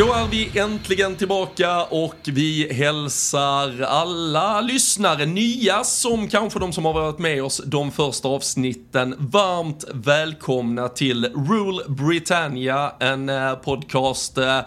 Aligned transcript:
Då 0.00 0.12
är 0.12 0.28
vi 0.28 0.58
äntligen 0.58 1.16
tillbaka 1.16 1.82
och 1.84 2.16
vi 2.24 2.72
hälsar 2.72 3.80
alla 3.80 4.60
lyssnare, 4.60 5.26
nya 5.26 5.84
som 5.84 6.28
kanske 6.28 6.58
de 6.58 6.72
som 6.72 6.84
har 6.84 6.92
varit 6.92 7.18
med 7.18 7.44
oss 7.44 7.62
de 7.64 7.90
första 7.90 8.28
avsnitten, 8.28 9.14
varmt 9.18 9.84
välkomna 9.92 10.88
till 10.88 11.24
Rule 11.24 11.84
Britannia, 11.88 12.92
en 13.00 13.28
eh, 13.28 13.54
podcast 13.54 14.38
eh, 14.38 14.60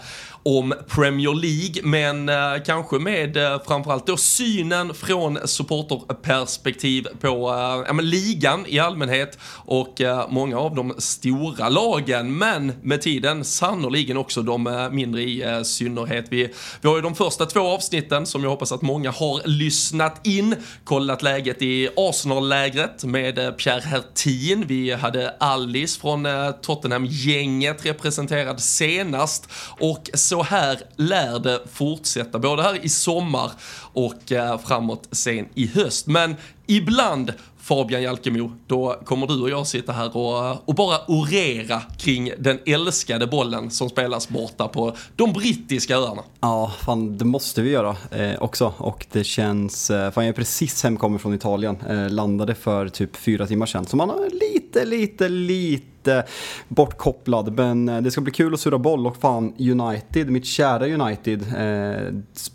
om 0.44 0.74
Premier 0.88 1.34
League, 1.34 1.82
men 1.84 2.30
eh, 2.30 2.64
kanske 2.66 3.00
med 3.00 3.38
eh, 3.38 3.62
framförallt 3.68 4.08
då 4.08 4.18
synen 4.18 4.94
från 4.94 5.48
supporterperspektiv 5.48 7.08
på 7.22 7.28
eh, 7.28 7.84
ja, 7.88 7.94
men 7.94 8.10
ligan 8.10 8.66
i 8.68 8.80
allmänhet 8.80 9.38
och 9.66 10.02
eh, 10.02 10.30
många 10.30 10.60
av 10.60 10.76
de 10.76 10.94
stora 10.98 11.70
lagen, 11.70 12.38
men 12.38 12.74
med 12.82 13.02
tiden 13.02 13.44
sannoliken 13.46 14.18
också 14.18 14.42
de 14.42 14.68
eh, 14.68 14.90
mindre 14.90 15.22
i 15.22 15.42
eh, 15.42 15.62
synnerhet. 15.62 16.26
Vi, 16.30 16.54
vi 16.82 16.90
har 16.90 16.96
ju 16.96 17.02
de 17.02 17.16
första 17.16 17.46
två 17.46 17.60
avsnitten 17.60 18.26
som 18.26 18.44
jag 18.44 18.50
hoppas 18.50 18.72
att 18.72 18.82
många 18.82 19.12
har 19.12 19.48
lyssnat 19.48 20.28
in, 20.28 20.56
kollat 20.84 21.24
läget 21.24 21.62
i 21.62 21.90
Arsenal-lägret 21.96 23.04
med 23.04 23.40
eh, 23.40 23.52
Pierre 23.52 23.82
Hertin. 23.86 24.66
Vi 24.68 24.92
hade 24.92 25.36
Alice 25.40 26.00
från 26.00 26.26
eh, 26.26 26.52
Tottenham-gänget 26.52 27.86
representerad 27.86 28.60
senast 28.62 29.50
och 29.80 30.10
så 30.14 30.33
så 30.34 30.44
här 30.44 30.80
lär 30.96 31.40
det 31.40 31.62
fortsätta, 31.74 32.40
både 32.40 32.64
här 32.64 32.86
i 32.86 32.90
sommar 32.90 33.52
och 33.94 34.32
eh, 34.32 34.60
framåt 34.60 35.08
sen 35.12 35.50
i 35.54 35.68
höst. 35.68 36.08
Men 36.08 36.36
ibland 36.68 37.34
Fabian 37.60 38.04
Jalkemo, 38.04 38.52
då 38.68 39.02
kommer 39.06 39.28
du 39.28 39.42
och 39.42 39.50
jag 39.50 39.68
sitta 39.68 39.92
här 39.92 40.18
och, 40.18 40.46
eh, 40.46 40.60
och 40.66 40.76
bara 40.76 40.98
orera 41.08 41.82
kring 41.98 42.32
den 42.40 42.60
älskade 42.66 43.28
bollen 43.28 43.72
som 43.72 43.90
spelas 43.90 44.30
borta 44.30 44.68
på 44.68 44.96
de 45.16 45.34
brittiska 45.34 45.96
öarna. 45.96 46.24
Ja, 46.44 46.72
fan 46.80 47.18
det 47.18 47.26
måste 47.26 47.62
vi 47.62 47.70
göra 47.70 47.96
eh, 48.12 48.42
också. 48.42 48.74
Och 48.78 49.06
det 49.12 49.24
känns, 49.24 49.90
eh, 49.92 50.12
fan 50.12 50.24
jag 50.26 50.30
är 50.30 50.36
precis 50.36 50.84
hemkommen 50.84 51.20
från 51.20 51.34
Italien, 51.34 51.78
eh, 51.90 52.10
landade 52.10 52.56
för 52.56 52.88
typ 52.88 53.16
fyra 53.16 53.48
timmar 53.48 53.66
sedan. 53.66 53.86
Så 53.86 53.98
man 53.98 54.10
har 54.10 54.30
lite, 54.30 54.86
lite, 54.86 55.30
lite 55.30 56.24
bortkopplad. 56.68 57.54
Men 57.58 57.90
eh, 57.90 58.02
det 58.02 58.12
ska 58.12 58.22
bli 58.22 58.32
kul 58.32 58.54
att 58.54 58.60
surra 58.60 58.78
boll 58.78 59.08
och 59.08 59.18
fan 59.18 59.54
United, 59.60 60.30
mitt 60.30 60.46
kära 60.46 60.88
United, 60.88 61.42
eh, 61.42 62.14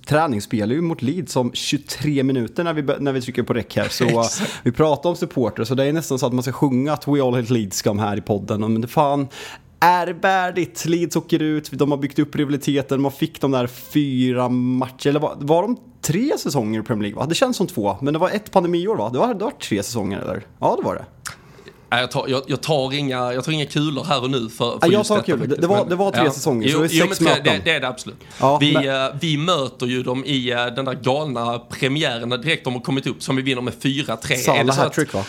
träningsspelar 0.09 0.75
ju 0.75 0.81
mot 0.81 1.03
Leeds 1.03 1.37
om 1.37 1.51
23 1.53 2.23
minuter 2.23 2.65
när 2.65 2.73
vi, 2.73 2.83
när 2.83 3.13
vi 3.13 3.21
trycker 3.21 3.43
på 3.43 3.55
räck 3.55 3.77
här. 3.77 3.89
Så 3.89 4.05
eh, 4.09 4.49
vi 4.63 4.73
pratar 4.73 5.11
om 5.11 5.17
supporter, 5.17 5.65
så 5.65 5.75
det 5.75 5.85
är 5.85 5.93
nästan 5.93 6.19
så 6.19 6.27
att 6.27 6.33
man 6.33 6.43
ska 6.43 6.53
sjunga 6.53 6.93
att 6.93 7.09
We 7.09 7.23
All 7.23 7.35
Hate 7.35 7.53
Leeds 7.53 7.83
Come 7.83 8.03
här 8.03 8.17
i 8.17 8.21
podden. 8.21 8.61
Men 8.61 8.81
det 8.81 8.89
fan, 8.89 9.29
ärvärdigt. 9.81 10.85
Leeds 10.85 11.17
åker 11.17 11.43
ut, 11.43 11.71
de 11.73 11.91
har 11.91 11.99
byggt 11.99 12.19
upp 12.19 12.37
rivaliteten, 12.37 13.01
man 13.01 13.13
fick 13.13 13.41
de 13.41 13.51
där 13.51 13.67
fyra 13.67 14.49
matcher, 14.49 15.09
eller 15.09 15.21
var, 15.21 15.37
var 15.41 15.63
de 15.63 15.77
tre 16.03 16.39
säsonger 16.39 16.81
i 16.81 16.83
Premier 16.83 17.03
League? 17.03 17.19
Va? 17.19 17.27
Det 17.27 17.35
känns 17.35 17.57
som 17.57 17.67
två, 17.67 17.97
men 18.01 18.13
det 18.13 18.19
var 18.19 18.31
ett 18.31 18.51
pandemiår 18.51 18.97
va? 18.97 19.11
Det 19.13 19.19
var, 19.19 19.35
det 19.35 19.45
var 19.45 19.51
tre 19.51 19.83
säsonger 19.83 20.19
eller? 20.21 20.47
Ja, 20.61 20.77
det 20.81 20.85
var 20.85 20.95
det. 20.95 21.05
Jag 21.91 22.11
tar, 22.11 22.29
jag, 22.29 22.43
jag, 22.47 22.61
tar 22.61 22.95
inga, 22.95 23.33
jag 23.33 23.45
tar 23.45 23.53
inga 23.53 23.67
kulor 23.67 24.05
här 24.05 24.23
och 24.23 24.31
nu 24.31 24.49
för, 24.49 24.71
för 24.71 24.79
Ja, 24.83 24.89
jag 24.93 25.07
tar 25.07 25.15
detta 25.17 25.27
kul. 25.27 25.39
faktiskt, 25.39 25.61
Det 25.61 25.67
var- 25.67 25.85
det 25.89 25.95
var 25.97 26.11
tre 26.11 26.31
säsonger, 26.31 26.69
så 26.69 26.79
det 26.79 26.85
är 26.87 26.91
jo, 26.93 27.07
sex 27.07 27.21
möten. 27.21 27.45
Det, 27.45 27.61
det 27.65 27.71
är 27.71 27.81
det 27.81 27.89
absolut. 27.89 28.17
Ja, 28.41 28.59
vi, 28.59 28.73
men- 28.73 28.89
eh, 29.07 29.15
vi 29.21 29.37
möter 29.37 29.87
ju 29.87 30.03
dem 30.03 30.25
i 30.25 30.51
eh, 30.51 30.67
den 30.67 30.85
där 30.85 30.95
galna 31.03 31.59
premiären 31.59 32.29
direkt 32.31 32.65
de 32.65 32.75
har 32.75 32.81
kommit 32.81 33.07
upp 33.07 33.23
som 33.23 33.37
vi 33.37 33.43
vinner 33.43 33.63
med 33.63 33.75
4-3. 33.75 34.11
Är 34.11 34.29
det 34.29 34.37
Salah 34.37 34.77
hattrick 34.77 35.15
va? 35.15 35.25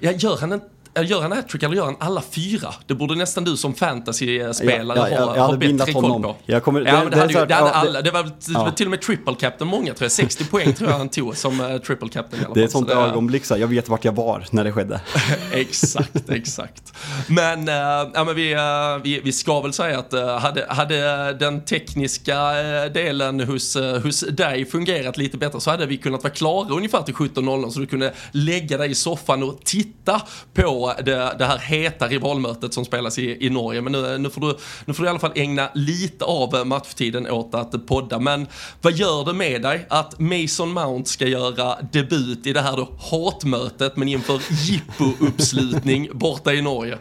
Ja, 0.00 0.10
gör 0.12 0.36
han 0.40 0.52
en 0.52 0.60
Gör 1.02 1.20
han 1.22 1.32
hattrick 1.32 1.62
eller 1.62 1.76
gör 1.76 1.84
han 1.84 1.96
alla 2.00 2.22
fyra? 2.30 2.74
Det 2.86 2.94
borde 2.94 3.14
nästan 3.14 3.44
du 3.44 3.56
som 3.56 3.74
fantasy-spelare 3.74 4.98
Ja, 4.98 5.08
ja, 5.08 5.32
ja, 5.36 5.42
ha, 5.42 5.46
ha 5.46 5.56
bättre 5.56 5.92
koll 5.92 6.22
på. 6.22 6.36
Jag 6.46 6.62
kommer- 6.64 6.80
ja, 6.80 6.86
det- 6.92 6.96
men 6.98 7.04
det 7.04 7.10
det, 7.10 7.20
hade, 7.20 7.32
så 7.32 7.38
ju, 7.38 7.46
det 7.46 7.54
hade 7.54 7.68
ja, 7.68 7.72
alla. 7.74 8.02
Det 8.02 8.10
var, 8.10 8.30
Ja. 8.48 8.70
till 8.70 8.86
och 8.86 8.90
med 8.90 9.00
triple 9.02 9.34
captain 9.40 9.70
många 9.70 9.94
tror 9.94 10.04
jag. 10.04 10.12
60 10.12 10.44
poäng 10.44 10.72
tror 10.74 10.90
jag 10.90 10.98
han 10.98 11.08
tog 11.08 11.36
som 11.36 11.60
uh, 11.60 11.78
triple 11.78 12.08
captain 12.08 12.42
i 12.42 12.44
alla 12.44 12.44
fall. 12.46 12.54
Det 12.54 12.60
är 12.60 12.64
ett 12.64 12.70
Så 12.72 12.78
sånt 12.78 12.90
ögonblick 12.90 13.44
så 13.44 13.56
jag 13.56 13.66
vet 13.66 13.88
vart 13.88 14.04
jag 14.04 14.12
var 14.16 14.46
när 14.50 14.64
det 14.64 14.72
skedde. 14.72 15.00
exakt, 15.52 16.30
exakt. 16.30 16.92
Men, 17.28 17.68
äh, 17.68 17.74
ja, 18.14 18.24
men 18.26 18.34
vi, 18.36 18.52
äh, 18.52 18.60
vi, 19.02 19.20
vi 19.24 19.32
ska 19.32 19.60
väl 19.60 19.72
säga 19.72 19.98
att 19.98 20.12
äh, 20.12 20.38
hade, 20.38 20.66
hade 20.68 21.32
den 21.32 21.64
tekniska 21.64 22.52
delen 22.94 23.40
hos, 23.40 23.76
hos 24.02 24.20
dig 24.20 24.64
fungerat 24.64 25.16
lite 25.16 25.38
bättre 25.38 25.60
så 25.60 25.70
hade 25.70 25.86
vi 25.86 25.96
kunnat 25.96 26.22
vara 26.22 26.32
klara 26.32 26.68
ungefär 26.74 27.02
till 27.02 27.14
17.00 27.14 27.70
så 27.70 27.80
du 27.80 27.86
kunde 27.86 28.12
lägga 28.32 28.78
dig 28.78 28.90
i 28.90 28.94
soffan 28.94 29.42
och 29.42 29.60
titta 29.64 30.22
på 30.54 30.83
det, 31.04 31.34
det 31.38 31.44
här 31.44 31.58
heta 31.58 32.08
rivalmötet 32.08 32.74
som 32.74 32.84
spelas 32.84 33.18
i, 33.18 33.46
i 33.46 33.50
Norge. 33.50 33.80
Men 33.80 33.92
nu, 33.92 34.18
nu, 34.18 34.30
får 34.30 34.40
du, 34.40 34.56
nu 34.84 34.94
får 34.94 35.02
du 35.02 35.06
i 35.06 35.10
alla 35.10 35.18
fall 35.18 35.32
ägna 35.34 35.68
lite 35.74 36.24
av 36.24 36.54
äh, 36.54 36.64
matchtiden 36.64 37.30
åt 37.30 37.54
att 37.54 37.86
podda. 37.86 38.18
Men 38.18 38.46
vad 38.82 38.92
gör 38.92 39.24
det 39.24 39.32
med 39.32 39.62
dig 39.62 39.86
att 39.88 40.20
Mason 40.20 40.72
Mount 40.72 41.10
ska 41.10 41.26
göra 41.26 41.76
debut 41.92 42.46
i 42.46 42.52
det 42.52 42.60
här 42.60 42.76
då 42.76 42.88
hatmötet 42.98 43.96
men 43.96 44.08
inför 44.08 44.40
jippo-uppslutning 44.50 46.08
borta 46.12 46.52
i 46.52 46.62
Norge? 46.62 46.98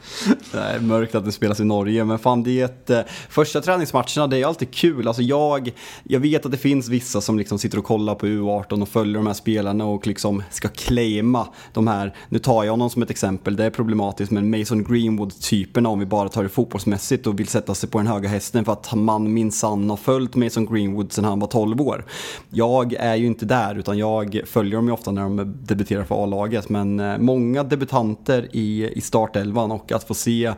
Det 0.52 0.60
är 0.60 0.80
mörkt 0.80 1.16
att 1.16 1.26
det 1.26 1.32
spelas 1.32 1.60
i 1.60 1.64
Norge, 1.64 2.04
men 2.04 2.20
fan 2.20 2.44
det 2.44 2.62
är 2.62 2.66
ett, 2.66 2.90
eh, 2.90 3.00
första 3.30 3.62
träningsmatcherna, 3.62 4.28
det 4.28 4.38
är 4.38 4.46
alltid 4.46 4.74
kul. 4.74 5.08
Alltså 5.08 5.22
jag, 5.22 5.72
jag 6.04 6.20
vet 6.20 6.46
att 6.46 6.52
det 6.52 6.58
finns 6.58 6.90
vissa 6.90 7.22
som 7.22 7.38
liksom 7.38 7.60
sitter 7.60 7.78
och 7.78 7.86
kollar 7.86 8.16
på 8.16 8.26
U18 8.26 8.82
och 8.82 8.90
följer 8.90 9.16
de 9.16 9.28
här 9.28 9.34
spelarna 9.34 9.86
och 9.86 10.08
liksom 10.08 10.44
ska 10.50 10.68
claima 10.68 11.48
de 11.74 11.88
här, 11.88 12.16
nu 12.30 12.40
tar 12.40 12.64
jag 12.64 12.72
honom 12.72 12.90
som 12.90 13.04
ett 13.04 13.10
exempel, 13.10 13.56
det 13.56 13.66
är 13.66 13.70
problematiskt, 13.74 14.32
men 14.32 14.60
Mason 14.60 14.84
Greenwood-typerna 14.84 15.90
om 15.90 16.00
vi 16.00 16.06
bara 16.06 16.30
tar 16.30 16.44
det 16.44 16.50
fotbollsmässigt 16.50 17.28
och 17.28 17.40
vill 17.40 17.48
sätta 17.48 17.76
sig 17.76 17.90
på 17.90 17.98
den 17.98 18.08
höga 18.08 18.30
hästen 18.30 18.66
för 18.66 18.72
att 18.72 18.96
man 18.96 19.34
minsann 19.34 19.90
har 19.90 19.98
följt 19.98 20.36
Mason 20.36 20.66
Greenwood 20.66 21.14
sedan 21.14 21.26
han 21.26 21.40
var 21.40 21.48
12 21.48 21.82
år. 21.82 22.06
Jag 22.50 22.94
är 22.94 23.16
ju 23.16 23.26
inte 23.26 23.46
där, 23.46 23.76
utan 23.76 23.98
jag 23.98 24.42
följer 24.46 24.76
dem 24.76 24.88
ju 24.88 24.94
ofta 24.94 25.12
när 25.12 25.22
de 25.22 25.56
debuterar 25.64 26.04
för 26.04 26.24
A-laget, 26.24 26.70
men 26.70 27.00
eh, 27.00 27.18
många 27.18 27.64
debutanter 27.64 28.48
i, 28.52 28.90
i 28.96 29.02
startelvan 29.02 29.72
och 29.72 29.92
att 29.92 30.04
få 30.04 30.14
se 30.14 30.54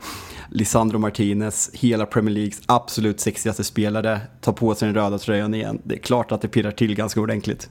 Lisandro 0.50 1.00
Martinez, 1.00 1.70
hela 1.74 2.06
Premier 2.06 2.36
Leagues 2.36 2.62
absolut 2.66 3.20
sexigaste 3.20 3.64
spelare, 3.64 4.22
ta 4.42 4.54
på 4.54 4.76
sig 4.76 4.86
den 4.86 4.96
röda 4.96 5.18
tröjan 5.18 5.54
igen. 5.54 5.82
Det 5.84 5.96
är 5.96 6.00
klart 6.00 6.32
att 6.32 6.42
det 6.42 6.48
pirrar 6.48 6.72
till 6.72 6.96
ganska 6.96 7.22
ordentligt. 7.22 7.70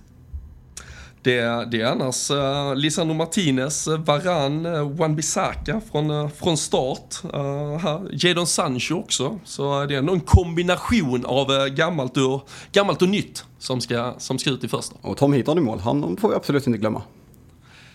Det, 1.24 1.68
det 1.70 1.80
är 1.80 1.86
annars 1.86 2.30
eh, 2.30 2.36
uh, 2.36 2.76
Lisandro 2.76 3.14
Martinez, 3.14 3.88
eh, 3.88 3.98
Varan, 3.98 4.66
uh, 4.66 4.74
eh, 4.74 4.88
Wan-Bissaka 4.88 5.80
från, 5.92 6.10
uh, 6.10 6.28
från 6.28 6.56
start. 6.56 7.22
Uh. 7.34 8.00
Jadon 8.12 8.46
Sancho 8.46 8.94
också. 8.94 9.38
Så 9.44 9.84
det 9.84 9.94
är 9.94 9.98
ändå 9.98 10.12
en 10.12 10.20
kombination 10.20 11.24
av 11.24 11.50
uh, 11.50 11.66
gammalt, 11.66 12.16
och, 12.16 12.48
gammalt 12.72 13.02
och 13.02 13.08
nytt 13.08 13.44
som 13.58 13.80
ska, 13.80 14.14
som 14.18 14.38
ska 14.38 14.50
ut 14.50 14.64
i 14.64 14.68
första. 14.68 14.96
Och 15.00 15.16
Tom 15.16 15.32
Heaton 15.32 15.58
i 15.58 15.60
mål, 15.60 15.78
han 15.78 16.16
får 16.16 16.28
vi 16.28 16.34
absolut 16.34 16.66
inte 16.66 16.78
glömma. 16.78 17.02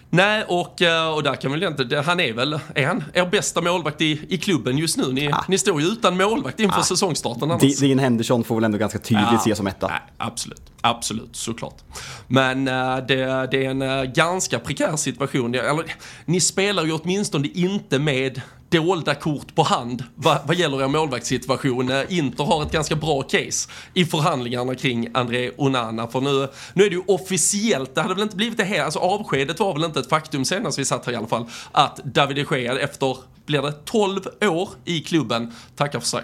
Nej, 0.09 0.43
och, 0.47 0.81
eh, 0.81 1.13
och 1.13 1.23
där 1.23 1.35
kan 1.35 1.51
väl 1.51 1.63
inte, 1.63 2.03
han 2.05 2.19
är 2.19 2.33
väl, 2.33 2.59
är 2.75 2.87
han 2.87 3.03
er 3.13 3.25
bästa 3.25 3.61
målvakt 3.61 4.01
i, 4.01 4.21
i 4.29 4.37
klubben 4.37 4.77
just 4.77 4.97
nu? 4.97 5.13
Ni, 5.13 5.31
ah. 5.31 5.45
ni 5.47 5.57
står 5.57 5.81
ju 5.81 5.87
utan 5.87 6.17
målvakt 6.17 6.59
inför 6.59 6.79
ah. 6.79 6.83
säsongstarten 6.83 7.51
annars. 7.51 7.79
Dean 7.79 7.99
Henderson 7.99 8.43
får 8.43 8.55
väl 8.55 8.63
ändå 8.63 8.77
ganska 8.77 8.99
tydligt 8.99 9.27
ja. 9.31 9.39
se 9.39 9.55
som 9.55 9.67
etta. 9.67 9.87
Nej, 9.87 10.01
absolut, 10.17 10.61
absolut, 10.81 11.35
såklart. 11.35 11.77
Men 12.27 12.67
uh, 12.67 12.97
det, 13.07 13.47
det, 13.51 13.65
är 13.65 13.69
en 13.69 13.81
uh, 13.81 14.03
ganska 14.03 14.59
prekär 14.59 14.95
situation. 14.95 15.55
Eller, 15.55 15.95
ni 16.25 16.41
spelar 16.41 16.85
ju 16.85 16.91
åtminstone 16.91 17.47
inte 17.47 17.99
med 17.99 18.41
dolda 18.69 19.15
kort 19.15 19.55
på 19.55 19.63
hand 19.63 20.03
vad, 20.15 20.37
vad 20.47 20.55
gäller 20.55 20.83
er 20.83 20.87
målvaktssituation. 20.87 21.91
Eh, 21.91 22.17
Inter 22.17 22.43
har 22.43 22.63
ett 22.63 22.71
ganska 22.71 22.95
bra 22.95 23.21
case 23.21 23.69
i 23.93 24.05
förhandlingarna 24.05 24.75
kring 24.75 25.07
André 25.13 25.51
Onana. 25.57 26.07
För 26.07 26.21
nu, 26.21 26.47
nu 26.73 26.83
är 26.83 26.89
det 26.89 26.95
ju 26.95 27.03
officiellt, 27.07 27.95
det 27.95 28.01
hade 28.01 28.13
väl 28.13 28.23
inte 28.23 28.35
blivit 28.35 28.57
det 28.57 28.63
här, 28.63 28.83
alltså 28.83 28.99
avskedet 28.99 29.59
var 29.59 29.73
väl 29.73 29.83
inte 29.83 29.99
ett 29.99 30.09
faktum 30.09 30.45
senast 30.45 30.79
vi 30.79 30.85
satt 30.85 31.05
här 31.05 31.13
i 31.13 31.15
alla 31.15 31.27
fall, 31.27 31.45
att 31.71 31.97
David 32.03 32.35
de 32.35 32.57
Gea 32.57 32.79
efter, 32.79 33.17
blir 33.45 33.61
det 33.61 33.71
12 33.85 34.21
år 34.41 34.69
i 34.85 34.99
klubben, 34.99 35.53
tackar 35.75 35.99
för 35.99 36.07
sig. 36.07 36.23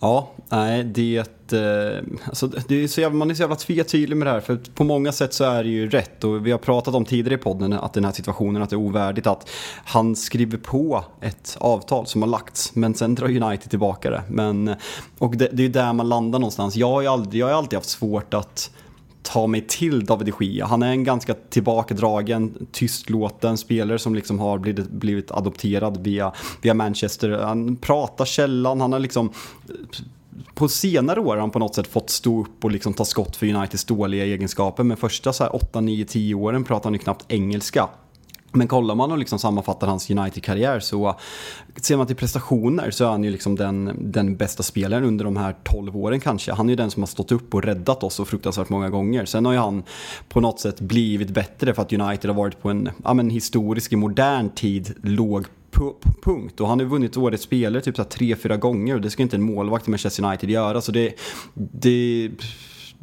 Ja, 0.00 0.30
nej, 0.48 0.84
det, 0.84 1.16
eh, 1.52 2.04
alltså, 2.26 2.46
det 2.68 2.84
är 2.84 2.88
så 2.88 3.00
jävla, 3.00 3.18
man 3.18 3.30
är 3.30 3.34
så 3.34 3.42
jävla 3.42 3.56
tvetydlig 3.56 4.16
med 4.16 4.26
det 4.26 4.30
här. 4.30 4.40
För 4.40 4.60
på 4.74 4.84
många 4.84 5.12
sätt 5.12 5.34
så 5.34 5.44
är 5.44 5.64
det 5.64 5.70
ju 5.70 5.88
rätt. 5.88 6.24
Och 6.24 6.46
vi 6.46 6.50
har 6.50 6.58
pratat 6.58 6.94
om 6.94 7.04
tidigare 7.04 7.34
i 7.34 7.42
podden 7.42 7.72
att 7.72 7.92
den 7.92 8.04
här 8.04 8.12
situationen, 8.12 8.62
att 8.62 8.70
det 8.70 8.76
är 8.76 8.80
ovärdigt 8.80 9.26
att 9.26 9.50
han 9.84 10.16
skriver 10.16 10.58
på 10.58 11.04
ett 11.20 11.56
avtal 11.60 12.06
som 12.06 12.22
har 12.22 12.28
lagts. 12.28 12.74
Men 12.74 12.94
sen 12.94 13.14
drar 13.14 13.42
United 13.42 13.70
tillbaka 13.70 14.10
det. 14.10 14.22
Men, 14.28 14.68
eh, 14.68 14.76
och 15.18 15.36
det, 15.36 15.48
det 15.52 15.62
är 15.62 15.66
ju 15.66 15.72
där 15.72 15.92
man 15.92 16.08
landar 16.08 16.38
någonstans. 16.38 16.76
Jag 16.76 16.88
har 16.90 17.00
ju 17.00 17.08
aldrig, 17.08 17.42
jag 17.42 17.46
har 17.46 17.54
alltid 17.54 17.76
haft 17.76 17.88
svårt 17.90 18.34
att 18.34 18.70
ta 19.24 19.46
mig 19.46 19.60
till 19.60 20.04
David 20.04 20.34
de 20.38 20.44
Gia. 20.44 20.66
Han 20.66 20.82
är 20.82 20.90
en 20.90 21.04
ganska 21.04 21.34
tillbakadragen, 21.34 22.66
tystlåten 22.72 23.58
spelare 23.58 23.98
som 23.98 24.14
liksom 24.14 24.38
har 24.38 24.58
blivit, 24.58 24.90
blivit 24.90 25.30
adopterad 25.30 26.04
via, 26.04 26.32
via 26.62 26.74
Manchester. 26.74 27.30
Han 27.30 27.76
pratar 27.76 28.24
källan, 28.24 28.80
han 28.80 28.92
har 28.92 29.00
liksom 29.00 29.32
på 30.54 30.68
senare 30.68 31.20
år 31.20 31.26
har 31.26 31.36
han 31.36 31.50
på 31.50 31.58
något 31.58 31.74
sätt 31.74 31.86
fått 31.86 32.10
stå 32.10 32.40
upp 32.40 32.64
och 32.64 32.70
liksom 32.70 32.94
ta 32.94 33.04
skott 33.04 33.36
för 33.36 33.54
Uniteds 33.54 33.84
dåliga 33.84 34.24
egenskaper. 34.24 34.82
Men 34.82 34.96
första 34.96 35.32
så 35.32 35.44
här 35.44 35.56
8, 35.56 35.80
9, 35.80 36.04
10 36.04 36.34
åren 36.34 36.64
pratar 36.64 36.84
han 36.84 36.92
ju 36.92 36.98
knappt 36.98 37.24
engelska. 37.28 37.88
Men 38.54 38.68
kollar 38.68 38.94
man 38.94 39.12
och 39.12 39.18
liksom 39.18 39.38
sammanfattar 39.38 39.86
hans 39.86 40.10
United-karriär 40.10 40.80
så 40.80 41.14
ser 41.82 41.96
man 41.96 42.06
till 42.06 42.16
prestationer 42.16 42.90
så 42.90 43.04
är 43.04 43.08
han 43.08 43.24
ju 43.24 43.30
liksom 43.30 43.56
den, 43.56 43.96
den 43.98 44.36
bästa 44.36 44.62
spelaren 44.62 45.04
under 45.04 45.24
de 45.24 45.36
här 45.36 45.56
12 45.62 45.96
åren 45.96 46.20
kanske. 46.20 46.52
Han 46.52 46.66
är 46.66 46.70
ju 46.70 46.76
den 46.76 46.90
som 46.90 47.02
har 47.02 47.06
stått 47.06 47.32
upp 47.32 47.54
och 47.54 47.62
räddat 47.62 48.02
oss 48.02 48.14
så 48.14 48.24
fruktansvärt 48.24 48.68
många 48.68 48.90
gånger. 48.90 49.24
Sen 49.24 49.46
har 49.46 49.52
ju 49.52 49.58
han 49.58 49.82
på 50.28 50.40
något 50.40 50.60
sätt 50.60 50.80
blivit 50.80 51.30
bättre 51.30 51.74
för 51.74 51.82
att 51.82 51.92
United 51.92 52.30
har 52.30 52.36
varit 52.36 52.62
på 52.62 52.70
en 52.70 52.90
ja, 53.04 53.14
men 53.14 53.30
historisk, 53.30 53.92
i 53.92 53.96
modern 53.96 54.50
tid, 54.50 54.94
låg 55.02 55.46
punkt. 56.24 56.60
Och 56.60 56.68
han 56.68 56.80
har 56.80 56.86
vunnit 56.86 57.16
årets 57.16 57.42
spelare 57.42 57.82
typ 57.82 57.96
så 57.96 58.04
tre, 58.04 58.36
fyra 58.36 58.56
gånger 58.56 58.94
och 58.94 59.00
det 59.00 59.10
ska 59.10 59.22
inte 59.22 59.36
en 59.36 59.42
målvakt 59.42 59.88
i 59.88 59.90
Manchester 59.90 60.24
United 60.24 60.50
göra. 60.50 60.80
Så 60.80 60.92
det, 60.92 61.14
det 61.54 62.30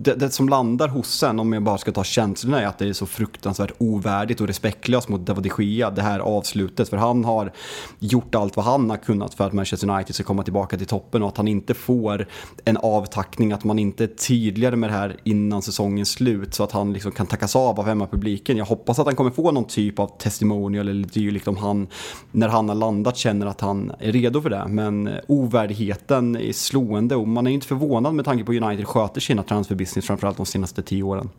det, 0.04 0.16
det, 0.16 0.30
som 0.30 0.50
landar 0.50 0.88
hos 0.88 1.24
en, 1.24 1.40
om 1.40 1.54
jag 1.54 1.64
bara 1.64 1.78
ska 1.78 1.92
ta 1.92 2.04
känslorna, 2.04 2.62
är 2.62 2.66
att 2.66 2.78
det 2.78 2.88
är 2.88 2.94
så 2.94 3.06
fruktansvärt 3.06 3.72
ovärdigt 3.78 4.42
och 4.42 4.48
respektlöst 4.48 5.10
mot 5.10 5.26
David 5.26 5.52
de 5.58 5.64
Gea, 5.64 5.90
det 5.90 6.02
här 6.02 6.20
avslutet. 6.20 6.90
För 6.90 6.98
han 6.98 7.26
har 7.26 7.52
gjort 8.00 8.36
allt 8.36 8.56
vad 8.56 8.66
han 8.66 8.90
har 8.90 8.98
kunnat 8.98 9.34
för 9.34 9.48
att 9.48 9.54
Manchester 9.54 9.90
United 9.90 10.16
ska 10.16 10.24
komma 10.24 10.44
tillbaka 10.44 10.78
till 10.78 10.88
toppen 10.88 11.24
och 11.24 11.28
att 11.28 11.38
han 11.38 11.48
inte 11.48 11.74
får 11.74 12.28
en 12.66 12.78
avtackning, 12.78 13.52
att 13.52 13.64
man 13.64 13.80
inte 13.80 14.04
är 14.04 14.08
tydligare 14.08 14.76
med 14.76 14.90
det 14.90 14.94
här 14.94 15.18
innan 15.24 15.62
säsongens 15.62 16.12
slut 16.12 16.54
så 16.54 16.64
att 16.64 16.72
han 16.72 16.94
liksom 16.94 17.12
kan 17.12 17.28
tackas 17.28 17.56
av 17.56 17.80
av 17.80 17.86
hemmapubliken. 17.86 18.58
Jag 18.58 18.66
hoppas 18.66 19.00
att 19.00 19.06
han 19.06 19.16
kommer 19.16 19.32
få 19.32 19.52
någon 19.52 19.66
typ 19.66 20.00
av 20.00 20.08
testimonial 20.18 20.88
eller 20.88 21.08
dylikt 21.08 21.48
om 21.48 21.58
han, 21.58 21.88
när 22.32 22.48
han 22.48 22.70
har 22.70 22.76
landat, 22.76 23.18
känner 23.18 23.46
att 23.46 23.62
han 23.62 23.92
är 24.00 24.12
redo 24.12 24.42
för 24.42 24.50
det. 24.50 24.66
Men 24.68 25.10
ovärdigheten 25.28 26.36
är 26.36 26.54
slående 26.54 27.16
och 27.16 27.28
man 27.28 27.48
är 27.48 27.52
inte 27.52 27.68
förvånad 27.68 28.14
med 28.14 28.26
tanke 28.26 28.44
på 28.44 28.54
United 28.54 28.88
sköter 28.88 29.22
sina 29.22 29.44
transferbusiness 29.44 29.91
business 29.92 30.08
framförallt 30.08 30.38
de 30.38 30.46
senaste 30.46 30.82
tio 30.82 31.04
åren. 31.04 31.30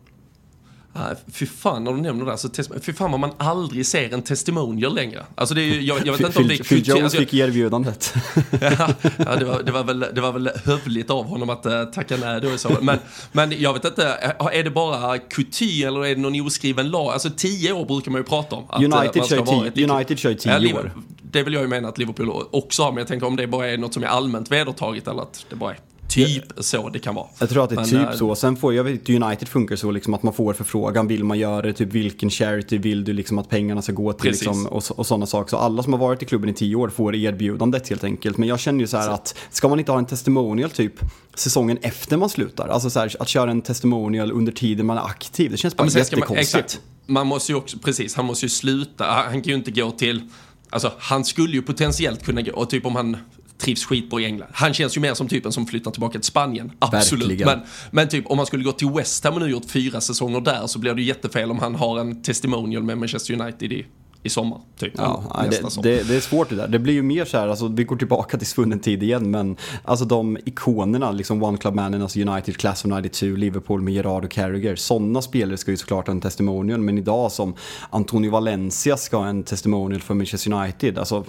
Uh, 0.95 1.01
fy 1.31 1.45
fan 1.45 1.83
när 1.83 1.93
du 1.93 2.01
nämner 2.01 2.25
det, 2.25 2.31
alltså, 2.31 2.49
fy 2.81 2.93
fan 2.93 3.11
vad 3.11 3.19
man 3.19 3.31
aldrig 3.37 3.85
ser 3.85 4.13
en 4.13 4.21
testimonial 4.21 4.95
längre. 4.95 5.25
Alltså 5.35 5.55
det 5.55 5.61
är 5.61 5.65
ju, 5.65 5.81
jag, 5.81 6.07
jag 6.07 6.13
vet 6.13 6.21
inte 6.21 6.39
om 6.39 6.47
det 6.47 6.53
är 6.53 6.63
Phil 6.63 6.87
Jones 6.87 7.03
alltså, 7.03 7.17
fick 7.17 7.33
erbjudandet. 7.33 8.13
ja, 8.61 8.89
ja 9.17 9.35
det, 9.35 9.45
var, 9.45 9.63
det, 9.63 9.71
var 9.71 9.83
väl, 9.83 9.99
det 9.99 10.21
var 10.21 10.31
väl 10.31 10.49
hövligt 10.65 11.09
av 11.09 11.25
honom 11.25 11.49
att 11.49 11.65
uh, 11.65 11.83
tacka 11.83 12.17
nej 12.17 12.41
då 12.41 12.57
så 12.57 12.77
men, 12.81 12.99
men 13.31 13.61
jag 13.61 13.73
vet 13.73 13.85
inte, 13.85 14.35
eh, 14.39 14.59
är 14.59 14.63
det 14.63 14.69
bara 14.69 15.17
kutym 15.17 15.87
eller 15.87 16.05
är 16.05 16.15
det 16.15 16.21
någon 16.21 16.41
oskriven 16.41 16.89
lag? 16.89 17.13
Alltså 17.13 17.29
tio 17.37 17.73
år 17.73 17.85
brukar 17.85 18.11
man 18.11 18.21
ju 18.21 18.25
prata 18.25 18.55
om. 18.55 18.65
Att, 18.69 18.83
United, 18.83 19.21
uh, 19.21 19.27
kör 19.27 19.71
tio, 19.71 19.93
United 19.93 20.19
kör 20.19 20.33
tio 20.33 20.59
ja, 20.59 20.79
år. 20.79 20.91
Det 21.21 21.43
vill 21.43 21.53
jag 21.53 21.61
ju 21.61 21.69
mena 21.69 21.87
att 21.87 21.97
Liverpool 21.97 22.43
också 22.51 22.83
har, 22.83 22.91
men 22.91 22.97
jag 22.97 23.07
tänker 23.07 23.27
om 23.27 23.35
det 23.35 23.47
bara 23.47 23.67
är 23.67 23.77
något 23.77 23.93
som 23.93 24.03
är 24.03 24.07
allmänt 24.07 24.51
vedertaget 24.51 25.07
eller 25.07 25.21
att 25.21 25.45
det 25.49 25.55
bara 25.55 25.71
är 25.71 25.79
typ 26.13 26.43
så 26.57 26.89
det 26.89 26.99
kan 26.99 27.15
vara. 27.15 27.27
Jag 27.39 27.49
tror 27.49 27.63
att 27.63 27.69
det 27.69 27.75
är 27.75 27.77
Men, 27.77 27.85
typ 27.85 28.09
äh, 28.09 28.17
så. 28.17 28.35
Sen 28.35 28.57
får 28.57 28.73
jag 28.73 28.83
vet 28.83 29.09
United 29.09 29.47
funkar 29.47 29.75
så 29.75 29.91
liksom 29.91 30.13
att 30.13 30.23
man 30.23 30.33
får 30.33 30.53
förfrågan, 30.53 31.07
vill 31.07 31.23
man 31.23 31.39
göra 31.39 31.61
det, 31.61 31.73
typ 31.73 31.93
vilken 31.93 32.29
charity 32.29 32.77
vill 32.77 33.03
du 33.03 33.13
liksom 33.13 33.39
att 33.39 33.49
pengarna 33.49 33.81
ska 33.81 33.91
gå 33.91 34.13
till 34.13 34.31
liksom, 34.31 34.67
och, 34.67 34.83
och 34.95 35.07
sådana 35.07 35.25
saker. 35.25 35.49
Så 35.49 35.57
alla 35.57 35.83
som 35.83 35.93
har 35.93 35.99
varit 35.99 36.23
i 36.23 36.25
klubben 36.25 36.49
i 36.49 36.53
tio 36.53 36.75
år 36.75 36.89
får 36.89 37.15
erbjudandet 37.15 37.89
helt 37.89 38.03
enkelt. 38.03 38.37
Men 38.37 38.49
jag 38.49 38.59
känner 38.59 38.79
ju 38.79 38.87
så 38.87 38.97
här 38.97 39.07
så. 39.07 39.11
att 39.11 39.37
ska 39.51 39.67
man 39.67 39.79
inte 39.79 39.91
ha 39.91 39.99
en 39.99 40.05
testimonial 40.05 40.69
typ 40.69 40.93
säsongen 41.35 41.77
efter 41.81 42.17
man 42.17 42.29
slutar? 42.29 42.67
Alltså 42.67 42.89
så 42.89 42.99
här, 42.99 43.15
att 43.19 43.27
köra 43.27 43.51
en 43.51 43.61
testimonial 43.61 44.31
under 44.31 44.51
tiden 44.51 44.85
man 44.85 44.97
är 44.97 45.05
aktiv, 45.05 45.51
det 45.51 45.57
känns 45.57 45.77
bara 45.77 45.87
ja, 45.87 45.99
jättekonstigt. 45.99 46.81
Man, 47.05 47.13
man 47.13 47.27
måste 47.27 47.51
ju 47.51 47.57
också, 47.57 47.77
precis, 47.77 48.15
han 48.15 48.25
måste 48.25 48.45
ju 48.45 48.49
sluta, 48.49 49.05
han 49.05 49.41
kan 49.41 49.43
ju 49.43 49.55
inte 49.55 49.71
gå 49.71 49.91
till 49.91 50.29
Alltså 50.73 50.91
han 50.99 51.25
skulle 51.25 51.53
ju 51.53 51.61
potentiellt 51.61 52.25
kunna 52.25 52.41
gå, 52.41 52.51
och 52.51 52.69
typ 52.69 52.85
om 52.85 52.95
han 52.95 53.17
trivs 53.57 53.85
skitbra 53.85 54.21
i 54.21 54.25
England. 54.25 54.49
Han 54.53 54.73
känns 54.73 54.97
ju 54.97 55.01
mer 55.01 55.13
som 55.13 55.27
typen 55.27 55.51
som 55.51 55.65
flyttar 55.65 55.91
tillbaka 55.91 56.19
till 56.19 56.27
Spanien. 56.27 56.71
Absolut. 56.79 57.45
Men, 57.45 57.59
men 57.91 58.07
typ 58.09 58.27
om 58.27 58.37
han 58.37 58.47
skulle 58.47 58.63
gå 58.63 58.71
till 58.71 58.89
West 58.89 59.23
Ham 59.23 59.33
och 59.33 59.41
nu 59.41 59.47
gjort 59.47 59.69
fyra 59.69 60.01
säsonger 60.01 60.41
där 60.41 60.67
så 60.67 60.79
blir 60.79 60.93
det 60.93 61.01
jättefel 61.01 61.51
om 61.51 61.59
han 61.59 61.75
har 61.75 61.99
en 61.99 62.21
testimonial 62.21 62.83
med 62.83 62.97
Manchester 62.97 63.41
United 63.41 63.73
i 63.73 63.85
i 64.23 64.29
sommar. 64.29 64.61
Typ, 64.77 64.93
ja, 64.97 65.47
det, 65.49 65.81
det, 65.83 66.03
det, 66.07 66.15
är 66.15 66.19
svårt 66.19 66.49
det 66.49 66.55
där. 66.55 66.67
Det 66.67 66.79
blir 66.79 66.93
ju 66.93 67.01
mer 67.01 67.25
så 67.25 67.37
här, 67.37 67.47
alltså, 67.47 67.67
vi 67.67 67.83
går 67.83 67.95
tillbaka 67.95 68.37
till 68.37 68.47
svunnen 68.47 68.79
tid 68.79 69.03
igen, 69.03 69.31
men 69.31 69.55
alltså 69.83 70.05
de 70.05 70.37
ikonerna, 70.45 71.11
liksom 71.11 71.43
One 71.43 71.57
Club 71.57 71.73
Mannen, 71.73 72.01
alltså 72.01 72.19
United, 72.19 72.57
Class 72.57 72.85
of 72.85 72.91
92, 72.91 73.25
Liverpool 73.25 73.81
med 73.81 73.93
Gerard 73.93 74.25
och 74.25 74.31
Carragher, 74.31 74.75
sådana 74.75 75.21
spelare 75.21 75.57
ska 75.57 75.71
ju 75.71 75.77
såklart 75.77 76.07
ha 76.07 76.11
en 76.11 76.21
testimonial, 76.21 76.79
men 76.79 76.97
idag 76.97 77.31
som 77.31 77.53
Antonio 77.89 78.31
Valencia 78.31 78.97
ska 78.97 79.17
ha 79.17 79.27
en 79.27 79.43
testimonial 79.43 80.01
för 80.01 80.13
Manchester 80.13 80.53
United, 80.53 80.97
alltså 80.97 81.25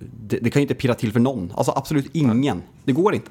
det, 0.00 0.38
det 0.38 0.50
kan 0.50 0.60
ju 0.60 0.64
inte 0.64 0.74
pirra 0.74 0.94
till 0.94 1.12
för 1.12 1.20
någon, 1.20 1.52
alltså 1.56 1.72
absolut 1.76 2.10
ingen. 2.12 2.62
Det 2.84 2.92
går 2.92 3.14
inte. 3.14 3.30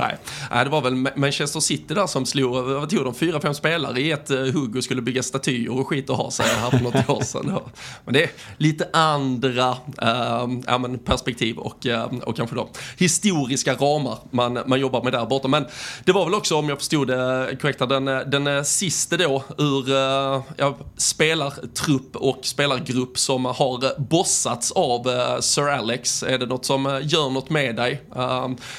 Nej. 0.00 0.16
Nej, 0.50 0.64
det 0.64 0.70
var 0.70 0.80
väl 0.80 0.94
Manchester 1.16 1.60
City 1.60 1.94
där 1.94 2.06
som 2.06 2.26
slog, 2.26 2.64
vad 2.64 2.90
tog 2.90 3.04
de, 3.04 3.14
fyra, 3.14 3.40
fem 3.40 3.54
spelare 3.54 4.00
i 4.00 4.10
ett 4.10 4.30
uh, 4.30 4.52
hugg 4.52 4.76
och 4.76 4.84
skulle 4.84 5.02
bygga 5.02 5.22
statyer 5.22 5.78
och 5.78 5.88
skit 5.88 6.10
och 6.10 6.16
ha 6.16 6.30
sig 6.30 6.46
här 6.46 6.70
för 6.70 6.78
något 6.78 7.08
år 7.08 7.22
sedan. 7.22 7.58
Men 8.04 8.14
det 8.14 8.22
är 8.22 8.30
lite 8.56 8.88
andra 8.92 9.76
men 10.78 10.98
perspektiv 10.98 11.58
och, 11.58 11.86
uh, 11.86 12.04
och 12.04 12.36
kanske 12.36 12.56
då 12.56 12.68
historiska 12.98 13.74
ramar 13.74 14.18
man, 14.30 14.58
man 14.66 14.80
jobbar 14.80 15.02
med 15.02 15.12
där 15.12 15.26
borta. 15.26 15.48
Men 15.48 15.66
det 16.04 16.12
var 16.12 16.24
väl 16.24 16.34
också, 16.34 16.56
om 16.56 16.68
jag 16.68 16.78
förstod 16.78 17.08
det 17.08 17.56
korrekt, 17.60 17.78
den, 17.78 18.04
den 18.04 18.64
sista 18.64 19.16
då 19.16 19.44
ur 19.58 19.90
ja, 20.56 20.76
spelartrupp 20.96 22.16
och 22.16 22.38
spelargrupp 22.42 23.18
som 23.18 23.44
har 23.44 24.00
bossats 24.00 24.72
av 24.72 25.10
Sir 25.40 25.68
Alex. 25.68 26.22
Är 26.22 26.38
det 26.38 26.46
något 26.46 26.64
som 26.64 27.00
gör 27.02 27.30
något 27.30 27.50
med 27.50 27.76
dig? 27.76 28.02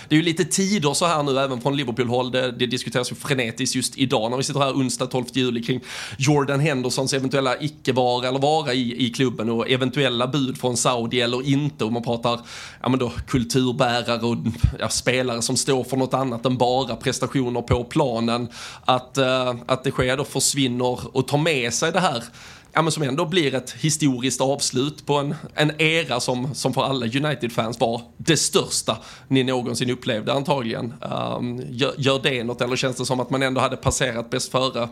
det 0.07 0.15
är 0.15 0.19
ju 0.19 0.21
lite 0.21 0.45
tider 0.45 0.93
så 0.93 1.05
här 1.05 1.10
här 1.11 1.23
nu 1.23 1.39
även 1.39 1.61
från 1.61 1.77
Liverpool-håll. 1.77 2.31
Det, 2.31 2.51
det 2.51 2.65
diskuteras 2.65 3.11
ju 3.11 3.15
frenetiskt 3.15 3.75
just 3.75 3.97
idag 3.97 4.31
när 4.31 4.37
vi 4.37 4.43
sitter 4.43 4.59
här 4.59 4.73
onsdag 4.73 5.05
12 5.05 5.25
juli 5.33 5.63
kring 5.63 5.79
Jordan 6.17 6.59
Hendersons 6.59 7.13
eventuella 7.13 7.61
icke-vara 7.61 8.27
eller 8.27 8.39
vara 8.39 8.73
i, 8.73 9.05
i 9.05 9.09
klubben 9.09 9.49
och 9.49 9.69
eventuella 9.69 10.27
bud 10.27 10.57
från 10.57 10.77
Saudi 10.77 11.21
eller 11.21 11.47
inte. 11.47 11.85
Och 11.85 11.93
man 11.93 12.03
pratar 12.03 12.39
ja, 12.81 12.89
men 12.89 12.99
då, 12.99 13.11
kulturbärare 13.27 14.21
och 14.21 14.37
ja, 14.79 14.89
spelare 14.89 15.41
som 15.41 15.57
står 15.57 15.83
för 15.83 15.97
något 15.97 16.13
annat 16.13 16.45
än 16.45 16.57
bara 16.57 16.95
prestationer 16.95 17.61
på 17.61 17.83
planen. 17.83 18.47
Att, 18.85 19.17
uh, 19.17 19.55
att 19.65 19.83
det 19.83 19.91
sker 19.91 20.17
då 20.17 20.23
försvinner 20.23 21.15
och 21.17 21.27
tar 21.27 21.37
med 21.37 21.73
sig 21.73 21.91
det 21.91 21.99
här 21.99 22.23
ja, 22.73 22.81
men 22.81 22.91
som 22.91 23.03
ändå 23.03 23.25
blir 23.25 23.55
ett 23.55 23.71
historiskt 23.71 24.41
avslut 24.41 25.05
på 25.05 25.15
en, 25.15 25.35
en 25.55 25.81
era 25.81 26.19
som, 26.19 26.55
som 26.55 26.73
för 26.73 26.83
alla 26.83 27.05
United-fans 27.05 27.79
var 27.79 28.01
det 28.17 28.37
största 28.37 28.97
ni 29.27 29.43
någonsin 29.43 29.89
upplevde 29.89 30.33
antagligen. 30.33 30.93
Um, 31.37 31.61
gör, 31.69 31.93
gör 31.97 32.19
det 32.23 32.43
något 32.43 32.61
eller 32.61 32.75
känns 32.75 32.97
det 32.97 33.05
som 33.05 33.19
att 33.19 33.29
man 33.29 33.43
ändå 33.43 33.61
hade 33.61 33.77
passerat 33.77 34.29
bäst 34.29 34.51
före 34.51 34.89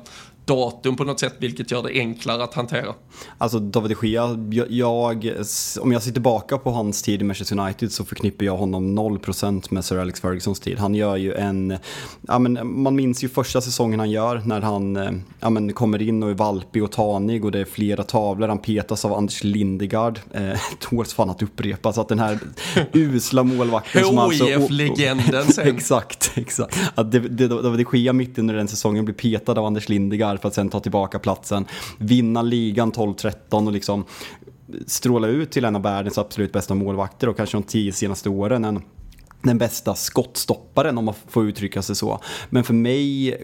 datum 0.49 0.95
på 0.95 1.03
något 1.03 1.19
sätt 1.19 1.35
vilket 1.37 1.71
gör 1.71 1.83
det 1.83 1.89
enklare 1.89 2.43
att 2.43 2.53
hantera? 2.53 2.93
Alltså 3.37 3.59
David 3.59 3.97
de 4.01 4.07
Gea, 4.07 4.37
jag, 4.69 5.33
om 5.81 5.91
jag 5.91 6.03
ser 6.03 6.11
tillbaka 6.11 6.57
på 6.57 6.71
hans 6.71 7.01
tid 7.01 7.21
i 7.21 7.23
Manchester 7.23 7.59
United 7.59 7.91
så 7.91 8.05
förknippar 8.05 8.45
jag 8.45 8.57
honom 8.57 8.99
0% 8.99 9.67
med 9.69 9.85
Sir 9.85 9.97
Alex 9.97 10.21
Fergusons 10.21 10.59
tid. 10.59 10.79
Han 10.79 10.95
gör 10.95 11.15
ju 11.15 11.33
en, 11.33 11.77
ja 12.21 12.39
men 12.39 12.81
man 12.81 12.95
minns 12.95 13.23
ju 13.23 13.29
första 13.29 13.61
säsongen 13.61 13.99
han 13.99 14.11
gör 14.11 14.41
när 14.45 14.61
han 14.61 14.95
ja 15.39 15.49
men, 15.49 15.73
kommer 15.73 16.01
in 16.01 16.23
och 16.23 16.29
är 16.29 16.33
valpig 16.33 16.83
och 16.83 16.91
tanig 16.91 17.45
och 17.45 17.51
det 17.51 17.59
är 17.59 17.65
flera 17.65 18.03
tavlor. 18.03 18.47
Han 18.47 18.57
petas 18.57 19.05
av 19.05 19.13
Anders 19.13 19.43
Lindegard. 19.43 20.19
Eh, 20.31 20.59
tåls 20.79 21.13
fan 21.13 21.29
att 21.29 21.41
upprepa. 21.41 21.93
Så 21.93 22.01
att 22.01 22.07
den 22.07 22.19
här 22.19 22.39
usla 22.93 23.43
målvakten 23.43 24.03
som 24.03 24.17
alltså... 24.17 24.45
HIF-legenden 24.45 25.45
sen. 25.45 25.67
exakt, 25.75 26.31
exakt. 26.35 26.77
Att 26.95 27.11
det, 27.11 27.19
det 27.19 27.83
sker 27.83 28.13
mitt 28.13 28.39
under 28.39 28.53
den 28.53 28.67
säsongen 28.67 29.05
blir 29.05 29.15
petad 29.15 29.51
av 29.51 29.65
Anders 29.65 29.89
Lindegard 29.89 30.38
för 30.39 30.47
att 30.47 30.53
sen 30.53 30.69
ta 30.69 30.79
tillbaka 30.79 31.19
platsen. 31.19 31.65
Vinna 31.97 32.41
ligan 32.41 32.91
12-13 32.91 33.65
och 33.67 33.71
liksom 33.71 34.05
stråla 34.87 35.27
ut 35.27 35.51
till 35.51 35.65
en 35.65 35.75
av 35.75 35.81
världens 35.81 36.17
absolut 36.17 36.53
bästa 36.53 36.75
målvakter 36.75 37.29
och 37.29 37.37
kanske 37.37 37.57
de 37.57 37.63
tio 37.63 37.93
senaste 37.93 38.29
åren 38.29 38.65
en 38.65 38.81
den 39.41 39.57
bästa 39.57 39.95
skottstopparen 39.95 40.97
om 40.97 41.05
man 41.05 41.15
får 41.27 41.45
uttrycka 41.45 41.81
sig 41.81 41.95
så. 41.95 42.19
Men 42.49 42.63
för 42.63 42.73
mig 42.73 43.35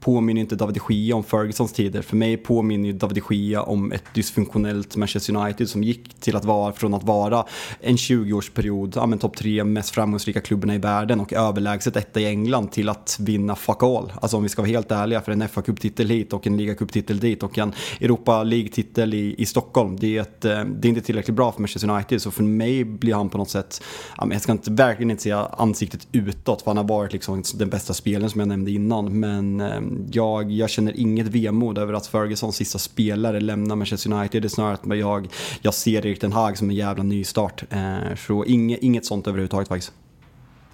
påminner 0.00 0.40
inte 0.40 0.56
David 0.56 0.80
de 0.88 0.94
Gia 0.94 1.16
om 1.16 1.24
Fergusons 1.24 1.72
tider. 1.72 2.02
För 2.02 2.16
mig 2.16 2.36
påminner 2.36 2.92
David 2.92 3.22
de 3.28 3.34
Gia 3.34 3.62
om 3.62 3.92
ett 3.92 4.04
dysfunktionellt 4.14 4.96
Manchester 4.96 5.36
United 5.36 5.68
som 5.68 5.84
gick 5.84 6.14
till 6.20 6.36
att 6.36 6.44
vara, 6.44 6.72
från 6.72 6.94
att 6.94 7.04
vara 7.04 7.44
en 7.80 7.96
20-årsperiod, 7.96 8.92
ja 8.94 9.06
men 9.06 9.18
topp 9.18 9.36
tre 9.36 9.64
mest 9.64 9.90
framgångsrika 9.90 10.40
klubbarna 10.40 10.74
i 10.74 10.78
världen 10.78 11.20
och 11.20 11.32
överlägset 11.32 11.96
etta 11.96 12.20
i 12.20 12.26
England 12.26 12.72
till 12.72 12.88
att 12.88 13.16
vinna 13.20 13.56
fuck 13.56 13.82
all. 13.82 14.12
Alltså 14.20 14.36
om 14.36 14.42
vi 14.42 14.48
ska 14.48 14.62
vara 14.62 14.70
helt 14.70 14.92
ärliga, 14.92 15.20
för 15.20 15.32
en 15.32 15.48
fa 15.48 15.62
Cup-titel 15.62 16.08
hit 16.08 16.32
och 16.32 16.46
en 16.46 16.56
ligacuptitel 16.56 17.18
dit 17.18 17.42
och 17.42 17.58
en 17.58 17.72
Europa 18.00 18.42
League-titel 18.42 19.14
i, 19.14 19.34
i 19.38 19.46
Stockholm. 19.46 19.96
Det 19.96 20.16
är, 20.16 20.22
ett, 20.22 20.44
eh, 20.44 20.64
det 20.64 20.88
är 20.88 20.90
inte 20.90 21.00
tillräckligt 21.00 21.36
bra 21.36 21.52
för 21.52 21.60
Manchester 21.60 21.90
United, 21.90 22.22
så 22.22 22.30
för 22.30 22.42
mig 22.42 22.84
blir 22.84 23.14
han 23.14 23.28
på 23.28 23.38
något 23.38 23.50
sätt, 23.50 23.82
ja, 24.16 24.24
men 24.24 24.32
jag 24.32 24.42
ska 24.42 24.52
inte, 24.52 24.70
verkligen 24.70 25.10
inte 25.10 25.22
säga 25.22 25.46
ansiktet 25.58 26.08
utåt, 26.12 26.62
för 26.62 26.70
han 26.70 26.76
har 26.76 26.84
varit 26.84 27.12
liksom 27.12 27.42
den 27.54 27.70
bästa 27.70 27.94
spelaren 27.94 28.30
som 28.30 28.40
jag 28.40 28.48
nämnde 28.48 28.70
innan, 28.70 29.20
men 29.20 29.60
eh, 29.60 29.80
jag, 30.12 30.50
jag 30.50 30.70
känner 30.70 31.00
inget 31.00 31.26
vemod 31.26 31.78
över 31.78 31.92
att 31.92 32.06
Fergusons 32.06 32.56
sista 32.56 32.78
spelare 32.78 33.40
lämnar 33.40 33.76
Manchester 33.76 34.12
United. 34.12 34.42
Det 34.42 34.46
är 34.46 34.48
snarare 34.48 34.74
att 34.74 34.98
jag, 34.98 35.28
jag 35.60 35.74
ser 35.74 36.06
Erik 36.06 36.20
Den 36.20 36.32
Hag 36.32 36.58
som 36.58 36.70
en 36.70 36.76
jävla 36.76 37.02
nystart. 37.02 37.64
Eh, 37.70 38.14
så 38.26 38.44
inget, 38.44 38.82
inget 38.82 39.06
sånt 39.06 39.26
överhuvudtaget 39.26 39.68
faktiskt. 39.68 39.92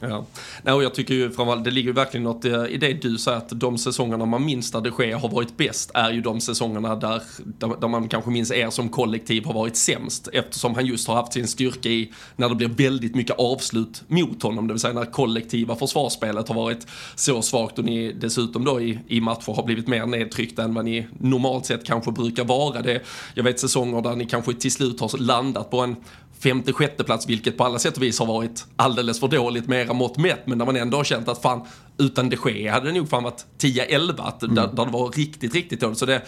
Ja. 0.08 0.24
Nej, 0.62 0.74
och 0.74 0.82
jag 0.82 0.94
tycker 0.94 1.14
ju 1.14 1.30
framförallt, 1.30 1.64
det 1.64 1.70
ligger 1.70 1.88
ju 1.88 1.92
verkligen 1.92 2.24
något 2.24 2.44
eh, 2.44 2.64
i 2.64 2.76
det 2.76 2.92
du 2.92 3.18
säger 3.18 3.38
att 3.38 3.60
de 3.60 3.78
säsongerna 3.78 4.26
man 4.26 4.44
minns 4.44 4.70
där 4.70 4.80
det 4.80 4.90
sker 4.90 5.14
har 5.14 5.28
varit 5.28 5.56
bäst 5.56 5.90
är 5.94 6.10
ju 6.10 6.20
de 6.20 6.40
säsongerna 6.40 6.96
där, 6.96 7.22
där, 7.58 7.80
där, 7.80 7.88
man 7.88 8.08
kanske 8.08 8.30
minns 8.30 8.52
er 8.52 8.70
som 8.70 8.88
kollektiv 8.88 9.44
har 9.44 9.54
varit 9.54 9.76
sämst 9.76 10.28
eftersom 10.32 10.74
han 10.74 10.86
just 10.86 11.08
har 11.08 11.14
haft 11.14 11.32
sin 11.32 11.48
styrka 11.48 11.88
i 11.88 12.12
när 12.36 12.48
det 12.48 12.54
blir 12.54 12.68
väldigt 12.68 13.14
mycket 13.14 13.38
avslut 13.38 14.02
mot 14.06 14.42
honom, 14.42 14.66
det 14.66 14.74
vill 14.74 14.80
säga 14.80 14.94
när 14.94 15.04
kollektiva 15.04 15.76
försvarsspelet 15.76 16.48
har 16.48 16.54
varit 16.54 16.86
så 17.14 17.42
svagt 17.42 17.78
och 17.78 17.84
ni 17.84 18.12
dessutom 18.12 18.64
då 18.64 18.80
i, 18.80 18.98
i 19.08 19.20
matcher 19.20 19.52
har 19.52 19.62
blivit 19.62 19.88
mer 19.88 20.06
nedtryckta 20.06 20.62
än 20.62 20.74
vad 20.74 20.84
ni 20.84 21.06
normalt 21.18 21.66
sett 21.66 21.84
kanske 21.84 22.12
brukar 22.12 22.44
vara. 22.44 22.82
Det, 22.82 23.00
jag 23.34 23.44
vet 23.44 23.60
säsonger 23.60 24.02
där 24.02 24.16
ni 24.16 24.26
kanske 24.26 24.54
till 24.54 24.72
slut 24.72 25.00
har 25.00 25.18
landat 25.18 25.70
på 25.70 25.80
en 25.80 25.96
femte, 26.42 26.72
sjätte 26.72 27.04
plats, 27.04 27.28
vilket 27.28 27.56
på 27.56 27.64
alla 27.64 27.78
sätt 27.78 27.96
och 27.96 28.02
vis 28.02 28.18
har 28.18 28.26
varit 28.26 28.66
alldeles 28.76 29.20
för 29.20 29.28
dåligt 29.28 29.68
med 29.68 29.86
era 29.86 29.92
mått 29.92 30.18
mätt, 30.18 30.46
men 30.46 30.58
när 30.58 30.64
man 30.64 30.76
ändå 30.76 30.96
har 30.96 31.04
känt 31.04 31.28
att 31.28 31.42
fan, 31.42 31.66
utan 31.98 32.28
de 32.28 32.36
Gea 32.46 32.72
hade 32.72 32.86
det 32.86 32.92
nog 32.92 33.08
fan 33.08 33.22
varit 33.22 33.46
10-11, 33.58 34.44
mm. 34.44 34.54
där, 34.54 34.66
där 34.66 34.84
det 34.84 34.92
var 34.92 35.10
riktigt, 35.10 35.54
riktigt 35.54 35.80
dåligt. 35.80 35.98
Så 35.98 36.06
det, 36.06 36.22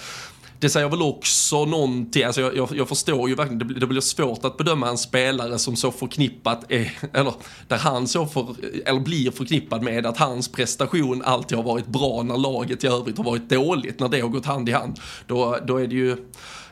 det 0.59 0.69
säger 0.69 0.89
väl 0.89 1.03
också 1.03 1.65
någonting, 1.65 2.25
alltså 2.25 2.41
jag, 2.41 2.57
jag, 2.57 2.69
jag 2.77 2.89
förstår 2.89 3.29
ju 3.29 3.35
verkligen, 3.35 3.59
det, 3.59 3.81
det 3.81 3.87
blir 3.87 4.01
svårt 4.01 4.45
att 4.45 4.57
bedöma 4.57 4.89
en 4.89 4.99
spelare 4.99 5.59
som 5.59 5.77
så 5.77 5.93
förknippat, 5.93 6.65
är, 6.69 6.93
eller 7.13 7.35
där 7.69 7.77
han 7.77 8.09
så 8.09 8.27
för, 8.27 8.55
eller 8.87 9.01
blir 9.01 9.31
förknippad 9.31 9.83
med 9.83 10.07
att 10.07 10.19
hans 10.19 10.49
prestation 10.49 11.23
alltid 11.25 11.59
har 11.59 11.65
varit 11.65 11.87
bra 11.87 12.23
när 12.23 12.37
laget 12.37 12.85
i 12.85 12.87
övrigt 12.87 13.17
har 13.17 13.25
varit 13.25 13.49
dåligt, 13.49 14.01
när 14.01 14.09
det 14.09 14.21
har 14.21 14.29
gått 14.29 14.47
hand 14.47 14.69
i 14.69 14.73
hand. 14.73 15.01
Då, 15.27 15.59
då 15.67 15.77
är 15.77 15.87
det 15.87 15.95
ju 15.95 16.17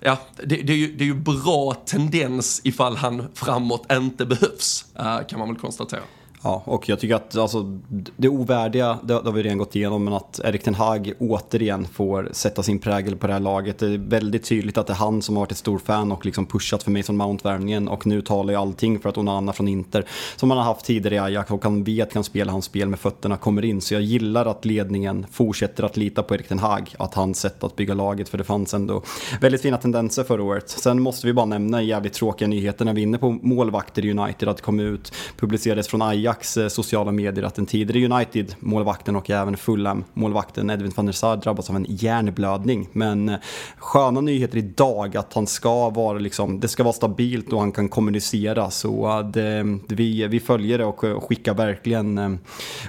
ja, 0.00 0.18
det, 0.44 0.56
det, 0.56 0.72
är 0.72 0.76
ju, 0.76 0.96
det 0.96 1.04
är 1.04 1.06
ju 1.06 1.14
bra 1.14 1.74
tendens 1.74 2.60
ifall 2.64 2.96
han 2.96 3.28
framåt 3.34 3.92
inte 3.92 4.26
behövs, 4.26 4.84
eh, 4.98 5.26
kan 5.28 5.38
man 5.38 5.48
väl 5.48 5.58
konstatera. 5.58 6.02
Ja, 6.44 6.62
och 6.64 6.88
jag 6.88 7.00
tycker 7.00 7.14
att 7.14 7.36
alltså, 7.36 7.78
det 8.16 8.28
ovärdiga, 8.28 8.98
det, 9.02 9.14
det 9.14 9.24
har 9.24 9.32
vi 9.32 9.42
redan 9.42 9.58
gått 9.58 9.76
igenom, 9.76 10.04
men 10.04 10.14
att 10.14 10.40
Erik 10.44 10.62
Ten 10.62 10.74
Hag 10.74 11.12
återigen 11.18 11.86
får 11.86 12.28
sätta 12.32 12.62
sin 12.62 12.78
prägel 12.78 13.16
på 13.16 13.26
det 13.26 13.32
här 13.32 13.40
laget. 13.40 13.78
Det 13.78 13.86
är 13.86 13.98
väldigt 13.98 14.44
tydligt 14.44 14.78
att 14.78 14.86
det 14.86 14.92
är 14.92 14.96
han 14.96 15.22
som 15.22 15.36
har 15.36 15.40
varit 15.40 15.52
ett 15.52 15.58
stort 15.58 15.82
fan 15.82 16.12
och 16.12 16.26
liksom 16.26 16.46
pushat 16.46 16.82
för 16.82 16.90
mig 16.90 17.02
som 17.02 17.16
Mount-värvningen 17.16 17.88
och 17.88 18.06
nu 18.06 18.22
talar 18.22 18.52
ju 18.52 18.60
allting 18.60 18.98
för 18.98 19.08
att 19.08 19.18
Onana 19.18 19.52
från 19.52 19.68
Inter, 19.68 20.04
som 20.36 20.50
han 20.50 20.58
har 20.58 20.64
haft 20.64 20.86
tidigare 20.86 21.14
i 21.14 21.18
Ajax 21.18 21.50
och 21.50 21.64
han 21.64 21.84
vet 21.84 22.12
kan 22.12 22.24
spela 22.24 22.52
hans 22.52 22.64
spel 22.64 22.88
med 22.88 22.98
fötterna, 22.98 23.36
kommer 23.36 23.64
in. 23.64 23.80
Så 23.80 23.94
jag 23.94 24.02
gillar 24.02 24.46
att 24.46 24.64
ledningen 24.64 25.26
fortsätter 25.30 25.84
att 25.84 25.96
lita 25.96 26.22
på 26.22 26.34
Erik 26.34 26.48
Ten 26.48 26.58
Hag, 26.58 26.94
att 26.98 27.14
hans 27.14 27.40
sätt 27.40 27.64
att 27.64 27.76
bygga 27.76 27.94
laget, 27.94 28.28
för 28.28 28.38
det 28.38 28.44
fanns 28.44 28.74
ändå 28.74 29.02
väldigt 29.40 29.62
fina 29.62 29.76
tendenser 29.76 30.24
förra 30.24 30.42
året. 30.42 30.68
Sen 30.68 31.02
måste 31.02 31.26
vi 31.26 31.32
bara 31.32 31.46
nämna 31.46 31.82
jävligt 31.82 32.12
tråkiga 32.12 32.48
nyheter 32.48 32.84
när 32.84 32.94
vi 32.94 33.00
är 33.00 33.06
inne 33.06 33.18
på 33.18 33.30
målvakter 33.30 34.04
i 34.04 34.10
United, 34.10 34.48
att 34.48 34.56
det 34.56 34.62
kom 34.62 34.80
ut, 34.80 35.12
publicerades 35.36 35.88
från 35.88 36.02
Ajax 36.02 36.31
Ajax 36.32 36.56
eh, 36.56 36.68
sociala 36.68 37.12
medier 37.12 37.44
att 37.44 37.54
den 37.54 37.66
tidigare 37.66 38.14
United-målvakten 38.14 39.16
och 39.16 39.30
även 39.30 39.56
Fulham-målvakten 39.56 40.70
Edwin 40.70 40.92
van 40.96 41.06
der 41.06 41.12
Sar 41.12 41.36
drabbas 41.36 41.70
av 41.70 41.76
en 41.76 41.86
hjärnblödning. 41.88 42.88
Men 42.92 43.28
eh, 43.28 43.36
sköna 43.76 44.20
nyheter 44.20 44.58
idag 44.58 45.16
att 45.16 45.34
han 45.34 45.46
ska 45.46 45.90
vara 45.90 46.18
liksom, 46.18 46.60
det 46.60 46.68
ska 46.68 46.82
vara 46.82 46.92
stabilt 46.92 47.52
och 47.52 47.60
han 47.60 47.72
kan 47.72 47.88
kommunicera. 47.88 48.70
Så 48.70 49.06
eh, 49.06 49.14
att 49.14 49.32
det, 49.32 49.78
vi, 49.88 50.26
vi 50.26 50.40
följer 50.40 50.78
det 50.78 50.84
och 50.84 51.24
skickar 51.28 51.54
verkligen 51.54 52.38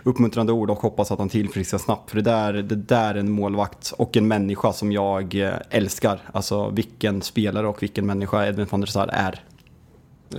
uppmuntrande 0.04 0.52
ord 0.52 0.70
och 0.70 0.80
hoppas 0.80 1.12
att 1.12 1.20
han 1.20 1.30
tillfrisknar 1.30 1.80
snabbt. 1.80 2.10
För 2.10 2.18
det 2.18 2.24
där, 2.24 2.54
det 2.54 2.76
där 2.76 3.16
är 3.16 3.20
en 3.20 3.32
målvakt 3.32 3.94
och 3.98 4.18
en 4.18 4.28
människa 4.28 4.74
som 4.74 4.92
jag 4.92 5.36
älskar. 5.70 6.20
Alltså 6.32 6.70
vilken 6.70 7.22
spelare 7.22 7.68
och 7.68 7.84
vilken 7.84 8.06
människa 8.06 8.48
Edwin 8.48 8.68
van 8.70 8.82
der 8.82 8.88
Sar 8.88 9.08
är. 9.08 9.44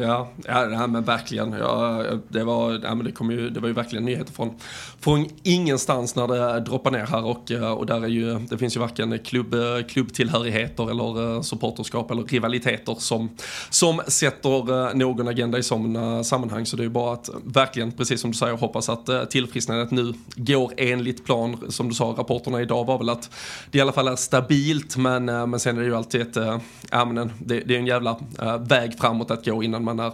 Ja, 0.00 0.28
ja 0.46 0.86
men 0.86 1.04
verkligen. 1.04 1.52
Ja, 1.52 2.02
det, 2.28 2.44
var, 2.44 2.70
nej, 2.70 2.94
men 2.94 3.04
det, 3.04 3.12
kom 3.12 3.30
ju, 3.30 3.50
det 3.50 3.60
var 3.60 3.68
ju 3.68 3.74
verkligen 3.74 4.04
nyheter 4.04 4.32
från, 4.32 4.54
från 5.00 5.26
ingenstans 5.42 6.16
när 6.16 6.28
det 6.28 6.60
droppade 6.60 6.98
ner 6.98 7.06
här 7.06 7.24
och, 7.24 7.50
eh, 7.50 7.72
och 7.72 7.86
där 7.86 8.04
är 8.04 8.08
ju, 8.08 8.38
det 8.38 8.58
finns 8.58 8.76
ju 8.76 8.80
varken 8.80 9.18
klubb, 9.18 9.54
eh, 9.54 9.60
klubbtillhörigheter 9.88 10.90
eller 10.90 11.36
eh, 11.36 11.42
supporterskap 11.42 12.10
eller 12.10 12.22
rivaliteter 12.22 12.94
som, 12.98 13.36
som 13.70 14.00
sätter 14.08 14.94
någon 14.94 15.28
agenda 15.28 15.58
i 15.58 15.62
sådana 15.62 16.24
sammanhang. 16.24 16.66
Så 16.66 16.76
det 16.76 16.82
är 16.82 16.84
ju 16.84 16.90
bara 16.90 17.12
att 17.12 17.30
verkligen, 17.44 17.92
precis 17.92 18.20
som 18.20 18.30
du 18.30 18.36
säger, 18.36 18.56
hoppas 18.56 18.88
att 18.88 19.30
tillfrisknandet 19.30 19.90
nu 19.90 20.14
går 20.36 20.72
enligt 20.76 21.24
plan. 21.24 21.64
Som 21.68 21.88
du 21.88 21.94
sa, 21.94 22.04
rapporterna 22.18 22.62
idag 22.62 22.84
var 22.84 22.98
väl 22.98 23.08
att 23.08 23.30
det 23.70 23.78
i 23.78 23.80
alla 23.80 23.92
fall 23.92 24.08
är 24.08 24.16
stabilt, 24.16 24.96
men, 24.96 25.24
men 25.24 25.60
sen 25.60 25.76
är 25.76 25.80
det 25.80 25.86
ju 25.86 25.96
alltid 25.96 26.20
ett, 26.20 26.36
ja, 26.90 27.04
men 27.04 27.32
det, 27.38 27.60
det 27.60 27.74
är 27.74 27.78
en 27.78 27.86
jävla 27.86 28.18
väg 28.60 28.98
framåt 28.98 29.30
att 29.30 29.44
gå 29.44 29.62
innan 29.62 29.83
man 29.84 30.00
är 30.00 30.12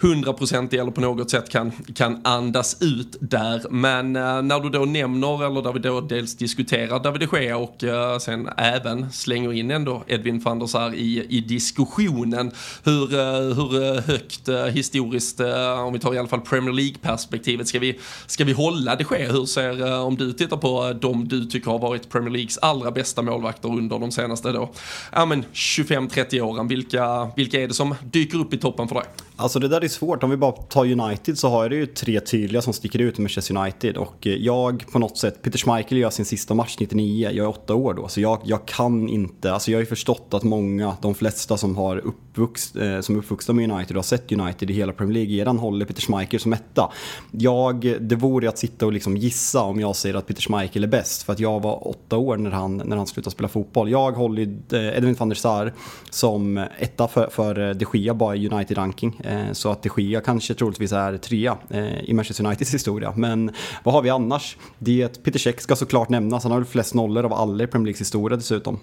hundraprocentig 0.00 0.78
eller 0.80 0.90
på 0.90 1.00
något 1.00 1.30
sätt 1.30 1.48
kan, 1.48 1.72
kan 1.94 2.20
andas 2.24 2.82
ut 2.82 3.16
där. 3.20 3.62
Men 3.70 4.16
eh, 4.16 4.42
när 4.42 4.60
du 4.60 4.70
då 4.70 4.84
nämner, 4.84 5.46
eller 5.46 5.62
där 5.62 5.72
vi 5.72 5.78
då 5.78 6.00
dels 6.00 6.36
diskuterar 6.36 7.02
David 7.02 7.20
de 7.20 7.40
Gea 7.40 7.56
och 7.56 7.84
eh, 7.84 8.18
sen 8.18 8.48
även 8.56 9.12
slänger 9.12 9.52
in 9.52 9.70
ändå 9.70 10.04
Edvin 10.06 10.40
van 10.40 10.58
der 10.58 10.66
Sar 10.66 10.94
i, 10.94 11.26
i 11.28 11.40
diskussionen. 11.40 12.50
Hur, 12.84 13.14
eh, 13.14 13.56
hur 13.56 13.96
eh, 13.96 14.02
högt 14.02 14.48
eh, 14.48 14.64
historiskt, 14.64 15.40
eh, 15.40 15.80
om 15.80 15.92
vi 15.92 15.98
tar 15.98 16.14
i 16.14 16.18
alla 16.18 16.28
fall 16.28 16.40
Premier 16.40 16.72
League-perspektivet, 16.72 17.68
ska 17.68 17.78
vi, 17.78 17.98
ska 18.26 18.44
vi 18.44 18.52
hålla 18.52 18.96
de 18.96 19.04
Gea? 19.10 19.32
Hur 19.32 19.46
ser, 19.46 19.86
eh, 19.86 20.06
om 20.06 20.16
du 20.16 20.32
tittar 20.32 20.56
på 20.56 20.88
eh, 20.88 20.90
de 20.90 21.28
du 21.28 21.44
tycker 21.44 21.70
har 21.70 21.78
varit 21.78 22.10
Premier 22.10 22.30
Leagues 22.30 22.58
allra 22.58 22.90
bästa 22.90 23.22
målvakter 23.22 23.68
under 23.68 23.98
de 23.98 24.10
senaste 24.10 24.52
då, 24.52 24.70
ja 25.12 25.24
men 25.24 25.44
25-30 25.52 26.40
åren, 26.40 26.68
vilka, 26.68 27.30
vilka 27.36 27.62
är 27.62 27.68
det 27.68 27.74
som 27.74 27.94
dyker 28.02 28.38
upp 28.38 28.54
i 28.54 28.58
toppen 28.58 28.88
för 28.88 28.94
dig? 28.94 29.04
Alltså 29.40 29.58
det 29.58 29.68
där 29.68 29.84
är 29.84 29.88
svårt. 29.88 30.22
Om 30.22 30.30
vi 30.30 30.36
bara 30.36 30.52
tar 30.52 30.92
United 30.92 31.38
så 31.38 31.48
har 31.48 31.64
jag 31.64 31.72
ju 31.72 31.86
tre 31.86 32.20
tydliga 32.20 32.62
som 32.62 32.72
sticker 32.72 32.98
ut 32.98 33.18
med 33.18 33.22
Manchester 33.22 33.56
United. 33.56 33.96
Och 33.96 34.26
eh, 34.26 34.34
jag 34.34 34.84
på 34.92 34.98
något 34.98 35.18
sätt, 35.18 35.42
Peter 35.42 35.58
Schmeichel 35.58 35.98
gör 35.98 36.10
sin 36.10 36.24
sista 36.24 36.54
match 36.54 36.76
99, 36.80 37.30
jag 37.32 37.44
är 37.44 37.48
åtta 37.48 37.74
år 37.74 37.94
då. 37.94 38.08
Så 38.08 38.20
jag, 38.20 38.40
jag 38.44 38.66
kan 38.66 39.08
inte, 39.08 39.52
alltså 39.52 39.70
jag 39.70 39.78
har 39.78 39.82
ju 39.82 39.86
förstått 39.86 40.34
att 40.34 40.42
många, 40.42 40.96
de 41.02 41.14
flesta 41.14 41.56
som 41.56 41.76
har 41.76 41.96
uppvux, 41.96 42.76
eh, 42.76 43.00
som 43.00 43.14
är 43.14 43.18
uppvuxna 43.18 43.54
med 43.54 43.70
United 43.70 43.96
och 43.96 43.98
har 43.98 44.02
sett 44.02 44.32
United 44.32 44.70
i 44.70 44.72
hela 44.72 44.92
Premier 44.92 45.14
League 45.14 45.36
redan 45.36 45.58
håller 45.58 45.86
Peter 45.86 46.02
Schmeichel 46.02 46.40
som 46.40 46.52
etta. 46.52 46.92
Jag, 47.30 47.96
det 48.00 48.16
vore 48.16 48.48
att 48.48 48.58
sitta 48.58 48.86
och 48.86 48.92
liksom 48.92 49.16
gissa 49.16 49.62
om 49.62 49.80
jag 49.80 49.96
säger 49.96 50.14
att 50.14 50.26
Peter 50.26 50.42
Schmeichel 50.42 50.84
är 50.84 50.88
bäst. 50.88 51.22
För 51.22 51.32
att 51.32 51.40
jag 51.40 51.62
var 51.62 51.88
åtta 51.88 52.16
år 52.16 52.36
när 52.36 52.50
han, 52.50 52.76
när 52.76 52.96
han 52.96 53.06
slutade 53.06 53.32
spela 53.32 53.48
fotboll. 53.48 53.90
Jag 53.90 54.12
håller 54.12 54.42
eh, 54.72 54.96
Edwin 54.96 55.14
van 55.14 55.28
der 55.28 55.36
Sar 55.36 55.72
som 56.10 56.66
etta 56.78 57.08
för, 57.08 57.28
för 57.30 57.68
eh, 57.68 57.74
de 57.74 57.86
Gea 57.92 58.14
bara 58.14 58.36
i 58.36 58.48
United-ranking 58.48 58.89
ranking. 58.90 59.20
Eh, 59.24 59.52
så 59.52 59.70
att 59.70 59.82
de 59.82 60.02
Gea 60.02 60.20
kanske 60.20 60.54
troligtvis 60.54 60.92
är 60.92 61.16
trea 61.16 61.58
eh, 61.70 62.00
i 62.00 62.14
Manchester 62.14 62.46
Uniteds 62.46 62.74
historia. 62.74 63.12
Men 63.16 63.50
vad 63.84 63.94
har 63.94 64.02
vi 64.02 64.10
annars? 64.10 64.56
Det 64.78 65.22
Peter 65.22 65.38
Cech 65.38 65.60
ska 65.60 65.76
såklart 65.76 66.08
nämnas, 66.08 66.42
han 66.42 66.52
har 66.52 66.58
väl 66.58 66.66
flest 66.66 66.94
nollor 66.94 67.24
av 67.24 67.32
alla 67.32 67.64
i 67.64 67.66
Premier 67.66 67.86
Leagues 67.86 68.00
historia 68.00 68.36
dessutom. 68.36 68.78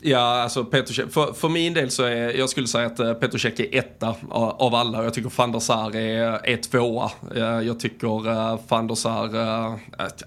Ja, 0.00 0.42
alltså 0.42 0.64
Petrosek, 0.64 1.12
för, 1.12 1.32
för 1.32 1.48
min 1.48 1.74
del 1.74 1.90
så 1.90 2.02
är, 2.02 2.38
jag 2.38 2.48
skulle 2.48 2.66
säga 2.66 2.86
att 2.86 3.00
uh, 3.00 3.12
Petrosek 3.12 3.60
är 3.60 3.78
etta 3.78 4.14
av 4.30 4.74
alla. 4.74 5.04
Jag 5.04 5.14
tycker 5.14 5.32
van 5.36 5.52
der 5.52 5.60
Sar 5.60 5.96
är, 5.96 6.46
är 6.46 6.56
tvåa. 6.56 7.10
Uh, 7.36 7.42
jag 7.42 7.80
tycker 7.80 8.68
van 8.68 8.86
der 8.86 8.94
Sar 8.94 9.28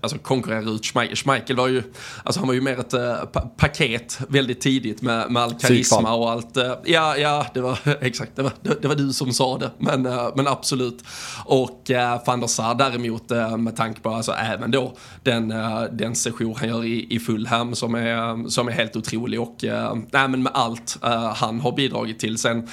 alltså 0.02 0.18
konkurrerar 0.18 0.76
ut 0.76 0.86
Schmeichel. 0.86 1.16
Schmeichel 1.16 1.56
var 1.56 1.68
ju, 1.68 1.84
alltså 2.24 2.40
han 2.40 2.48
var 2.48 2.56
ju 2.56 2.62
mer 2.62 2.80
ett 2.80 2.92
pa 3.32 3.42
paket 3.58 4.20
väldigt 4.28 4.62
tidigt 4.62 5.02
med, 5.02 5.32
med 5.32 5.44
all 5.44 5.54
karisma 5.54 6.14
och 6.14 6.32
allt. 6.32 6.58
Ja, 6.86 7.18
ja, 7.18 7.46
det 7.54 7.62
var 7.62 7.80
exakt, 8.02 8.36
det 8.36 8.44
var, 8.44 8.52
det, 8.62 8.82
det, 8.82 8.88
var 8.88 8.96
du 8.96 9.14
som 9.14 9.34
sa 9.34 9.58
det, 9.58 9.72
men, 9.78 10.02
men 10.36 10.48
absolut. 10.48 11.04
Och 11.46 11.92
van 12.26 12.40
der 12.40 12.48
Sar 12.48 12.76
däremot 12.76 13.30
med 13.58 13.76
tanke 13.76 14.02
på, 14.02 14.10
alltså 14.10 14.32
även 14.32 14.72
då 14.72 14.94
den, 15.24 15.48
den 15.92 16.16
session 16.16 16.56
han 16.56 16.70
gör 16.70 16.86
i, 16.86 17.16
i 17.16 17.20
Fulham 17.20 17.76
som 17.76 17.96
är, 17.96 18.50
som 18.50 18.68
är 18.68 18.72
helt 18.72 18.96
otrolig 18.96 19.42
och 19.42 19.61
uh, 19.64 19.96
nej, 20.12 20.28
men 20.28 20.44
med 20.44 20.52
allt 20.56 20.98
uh, 21.04 21.10
han 21.10 21.60
har 21.60 21.72
bidragit 21.72 22.20
till. 22.20 22.38
Sen, 22.38 22.70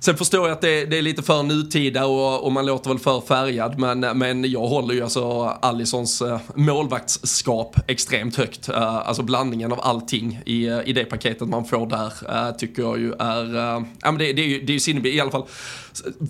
sen 0.00 0.16
förstår 0.16 0.48
jag 0.48 0.52
att 0.52 0.60
det, 0.60 0.84
det 0.84 0.98
är 0.98 1.02
lite 1.02 1.22
för 1.22 1.42
nutida 1.42 2.06
och, 2.06 2.44
och, 2.44 2.52
man 2.52 2.66
låter 2.66 2.90
väl 2.90 2.98
för 2.98 3.20
färgad 3.20 3.78
men, 3.78 4.00
men 4.00 4.50
jag 4.50 4.66
håller 4.66 4.94
ju 4.94 5.02
alltså 5.02 5.44
Allisons 5.62 6.22
uh, 6.22 6.38
målvaktsskap 6.54 7.76
extremt 7.86 8.36
högt. 8.36 8.68
Uh, 8.68 8.76
alltså 8.76 9.22
blandningen 9.22 9.72
av 9.72 9.80
allting 9.80 10.40
i, 10.46 10.68
i 10.84 10.92
det 10.92 11.04
paketet 11.04 11.48
man 11.48 11.64
får 11.64 11.86
där 11.86 12.52
tycker 12.52 12.82
jag 12.82 12.98
ju 12.98 13.12
är, 13.12 13.54
ja 14.02 14.12
men 14.12 14.18
det, 14.18 14.32
det 14.32 14.42
är 14.42 14.46
ju, 14.46 14.62
det 14.62 14.72
är 14.72 15.04
ju 15.04 15.12
i 15.12 15.20
alla 15.20 15.30
fall 15.30 15.46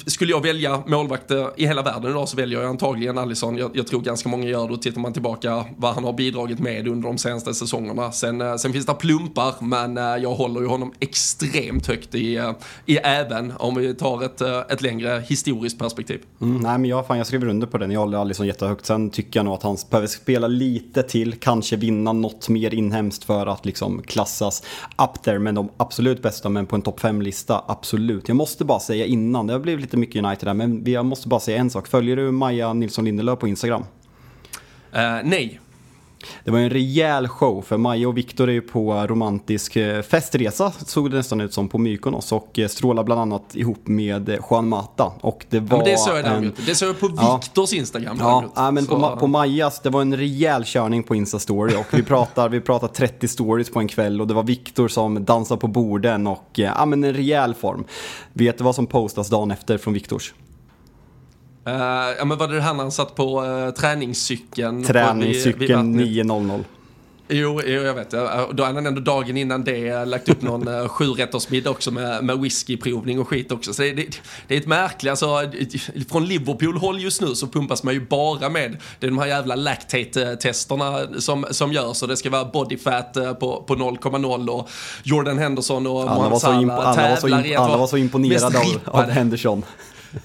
skulle 0.07 0.31
jag 0.31 0.43
välja 0.43 0.83
målvakt 0.87 1.31
i 1.57 1.67
hela 1.67 1.83
världen 1.83 2.11
idag 2.11 2.29
så 2.29 2.37
väljer 2.37 2.61
jag 2.61 2.71
antagligen 2.71 3.19
Alisson. 3.19 3.59
Jag, 3.59 3.71
jag, 3.75 3.87
tror 3.87 4.01
ganska 4.01 4.29
många 4.29 4.49
gör 4.49 4.69
det 4.69 4.75
och 4.75 4.83
tittar 4.83 5.01
man 5.01 5.13
tillbaka 5.13 5.65
vad 5.77 5.95
han 5.95 6.05
har 6.05 6.13
bidragit 6.13 6.59
med 6.59 6.89
under 6.89 7.09
de 7.09 7.19
senaste 7.19 7.55
säsongerna. 7.55 8.13
Sen, 8.13 8.59
sen 8.59 8.73
finns 8.73 8.87
det 8.87 8.95
plumpar 8.95 9.55
men 9.61 9.99
jag 10.03 10.35
håller 10.35 10.61
ju 10.61 10.67
honom 10.67 10.93
extremt 11.01 11.87
högt 11.87 12.15
i, 12.15 12.37
eh, 12.37 12.53
i 12.87 12.97
även 12.97 13.53
om 13.59 13.75
vi 13.75 13.95
tar 13.95 14.25
ett, 14.25 14.41
eh, 14.41 14.61
ett 14.71 14.83
längre 14.83 15.23
historiskt 15.27 15.79
perspektiv. 15.79 16.21
Mm, 16.41 16.63
nej 16.63 16.79
men 16.79 16.91
jag, 16.91 17.07
fan, 17.07 17.19
jag 17.19 17.27
skriver 17.27 17.47
under 17.47 17.67
på 17.67 17.79
den, 17.79 17.91
jag 17.91 18.01
håller 18.01 18.19
Alisson 18.19 18.47
jättehögt. 18.47 18.87
Sen 18.87 19.11
tycker 19.11 19.39
jag 19.39 19.45
nog 19.45 19.55
att 19.55 19.63
han 19.63 19.77
behöver 19.91 20.09
spela 20.09 20.47
lite 20.47 21.03
till, 21.03 21.35
kanske 21.35 21.77
vinna 21.77 22.13
något 22.13 22.49
mer 22.49 22.75
inhemskt 22.75 23.25
för 23.25 23.47
att 23.47 23.67
liksom 23.67 24.03
klassas 24.03 24.63
up 25.03 25.23
there 25.23 25.39
med 25.39 25.55
de 25.55 25.69
absolut 25.77 26.23
bästa, 26.23 26.49
men 26.49 26.67
på 26.67 26.77
en 26.77 26.83
topp 26.83 27.01
5-lista, 27.01 27.65
absolut. 27.69 28.29
Jag 28.29 28.37
måste 28.37 28.65
bara 28.65 28.81
säga 28.81 29.07
innan, 29.07 29.47
det 29.47 29.53
har 29.53 29.61
blivit 29.61 29.81
lite 29.81 29.97
mycket 29.97 30.25
United 30.25 30.49
där, 30.49 30.55
men 30.55 30.85
jag 30.87 31.07
måste 31.07 31.29
bara 31.29 31.41
säga 31.41 31.59
en 31.59 31.71
sak. 31.71 31.89
Följer 31.89 32.17
du 32.17 32.31
Maja 32.31 32.73
Nilsson 32.73 33.05
Lindelöf 33.05 33.39
på 33.39 33.49
Instagram? 33.49 33.83
Uh, 33.83 35.21
nej. 35.25 35.61
Det 36.45 36.51
var 36.51 36.59
en 36.59 36.71
rejäl 36.71 37.29
show 37.29 37.63
för 37.63 37.77
Maja 37.77 38.09
och 38.09 38.17
Viktor 38.17 38.49
är 38.49 38.53
ju 38.53 38.61
på 38.61 39.07
romantisk 39.07 39.77
eh, 39.77 40.03
festresa 40.03 40.73
såg 40.87 41.11
det 41.11 41.17
nästan 41.17 41.41
ut 41.41 41.55
som 41.55 41.69
på 41.69 41.79
Mykonos 41.79 42.33
och 42.33 42.59
eh, 42.59 42.69
strålar 42.69 43.05
bland 43.05 43.21
annat 43.21 43.57
ihop 43.57 43.89
med 43.89 44.29
eh, 44.29 44.39
Juan 44.51 44.69
Mata. 44.69 45.13
Och 45.21 45.47
det 45.51 45.61
var 45.61 45.79
ja, 45.79 45.85
det 45.85 45.99
såg 45.99 46.17
jag 46.17 46.27
en... 46.27 46.53
Det 46.67 46.75
såg 46.75 46.89
jag 46.89 47.01
på 47.01 47.09
Viktors 47.09 47.73
ja. 47.73 47.79
Instagram. 47.79 48.17
Ja, 48.21 48.45
ja, 48.55 48.71
men 48.71 48.87
på, 48.87 49.17
på 49.21 49.27
Majas, 49.27 49.81
det 49.81 49.91
var 49.91 50.01
en 50.01 50.17
rejäl 50.17 50.65
körning 50.65 51.03
på 51.03 51.15
Insta-story 51.15 51.81
och 51.81 51.87
vi 51.99 52.03
pratar, 52.03 52.49
vi 52.49 52.61
pratar 52.61 52.89
30 52.89 53.29
stories 53.29 53.71
på 53.71 53.79
en 53.79 53.89
kväll 53.89 54.21
och 54.21 54.27
det 54.27 54.35
var 54.35 54.43
Viktor 54.43 54.89
som 54.89 55.25
dansade 55.25 55.61
på 55.61 55.69
borden 55.69 56.27
och 56.27 56.51
ja, 56.55 56.87
men 56.87 57.05
en 57.05 57.15
rejäl 57.15 57.55
form. 57.55 57.85
Vet 58.33 58.59
du 58.59 58.65
vad 58.65 58.75
som 58.75 58.87
postas 58.87 59.29
dagen 59.29 59.51
efter 59.51 59.79
från 59.79 59.95
Viktors? 59.95 60.33
Uh, 61.69 61.75
ja 62.19 62.25
men 62.25 62.39
var 62.39 62.49
det 62.49 62.61
han 62.61 62.79
han 62.79 62.93
satt 62.93 63.15
på 63.15 63.43
uh, 63.45 63.71
träningscykeln? 63.71 64.85
Träningscykeln 64.85 66.01
9.00. 66.01 66.65
Jo, 67.29 67.61
jo, 67.67 67.83
jag 67.83 67.95
vet. 67.95 68.11
Då 68.11 68.65
hade 68.65 68.65
han 68.65 68.87
ändå 68.87 69.01
dagen 69.01 69.37
innan 69.37 69.65
det 69.65 70.05
lagt 70.05 70.29
upp 70.29 70.43
någon 70.43 70.69
uh, 70.69 70.89
sjurättersmiddag 70.89 71.71
också 71.71 71.91
med, 71.91 72.25
med 72.25 72.39
whiskyprovning 72.39 73.21
och 73.21 73.29
skit 73.29 73.53
också. 73.53 73.75
Så 73.75 73.83
det, 73.83 73.93
det, 73.93 74.21
det 74.49 74.55
är 74.55 74.61
ett 74.61 74.67
märkligt, 74.67 75.11
alltså 75.11 75.27
från 76.11 76.27
Liverpool-håll 76.27 77.01
just 77.01 77.21
nu 77.21 77.35
så 77.35 77.47
pumpas 77.47 77.83
man 77.83 77.95
ju 77.95 78.01
bara 78.01 78.49
med 78.49 78.77
det 79.01 79.07
är 79.07 79.11
de 79.11 79.19
här 79.19 79.27
jävla 79.27 79.55
lactate-testerna 79.55 81.21
som, 81.21 81.47
som 81.51 81.73
görs 81.73 82.03
och 82.03 82.09
det 82.09 82.17
ska 82.17 82.31
vara 82.31 82.45
body 82.45 82.79
fat 82.79 83.13
på, 83.41 83.65
på 83.67 83.75
0,0 83.75 84.49
och 84.49 84.69
Jordan 85.03 85.39
Henderson 85.39 85.87
och 85.87 86.05
Mohamed 86.05 86.39
Salah 86.39 86.95
tävlar 86.95 87.55
Alla 87.57 87.77
var 87.77 87.87
så 87.87 87.97
imponerade 87.97 88.59
av, 88.59 89.01
av 89.01 89.11
Henderson. 89.11 89.65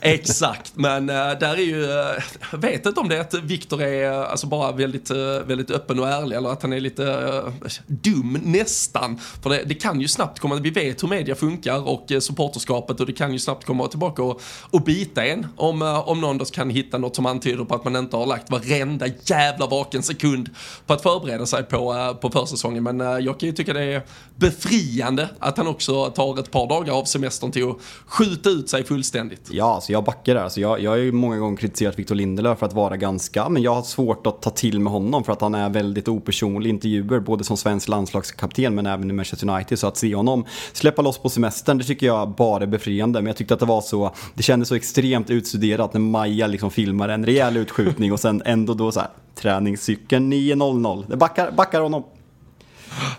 Exakt, 0.01 0.71
men 0.75 1.09
äh, 1.09 1.15
där 1.15 1.53
är 1.53 1.57
ju, 1.57 1.83
äh, 1.83 2.23
jag 2.51 2.57
vet 2.57 2.85
inte 2.85 2.99
om 2.99 3.09
det 3.09 3.17
är 3.17 3.21
att 3.21 3.33
Viktor 3.33 3.81
är 3.81 4.11
äh, 4.11 4.31
alltså 4.31 4.47
bara 4.47 4.71
väldigt, 4.71 5.11
väldigt 5.45 5.71
öppen 5.71 5.99
och 5.99 6.07
ärlig 6.07 6.35
eller 6.35 6.49
att 6.49 6.61
han 6.61 6.73
är 6.73 6.79
lite 6.79 7.43
dum 7.87 8.39
nästan. 8.43 9.19
För 9.43 9.49
det, 9.49 9.63
det, 9.65 9.73
kan 9.73 10.01
ju 10.01 10.07
snabbt 10.07 10.39
komma, 10.39 10.55
vi 10.55 10.69
vet 10.69 11.03
hur 11.03 11.07
media 11.07 11.35
funkar 11.35 11.87
och 11.87 12.11
supporterskapet 12.19 12.99
och 12.99 13.05
det 13.05 13.13
kan 13.13 13.33
ju 13.33 13.39
snabbt 13.39 13.65
komma 13.65 13.87
tillbaka 13.87 14.23
och, 14.23 14.41
och 14.69 14.81
bita 14.81 15.25
en 15.25 15.47
om, 15.55 15.81
om 16.05 16.21
någon 16.21 16.37
då 16.37 16.45
kan 16.45 16.69
hitta 16.69 16.97
något 16.97 17.15
som 17.15 17.25
antyder 17.25 17.65
på 17.65 17.75
att 17.75 17.83
man 17.83 17.95
inte 17.95 18.17
har 18.17 18.25
lagt 18.25 18.51
varenda 18.51 19.05
jävla 19.23 19.67
vaken 19.67 20.03
sekund 20.03 20.49
på 20.85 20.93
att 20.93 21.01
förbereda 21.01 21.45
sig 21.45 21.63
på, 21.63 22.15
på 22.21 22.29
försäsongen. 22.29 22.83
Men 22.83 22.99
jag 22.99 23.39
kan 23.39 23.49
ju 23.49 23.55
tycka 23.55 23.73
det 23.73 23.83
är 23.83 24.01
befriande 24.35 25.29
att 25.39 25.57
han 25.57 25.67
också 25.67 26.05
tar 26.05 26.39
ett 26.39 26.51
par 26.51 26.69
dagar 26.69 26.93
av 26.93 27.03
semestern 27.03 27.51
till 27.51 27.69
att 27.69 27.77
skjuta 28.05 28.49
ut 28.49 28.69
sig 28.69 28.83
fullständigt. 28.83 29.49
Ja, 29.51 29.76
alltså 29.77 29.91
jag 29.91 30.03
backar 30.03 30.35
där. 30.35 30.41
Alltså 30.41 30.61
jag, 30.61 30.81
jag 30.81 30.91
har 30.91 30.97
ju 30.97 31.11
många 31.11 31.37
gånger 31.37 31.57
kritiserat 31.57 31.99
Victor 31.99 32.15
Lindelöf 32.15 32.59
för 32.59 32.65
att 32.65 32.73
vara 32.73 32.97
ganska, 32.97 33.49
men 33.49 33.63
jag 33.63 33.75
har 33.75 33.81
svårt 33.81 34.27
att 34.27 34.41
ta 34.41 34.49
till 34.49 34.79
med 34.79 34.93
honom 34.93 35.23
för 35.23 35.33
att 35.33 35.41
han 35.41 35.55
är 35.55 35.69
väldigt 35.69 36.07
opersonlig 36.07 36.69
i 36.69 36.73
intervjuer, 36.73 37.19
både 37.19 37.43
som 37.43 37.57
svensk 37.57 37.87
landslagskapten 37.87 38.75
men 38.75 38.85
även 38.85 39.09
i 39.09 39.13
Manchester 39.13 39.49
United. 39.49 39.79
Så 39.79 39.87
att 39.87 39.97
se 39.97 40.15
honom 40.15 40.45
släppa 40.73 41.01
loss 41.01 41.17
på 41.17 41.29
semestern, 41.29 41.77
det 41.77 41.83
tycker 41.83 42.05
jag 42.07 42.29
bara 42.29 42.63
är 42.63 42.67
befriande. 42.67 43.21
Men 43.21 43.27
jag 43.27 43.37
tyckte 43.37 43.53
att 43.53 43.59
det 43.59 43.65
var 43.65 43.81
så, 43.81 44.11
det 44.33 44.43
kändes 44.43 44.69
så 44.69 44.75
extremt 44.75 45.29
utstuderat 45.29 45.93
när 45.93 46.01
Maja 46.01 46.47
liksom 46.47 46.71
filmar 46.71 47.09
en 47.09 47.25
rejäl 47.25 47.57
utskjutning 47.57 48.13
och 48.13 48.19
sen 48.19 48.41
ändå 48.45 48.73
då 48.73 48.91
så 48.91 48.99
här, 48.99 49.09
träningscykeln 49.35 50.33
9.00. 50.33 51.05
Det 51.07 51.17
backar, 51.17 51.51
backar 51.51 51.81
honom. 51.81 52.03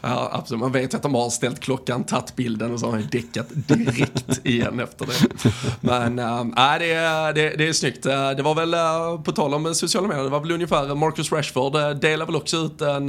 Ja, 0.00 0.30
absolut. 0.32 0.60
Man 0.60 0.72
vet 0.72 0.94
att 0.94 1.02
de 1.02 1.14
har 1.14 1.30
ställt 1.30 1.60
klockan, 1.60 2.04
tagit 2.04 2.36
bilden 2.36 2.72
och 2.72 2.80
så 2.80 2.86
har 2.86 2.92
han 2.92 3.08
däckat 3.12 3.46
direkt 3.50 4.46
igen 4.46 4.80
efter 4.80 5.06
det. 5.06 5.50
Men 5.80 6.18
äh, 6.18 6.78
det, 6.78 6.94
det, 7.34 7.56
det 7.58 7.68
är 7.68 7.72
snyggt. 7.72 8.06
Eh, 8.06 8.30
det 8.30 8.42
var 8.42 8.54
väl, 8.54 8.74
eh, 8.74 9.22
på 9.22 9.32
tal 9.32 9.54
om 9.54 9.74
sociala 9.74 10.08
medier, 10.08 10.24
det 10.24 10.30
var 10.30 10.40
väl 10.40 10.52
ungefär 10.52 10.94
Marcus 10.94 11.32
Rashford 11.32 11.72
delade 11.72 12.24
väl 12.24 12.36
också 12.36 12.56
ut 12.56 12.80
en... 12.80 13.08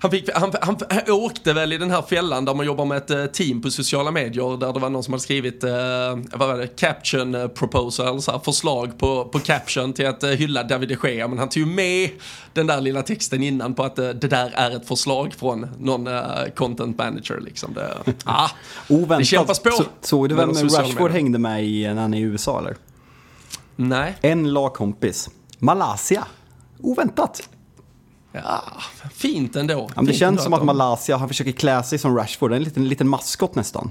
Han, 0.00 0.10
fick, 0.10 0.28
han, 0.34 0.52
han, 0.62 0.76
han, 0.90 1.00
åkte 1.08 1.52
väl 1.52 1.72
i 1.72 1.78
den 1.78 1.90
här 1.90 2.02
fällan 2.02 2.44
där 2.44 2.54
man 2.54 2.66
jobbar 2.66 2.84
med 2.84 3.10
ett 3.10 3.34
team 3.34 3.62
på 3.62 3.70
sociala 3.70 4.10
medier 4.10 4.56
där 4.56 4.72
det 4.72 4.80
var 4.80 4.90
någon 4.90 5.02
som 5.02 5.12
hade 5.12 5.22
skrivit, 5.22 5.64
vad 6.32 6.48
var 6.48 6.58
det, 6.58 6.66
caption 6.66 7.50
proposal, 7.54 8.22
så 8.22 8.32
här, 8.32 8.38
förslag 8.38 8.98
på, 8.98 9.24
på 9.24 9.38
caption 9.38 9.92
till 9.92 10.06
att 10.06 10.24
hylla 10.24 10.62
David 10.62 10.88
de 10.88 11.08
Gea. 11.08 11.28
Men 11.28 11.38
han 11.38 11.48
tog 11.48 11.62
ju 11.62 11.66
med 11.66 12.10
den 12.54 12.66
där 12.66 12.80
lilla 12.80 13.02
texten 13.02 13.42
innan 13.42 13.74
på 13.74 13.82
att 13.82 13.96
det 13.96 14.12
där 14.12 14.50
är 14.54 14.70
ett 14.76 14.88
förslag 14.88 15.34
från 15.34 15.66
någon 15.78 16.06
uh, 16.06 16.22
content 16.56 16.98
manager 16.98 17.40
liksom. 17.40 17.74
Det, 17.74 17.96
ah, 18.24 18.50
Oväntat. 18.88 19.18
det 19.18 19.24
kämpas 19.24 19.58
på. 19.58 19.70
Så, 19.70 19.84
såg 20.00 20.28
du 20.28 20.34
vem 20.34 20.52
Rashford 20.52 21.10
hängde 21.10 21.38
med 21.38 21.64
i 21.64 21.82
när 21.94 22.02
han 22.02 22.14
är 22.14 22.18
i 22.18 22.22
USA 22.22 22.58
eller? 22.58 22.76
Nej. 23.76 24.16
En 24.20 24.52
lagkompis. 24.52 25.30
Malaysia. 25.58 26.26
Oväntat. 26.80 27.48
Ja, 28.32 28.62
fint 29.12 29.56
ändå. 29.56 29.90
Ja, 29.94 30.02
det 30.02 30.06
fint 30.06 30.18
känns 30.18 30.42
som 30.42 30.52
att 30.52 30.64
Malaysia, 30.64 31.16
han 31.16 31.28
försöker 31.28 31.52
klä 31.52 31.82
sig 31.82 31.98
som 31.98 32.16
Rashford, 32.16 32.52
en 32.52 32.62
liten, 32.62 32.88
liten 32.88 33.08
maskot 33.08 33.54
nästan. 33.54 33.90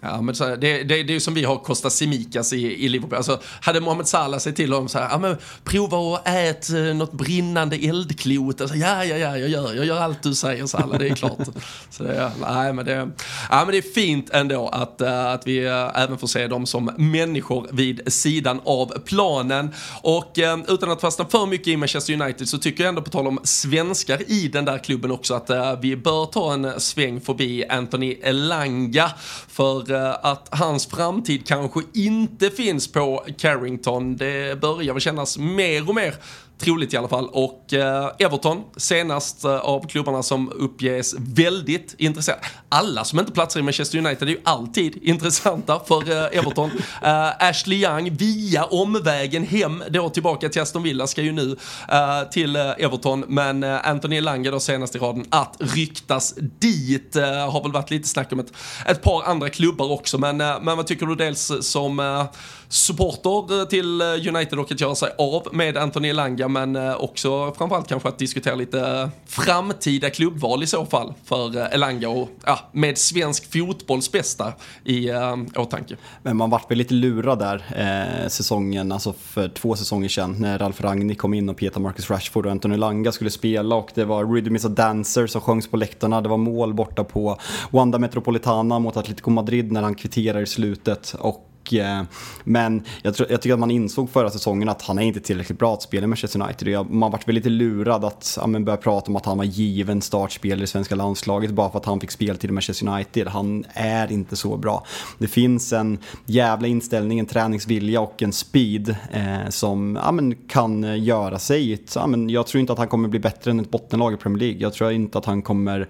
Ja, 0.00 0.20
men 0.20 0.34
så 0.34 0.44
här, 0.44 0.56
det, 0.56 0.82
det, 0.82 1.02
det 1.02 1.12
är 1.12 1.14
ju 1.14 1.20
som 1.20 1.34
vi 1.34 1.44
har 1.44 1.56
Costa 1.56 1.90
Simikas 1.90 2.52
i, 2.52 2.84
i 2.84 2.88
Liverpool. 2.88 3.16
Alltså, 3.16 3.40
hade 3.60 3.80
Mohamed 3.80 4.08
Salah 4.08 4.38
sett 4.38 4.56
till 4.56 4.72
honom 4.72 4.88
så 4.88 4.98
här, 4.98 5.08
ja, 5.10 5.18
men, 5.18 5.36
prova 5.64 6.16
att 6.16 6.28
äta 6.28 6.78
eh, 6.78 6.94
något 6.94 7.12
brinnande 7.12 7.76
eldklot. 7.76 8.60
Alltså, 8.60 8.76
ja, 8.76 9.04
ja, 9.04 9.16
ja, 9.16 9.38
jag 9.38 9.48
gör, 9.48 9.74
jag 9.74 9.84
gör 9.84 10.00
allt 10.00 10.22
du 10.22 10.34
säger 10.34 10.66
Salah, 10.66 10.98
det 10.98 11.08
är 11.08 11.14
klart. 11.14 11.38
så 11.90 12.02
det, 12.02 12.32
nej, 12.40 12.72
men 12.72 12.84
det, 12.84 13.10
ja, 13.50 13.64
men 13.64 13.68
det 13.68 13.78
är 13.78 13.94
fint 13.94 14.30
ändå 14.30 14.68
att, 14.68 15.00
uh, 15.00 15.26
att 15.26 15.46
vi 15.46 15.68
uh, 15.68 16.02
även 16.02 16.18
får 16.18 16.26
se 16.26 16.46
dem 16.46 16.66
som 16.66 16.90
människor 16.96 17.68
vid 17.72 18.12
sidan 18.12 18.60
av 18.64 18.98
planen. 18.98 19.74
Och 20.02 20.38
utan 20.68 20.90
att 20.90 21.00
fastna 21.00 21.24
för 21.24 21.46
mycket 21.46 21.68
i 21.68 21.76
Manchester 21.76 22.22
United 22.22 22.48
så 22.48 22.58
tycker 22.58 22.84
jag 22.84 22.88
ändå 22.88 23.02
på 23.02 23.10
tal 23.10 23.26
om 23.26 23.40
svenskar 23.44 24.30
i 24.30 24.48
den 24.48 24.64
där 24.64 24.78
klubben 24.78 25.10
också 25.10 25.34
att 25.34 25.50
vi 25.80 25.96
bör 25.96 26.26
ta 26.26 26.52
en 26.52 26.80
sväng 26.80 27.20
förbi 27.20 27.64
Anthony 27.68 28.12
Elanga. 28.22 29.10
För 29.48 29.87
att 30.22 30.48
hans 30.50 30.86
framtid 30.86 31.46
kanske 31.46 31.80
inte 31.94 32.50
finns 32.50 32.92
på 32.92 33.24
Carrington. 33.38 34.16
Det 34.16 34.60
börjar 34.60 34.94
väl 34.94 35.00
kännas 35.00 35.38
mer 35.38 35.88
och 35.88 35.94
mer 35.94 36.14
troligt 36.58 36.94
i 36.94 36.96
alla 36.96 37.08
fall. 37.08 37.28
Och 37.28 37.72
eh, 37.72 38.10
Everton, 38.18 38.62
senast 38.76 39.44
eh, 39.44 39.56
av 39.56 39.86
klubbarna 39.88 40.22
som 40.22 40.52
uppges 40.52 41.14
väldigt 41.18 41.94
intresserade. 41.98 42.42
Alla 42.68 43.04
som 43.04 43.18
inte 43.18 43.32
platsar 43.32 43.60
i 43.60 43.62
Manchester 43.62 43.98
United 43.98 44.28
är 44.28 44.32
ju 44.32 44.40
alltid 44.44 44.96
intressanta 45.02 45.80
för 45.86 46.10
eh, 46.10 46.38
Everton. 46.38 46.70
Eh, 47.02 47.48
Ashley 47.48 47.82
Young 47.82 48.16
via 48.16 48.64
omvägen 48.64 49.46
hem 49.46 49.84
då 49.90 50.08
tillbaka 50.08 50.48
till 50.48 50.62
Aston 50.62 50.82
Villa 50.82 51.06
ska 51.06 51.22
ju 51.22 51.32
nu 51.32 51.56
eh, 51.88 52.30
till 52.30 52.56
eh, 52.56 52.62
Everton. 52.62 53.24
Men 53.28 53.62
eh, 53.62 53.88
Anthony 53.88 54.20
Lange 54.20 54.50
då 54.50 54.60
senast 54.60 54.96
i 54.96 54.98
raden 54.98 55.24
att 55.30 55.56
ryktas 55.58 56.34
dit. 56.38 57.16
Eh, 57.16 57.50
har 57.50 57.62
väl 57.62 57.72
varit 57.72 57.90
lite 57.90 58.08
snack 58.08 58.32
om 58.32 58.40
ett, 58.40 58.52
ett 58.86 59.02
par 59.02 59.22
andra 59.22 59.48
klubbar 59.48 59.92
också. 59.92 60.18
Men, 60.18 60.40
eh, 60.40 60.60
men 60.62 60.76
vad 60.76 60.86
tycker 60.86 61.06
du 61.06 61.14
dels 61.14 61.52
som 61.60 62.28
supporter 62.68 63.60
eh, 63.60 63.64
till 63.64 64.00
eh, 64.00 64.06
United 64.06 64.58
och 64.58 64.72
att 64.72 64.80
göra 64.80 64.94
sig 64.94 65.10
av 65.18 65.48
med 65.52 65.76
Anthony 65.76 66.08
Elanga 66.08 66.48
men 66.48 66.76
eh, 66.76 66.94
också 66.94 67.52
framförallt 67.58 67.88
kanske 67.88 68.08
att 68.08 68.18
diskutera 68.18 68.54
lite 68.54 69.10
framtida 69.26 70.10
klubbval 70.10 70.62
i 70.62 70.66
så 70.66 70.86
fall 70.86 71.14
för 71.24 71.74
Elanga 71.74 72.08
och 72.08 72.28
ja, 72.46 72.58
med 72.72 72.98
svensk 72.98 73.52
fotbolls 73.52 74.12
bästa 74.12 74.52
i 74.84 75.08
äh, 75.08 75.36
åtanke. 75.56 75.96
Men 76.22 76.36
man 76.36 76.50
vart 76.50 76.70
väl 76.70 76.78
lite 76.78 76.94
lurad 76.94 77.38
där 77.38 77.64
eh, 77.76 78.28
säsongen, 78.28 78.92
alltså 78.92 79.12
för 79.12 79.48
två 79.48 79.76
säsonger 79.76 80.08
sedan 80.08 80.36
när 80.38 80.58
Ralf 80.58 80.80
Rangnick 80.80 81.18
kom 81.18 81.34
in 81.34 81.48
och 81.48 81.56
Peter 81.56 81.80
Marcus 81.80 82.10
Rashford 82.10 82.46
och 82.46 82.52
Anthony 82.52 82.74
Elanga 82.74 83.12
skulle 83.12 83.30
spela 83.30 83.74
och 83.74 83.90
det 83.94 84.04
var 84.04 84.34
Rhythm 84.34 84.56
is 84.56 84.64
a 84.64 84.68
Dancer 84.68 85.26
som 85.26 85.40
sjöngs 85.40 85.70
på 85.70 85.76
läktarna, 85.76 86.20
det 86.20 86.28
var 86.28 86.36
mål 86.36 86.74
borta 86.74 87.04
på 87.04 87.38
Wanda 87.70 87.98
Metropolitana 87.98 88.78
mot 88.78 88.96
Atletico 88.96 89.30
Madrid 89.30 89.72
när 89.72 89.82
han 89.82 89.94
kvitterar 89.94 90.40
i 90.40 90.46
slutet 90.46 91.14
och 91.18 91.44
Eh, 91.72 92.02
men 92.44 92.82
jag, 93.02 93.14
tror, 93.14 93.30
jag, 93.30 93.42
tycker 93.42 93.54
att 93.54 93.60
man 93.60 93.70
insåg 93.70 94.10
förra 94.10 94.30
säsongen 94.30 94.68
att 94.68 94.82
han 94.82 94.98
är 94.98 95.02
inte 95.02 95.20
tillräckligt 95.20 95.58
bra 95.58 95.74
att 95.74 95.82
spela 95.82 96.04
i 96.04 96.06
Manchester 96.06 96.42
United. 96.42 96.90
Man 96.90 97.10
vart 97.10 97.28
väl 97.28 97.34
lite 97.34 97.48
lurad 97.48 98.04
att 98.04 98.38
ja, 98.40 98.46
börja 98.46 98.76
prata 98.76 99.10
om 99.10 99.16
att 99.16 99.26
han 99.26 99.38
var 99.38 99.44
given 99.44 100.02
startspelare 100.02 100.64
i 100.64 100.66
svenska 100.66 100.94
landslaget 100.94 101.50
bara 101.50 101.70
för 101.70 101.78
att 101.78 101.84
han 101.84 102.00
fick 102.00 102.10
speltid 102.10 102.50
i 102.50 102.52
Manchester 102.52 102.88
United. 102.88 103.28
Han 103.28 103.64
är 103.72 104.12
inte 104.12 104.36
så 104.36 104.56
bra. 104.56 104.86
Det 105.18 105.26
finns 105.26 105.72
en 105.72 105.98
jävla 106.26 106.68
inställning, 106.68 107.18
en 107.18 107.26
träningsvilja 107.26 108.00
och 108.00 108.22
en 108.22 108.32
speed 108.32 108.96
eh, 109.12 109.48
som 109.48 109.98
ja, 110.04 110.12
men, 110.12 110.34
kan 110.34 111.04
göra 111.04 111.38
sig. 111.38 111.84
Ja, 111.94 112.06
men, 112.06 112.30
jag 112.30 112.46
tror 112.46 112.60
inte 112.60 112.72
att 112.72 112.78
han 112.78 112.88
kommer 112.88 113.08
bli 113.08 113.20
bättre 113.20 113.50
än 113.50 113.60
ett 113.60 113.70
bottenlag 113.70 114.14
i 114.14 114.16
Premier 114.16 114.38
League. 114.40 114.58
Jag 114.60 114.72
tror 114.72 114.92
inte 114.92 115.18
att 115.18 115.24
han 115.24 115.42
kommer 115.42 115.88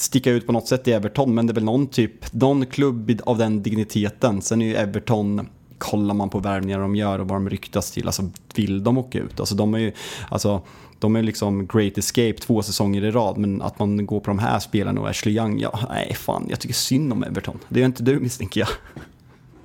sticka 0.00 0.30
ut 0.30 0.46
på 0.46 0.52
något 0.52 0.68
sätt 0.68 0.88
i 0.88 0.92
Everton, 0.92 1.34
men 1.34 1.46
det 1.46 1.52
är 1.52 1.54
väl 1.54 1.64
någon 1.64 1.86
typ, 1.86 2.32
någon 2.32 2.66
klubb 2.66 3.20
av 3.24 3.38
den 3.38 3.62
digniteten. 3.62 4.42
Sen 4.42 4.62
är 4.62 4.66
ju 4.66 4.74
Everton 4.74 5.48
kollar 5.78 6.14
man 6.14 6.30
på 6.30 6.38
värvningar 6.38 6.80
de 6.80 6.96
gör 6.96 7.18
och 7.18 7.28
vad 7.28 7.36
de 7.36 7.50
ryktas 7.50 7.90
till, 7.90 8.06
alltså 8.06 8.30
vill 8.54 8.84
de 8.84 8.98
åka 8.98 9.18
ut? 9.18 9.40
Alltså 9.40 9.54
de 9.54 9.74
är 9.74 9.78
ju, 9.78 9.92
alltså 10.28 10.62
de 10.98 11.16
är 11.16 11.22
liksom 11.22 11.66
great 11.66 11.98
escape 11.98 12.32
två 12.32 12.62
säsonger 12.62 13.04
i 13.04 13.10
rad, 13.10 13.38
men 13.38 13.62
att 13.62 13.78
man 13.78 14.06
går 14.06 14.20
på 14.20 14.30
de 14.30 14.38
här 14.38 14.58
spelarna 14.58 15.00
och 15.00 15.08
Ashley 15.08 15.34
Young, 15.34 15.60
ja, 15.60 15.80
nej 15.88 16.14
fan, 16.14 16.46
jag 16.50 16.60
tycker 16.60 16.74
synd 16.74 17.12
om 17.12 17.24
Everton. 17.24 17.58
Det 17.68 17.80
är 17.82 17.86
inte 17.86 18.02
du 18.02 18.20
misstänker 18.20 18.60
jag. 18.60 18.68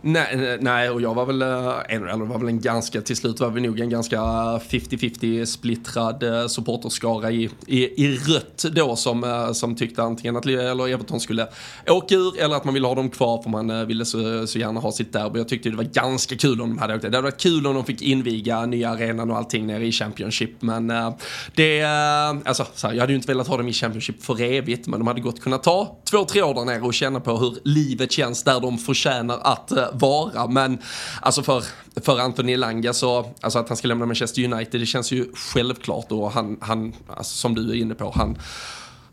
Nej, 0.08 0.28
eh, 0.34 0.58
nej, 0.60 0.90
och 0.90 1.02
jag 1.02 1.14
var 1.14 1.26
väl, 1.26 1.42
eh, 1.42 1.96
eller 1.96 2.26
var 2.26 2.40
väl 2.40 2.48
en 2.48 2.62
ganska, 2.62 3.02
till 3.02 3.16
slut 3.16 3.40
var 3.40 3.50
vi 3.50 3.62
nog 3.62 3.80
en 3.80 3.90
ganska 3.90 4.18
50-50 4.18 5.46
splittrad 5.46 6.24
eh, 6.24 6.48
supporterskara 6.48 7.32
i, 7.32 7.50
i, 7.68 8.06
i 8.06 8.18
rött 8.18 8.66
då 8.72 8.96
som, 8.96 9.50
som 9.54 9.76
tyckte 9.76 10.04
antingen 10.04 10.38
att 10.38 10.46
eller 10.46 10.90
Everton 10.90 11.20
skulle 11.20 11.48
åka 11.88 12.16
ur 12.16 12.40
eller 12.40 12.56
att 12.56 12.66
man 12.66 12.74
ville 12.74 12.88
ha 12.88 12.96
dem 12.96 13.10
kvar 13.10 13.42
för 13.42 13.50
man 13.50 13.88
ville 13.88 14.06
så, 14.06 14.48
så 14.48 14.60
gärna 14.60 14.80
ha 14.80 14.92
sitt 14.92 15.14
derby. 15.14 15.40
Jag 15.40 15.48
tyckte 15.48 15.70
det 15.70 15.76
var 15.76 15.84
ganska 15.84 16.36
kul 16.36 16.62
om 16.62 16.70
de 16.70 16.78
hade 16.78 16.96
åkt 16.96 17.02
det. 17.02 17.10
Det 17.10 17.18
hade 17.18 17.28
varit 17.28 17.42
kul 17.42 17.68
om 17.68 17.76
de 17.76 17.86
fick 17.86 18.02
inviga 18.02 18.66
nya 18.66 18.90
arenan 18.90 19.32
och 19.32 19.38
allting 19.38 19.68
nere 19.68 19.86
i 19.86 19.92
Championship 19.92 20.62
men 20.62 20.88
det, 21.56 21.84
alltså 22.46 22.66
så 22.76 22.88
här, 22.88 22.94
jag 22.94 23.02
hade 23.02 23.14
ju 23.14 23.18
inte 23.18 23.28
velat 23.28 23.48
ha 23.48 23.58
dem 23.58 23.68
i 23.68 23.74
Championship 23.74 24.24
för 24.24 24.42
evigt 24.42 24.88
men 24.88 25.00
de 25.00 25.08
hade 25.08 25.22
gott 25.22 25.42
kunnat 25.42 25.64
ta 25.64 25.98
två, 26.10 26.26
tre 26.26 26.42
år 26.42 26.54
där 26.54 26.66
nere 26.66 26.82
och 26.82 26.94
känna 26.94 27.20
på 27.20 27.38
hur 27.38 27.58
livet 27.64 28.12
känns 28.12 28.44
där 28.44 28.60
de 28.60 28.78
förtjänar 28.78 29.40
att 29.44 29.72
vara. 30.00 30.48
Men 30.48 30.78
alltså 31.22 31.44
för, 31.44 31.64
för 32.02 32.20
Anthony 32.20 32.58
Langa 32.58 32.94
så, 32.94 33.34
alltså 33.42 33.60
att 33.60 33.70
han 33.70 33.78
ska 33.78 33.88
lämna 33.88 34.06
Manchester 34.06 34.54
United, 34.54 34.82
det 34.82 34.86
känns 34.86 35.12
ju 35.12 35.26
självklart 35.34 36.12
och 36.12 36.32
han, 36.32 36.58
han 36.62 36.94
alltså 37.08 37.36
som 37.38 37.56
du 37.56 37.70
är 37.70 37.76
inne 37.76 37.96
på, 37.96 38.12
han 38.16 38.38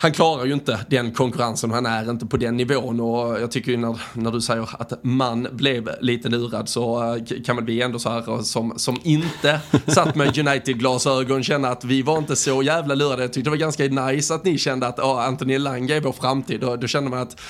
han 0.03 0.13
klarar 0.13 0.45
ju 0.45 0.53
inte 0.53 0.87
den 0.89 1.13
konkurrensen 1.13 1.71
och 1.71 1.77
han 1.77 1.87
är 1.87 2.11
inte 2.11 2.27
på 2.27 2.37
den 2.37 2.57
nivån 2.57 3.01
och 3.01 3.41
jag 3.41 3.51
tycker 3.51 3.71
ju 3.71 3.77
när, 3.77 4.01
när 4.13 4.31
du 4.31 4.41
säger 4.41 4.69
att 4.79 5.05
man 5.05 5.49
blev 5.53 5.91
lite 6.01 6.29
lurad 6.29 6.69
så 6.69 7.15
eh, 7.15 7.43
kan 7.45 7.57
man 7.57 7.65
bli 7.65 7.83
ändå 7.83 7.99
så 7.99 8.11
här 8.11 8.31
eh, 8.31 8.41
som, 8.41 8.73
som 8.77 9.01
inte 9.03 9.61
satt 9.87 10.15
med 10.15 10.39
United-glasögon 10.39 11.43
känna 11.43 11.69
att 11.69 11.85
vi 11.85 12.03
var 12.03 12.19
inte 12.19 12.37
så 12.37 12.63
jävla 12.63 12.95
lurade. 12.95 13.23
Jag 13.23 13.33
tyckte 13.33 13.47
det 13.47 13.51
var 13.51 13.57
ganska 13.57 13.85
nice 13.85 14.35
att 14.35 14.45
ni 14.45 14.59
kände 14.59 14.87
att 14.87 14.99
oh, 14.99 15.27
Anthony 15.27 15.59
Langa 15.59 15.97
är 15.97 16.01
vår 16.01 16.13
framtid 16.13 16.61
då, 16.61 16.77
då 16.77 16.87
kände 16.87 17.11
man 17.11 17.19
att 17.19 17.41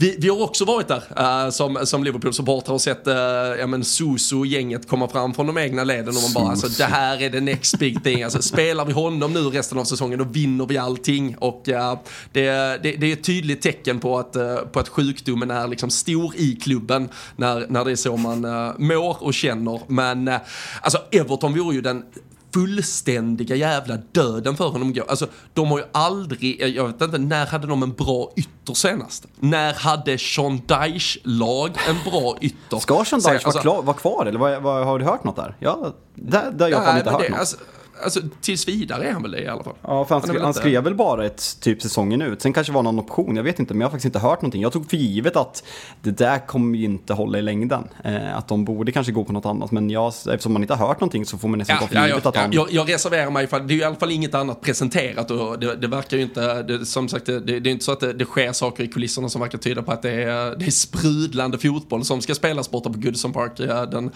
vi, 0.00 0.16
vi 0.18 0.28
har 0.28 0.42
också 0.42 0.64
varit 0.64 0.88
där 0.88 1.02
uh, 1.44 1.50
som, 1.50 1.86
som 1.86 2.04
Liverpool-supportrar 2.04 2.72
och 2.72 2.80
sett 2.80 3.06
uh, 3.06 3.14
ja, 3.58 3.66
men 3.66 3.84
Suso-gänget 3.84 4.88
komma 4.88 5.08
fram 5.08 5.34
från 5.34 5.46
de 5.46 5.58
egna 5.58 5.84
leden 5.84 6.08
och 6.08 6.22
man 6.22 6.32
bara 6.34 6.50
alltså 6.50 6.68
det 6.68 6.84
här 6.84 7.22
är 7.22 7.30
the 7.30 7.40
next 7.40 7.78
big 7.78 8.04
thing. 8.04 8.22
Alltså, 8.22 8.42
spelar 8.42 8.84
vi 8.84 8.92
honom 8.92 9.32
nu 9.32 9.40
resten 9.40 9.78
av 9.78 9.84
säsongen 9.84 10.18
då 10.18 10.24
vinner 10.24 10.66
vi 10.66 10.78
allting 10.78 11.36
och 11.38 11.68
uh, 11.68 11.98
det, 12.32 12.50
det, 12.82 12.92
det, 12.92 13.06
är 13.06 13.12
ett 13.12 13.24
tydligt 13.24 13.62
tecken 13.62 14.00
på 14.00 14.18
att, 14.18 14.36
uh, 14.36 14.56
på 14.56 14.80
att 14.80 14.88
sjukdomen 14.88 15.50
är 15.50 15.68
liksom 15.68 15.90
stor 15.90 16.36
i 16.36 16.56
klubben 16.56 17.08
när, 17.36 17.66
när 17.68 17.84
det 17.84 17.90
är 17.90 17.96
så 17.96 18.16
man 18.16 18.44
uh, 18.44 18.72
mår 18.78 19.16
och 19.20 19.34
känner. 19.34 19.80
Men 19.86 20.30
alltså 20.80 20.98
Everton 21.10 21.54
vore 21.54 21.74
ju 21.74 21.80
den 21.80 22.04
fullständiga 22.54 23.56
jävla 23.56 23.96
döden 24.12 24.56
för 24.56 24.68
honom 24.68 24.92
går. 24.92 25.04
Alltså, 25.08 25.26
de 25.54 25.70
har 25.70 25.78
ju 25.78 25.84
aldrig, 25.92 26.76
jag 26.76 26.86
vet 26.86 27.02
inte, 27.02 27.18
när 27.18 27.46
hade 27.46 27.66
de 27.66 27.82
en 27.82 27.92
bra 27.92 28.32
ytter 28.36 28.74
senast? 28.74 29.26
När 29.38 29.74
hade 29.74 30.18
Sean 30.18 30.62
lag 31.24 31.70
en 31.88 32.10
bra 32.10 32.36
ytter? 32.40 32.78
Ska 32.78 33.04
Sean 33.04 33.20
Dyche 33.20 33.40
alltså, 33.44 33.68
vara, 33.68 33.82
vara 33.82 33.96
kvar 33.96 34.26
eller 34.26 34.38
vad, 34.38 34.62
vad, 34.62 34.86
har 34.86 34.98
du 34.98 35.04
hört 35.04 35.24
något 35.24 35.36
där? 35.36 35.56
Ja, 35.58 35.94
där, 36.14 36.50
där 36.50 36.68
jag 36.68 36.80
har 36.80 36.98
inte 36.98 37.10
hört 37.10 37.22
det, 37.22 37.28
något. 37.28 37.38
Alltså, 37.38 37.56
alltså 38.02 38.20
tills 38.40 38.68
vidare 38.68 39.08
är 39.08 39.12
han 39.12 39.22
väl 39.22 39.30
det 39.30 39.42
i 39.42 39.48
alla 39.48 39.64
fall. 39.64 39.74
Ja, 39.82 40.04
för 40.04 40.14
han, 40.14 40.22
skrev, 40.22 40.36
han, 40.36 40.44
han 40.44 40.54
skrev 40.54 40.84
väl 40.84 40.94
bara 40.94 41.26
ett 41.26 41.60
typ 41.60 41.82
säsongen 41.82 42.22
ut. 42.22 42.42
Sen 42.42 42.52
kanske 42.52 42.72
det 42.72 42.74
var 42.74 42.82
någon 42.82 42.98
option, 42.98 43.36
jag 43.36 43.42
vet 43.42 43.58
inte, 43.58 43.74
men 43.74 43.80
jag 43.80 43.86
har 43.86 43.90
faktiskt 43.90 44.04
inte 44.04 44.18
hört 44.18 44.42
någonting. 44.42 44.62
Jag 44.62 44.72
tog 44.72 44.90
för 44.90 44.96
givet 44.96 45.36
att 45.36 45.64
det 46.02 46.10
där 46.10 46.46
kommer 46.46 46.78
ju 46.78 46.84
inte 46.84 47.14
hålla 47.14 47.38
i 47.38 47.42
längden. 47.42 47.88
Eh, 48.04 48.36
att 48.36 48.48
de 48.48 48.64
borde 48.64 48.92
kanske 48.92 49.12
gå 49.12 49.24
på 49.24 49.32
något 49.32 49.46
annat, 49.46 49.70
men 49.70 49.90
jag, 49.90 50.08
eftersom 50.08 50.52
man 50.52 50.62
inte 50.62 50.74
har 50.74 50.88
hört 50.88 51.00
någonting 51.00 51.26
så 51.26 51.38
får 51.38 51.48
man 51.48 51.58
nästan 51.58 51.76
ja, 51.76 51.80
ta 51.80 51.88
för 51.88 52.06
givet 52.06 52.24
ja, 52.24 52.28
att 52.28 52.36
han... 52.36 52.52
Jag, 52.52 52.66
jag 52.70 52.92
reserverar 52.92 53.30
mig 53.30 53.46
för 53.46 53.60
det 53.60 53.72
är 53.72 53.76
ju 53.76 53.80
i 53.80 53.84
alla 53.84 53.96
fall 53.96 54.10
inget 54.10 54.34
annat 54.34 54.60
presenterat 54.60 55.30
och 55.30 55.58
det, 55.58 55.76
det 55.76 55.86
verkar 55.86 56.16
ju 56.16 56.22
inte, 56.22 56.62
det, 56.62 56.86
som 56.86 57.08
sagt, 57.08 57.26
det, 57.26 57.40
det, 57.40 57.56
är 57.56 57.66
inte 57.68 57.84
så 57.84 57.92
att 57.92 58.00
det, 58.00 58.12
det 58.12 58.24
sker 58.24 58.52
saker 58.52 58.84
i 58.84 58.88
kulisserna 58.88 59.28
som 59.28 59.40
verkar 59.40 59.58
tyda 59.58 59.82
på 59.82 59.92
att 59.92 60.02
det 60.02 60.22
är, 60.22 60.56
det 60.56 60.66
är 60.66 60.70
sprudlande 60.70 61.58
fotboll 61.58 62.04
som 62.04 62.20
ska 62.20 62.34
spelas 62.34 62.70
borta 62.70 62.90
på 62.90 62.98
Goodson 62.98 63.32
Park 63.32 63.56
den, 63.90 64.10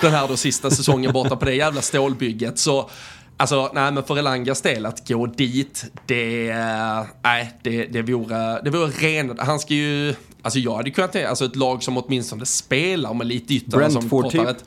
den 0.00 0.12
här 0.12 0.28
då 0.28 0.36
sista 0.36 0.70
säsongen 0.70 1.12
borta 1.12 1.36
på 1.36 1.44
det 1.44 1.54
jävla 1.54 1.82
stålbygget. 1.82 2.58
Så 2.58 2.90
Alltså, 3.44 3.70
nej 3.74 3.92
men 3.92 4.04
för 4.04 4.18
Elangas 4.18 4.62
del 4.62 4.86
att 4.86 5.08
gå 5.08 5.26
dit, 5.26 5.84
det, 6.06 6.54
nej, 7.22 7.52
det, 7.62 7.86
det 7.86 8.02
vore, 8.02 8.60
det 8.62 8.70
vore 8.70 8.86
ren, 8.86 9.38
han 9.38 9.58
ska 9.58 9.74
ju, 9.74 10.14
alltså 10.42 10.58
jag 10.58 10.76
hade 10.76 10.90
kunnat, 10.90 11.16
alltså 11.16 11.44
ett 11.44 11.56
lag 11.56 11.82
som 11.82 11.98
åtminstone 11.98 12.46
spelar 12.46 13.14
med 13.14 13.26
lite 13.26 13.54
ytterna 13.54 13.76
Brentford 13.76 14.22
som 14.22 14.30
typ. 14.30 14.48
Ett, 14.48 14.64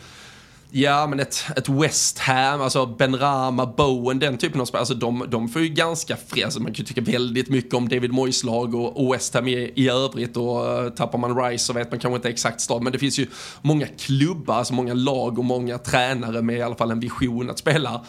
Ja, 0.69 1.07
men 1.07 1.19
ett, 1.19 1.45
ett 1.55 1.69
West 1.69 2.19
Ham, 2.19 2.61
alltså 2.61 2.85
Ben 2.85 3.17
Rama, 3.17 3.65
Bowen, 3.65 4.19
den 4.19 4.37
typen 4.37 4.61
av 4.61 4.65
spel, 4.65 4.79
alltså 4.79 4.93
de, 4.93 5.25
de 5.29 5.49
får 5.49 5.61
ju 5.61 5.67
ganska 5.67 6.15
fri, 6.15 6.43
alltså 6.43 6.59
man 6.59 6.73
kan 6.73 6.75
ju 6.75 6.83
tycka 6.83 7.01
väldigt 7.01 7.49
mycket 7.49 7.73
om 7.73 7.89
David 7.89 8.11
Moyes 8.11 8.43
lag 8.43 8.75
och, 8.75 9.05
och 9.05 9.13
West 9.13 9.33
Ham 9.33 9.47
i, 9.47 9.71
i 9.75 9.89
övrigt 9.89 10.37
och 10.37 10.83
uh, 10.83 10.89
tappar 10.89 11.17
man 11.17 11.43
Rice 11.43 11.63
så 11.63 11.73
vet 11.73 11.91
man 11.91 11.99
kanske 11.99 12.15
inte 12.15 12.29
exakt 12.29 12.61
stad, 12.61 12.83
men 12.83 12.93
det 12.93 12.99
finns 12.99 13.19
ju 13.19 13.27
många 13.61 13.87
klubbar, 13.87 14.55
alltså 14.55 14.73
många 14.73 14.93
lag 14.93 15.39
och 15.39 15.45
många 15.45 15.77
tränare 15.77 16.41
med 16.41 16.57
i 16.57 16.61
alla 16.61 16.75
fall 16.75 16.91
en 16.91 16.99
vision 16.99 17.49
att 17.49 17.59
spela 17.59 18.05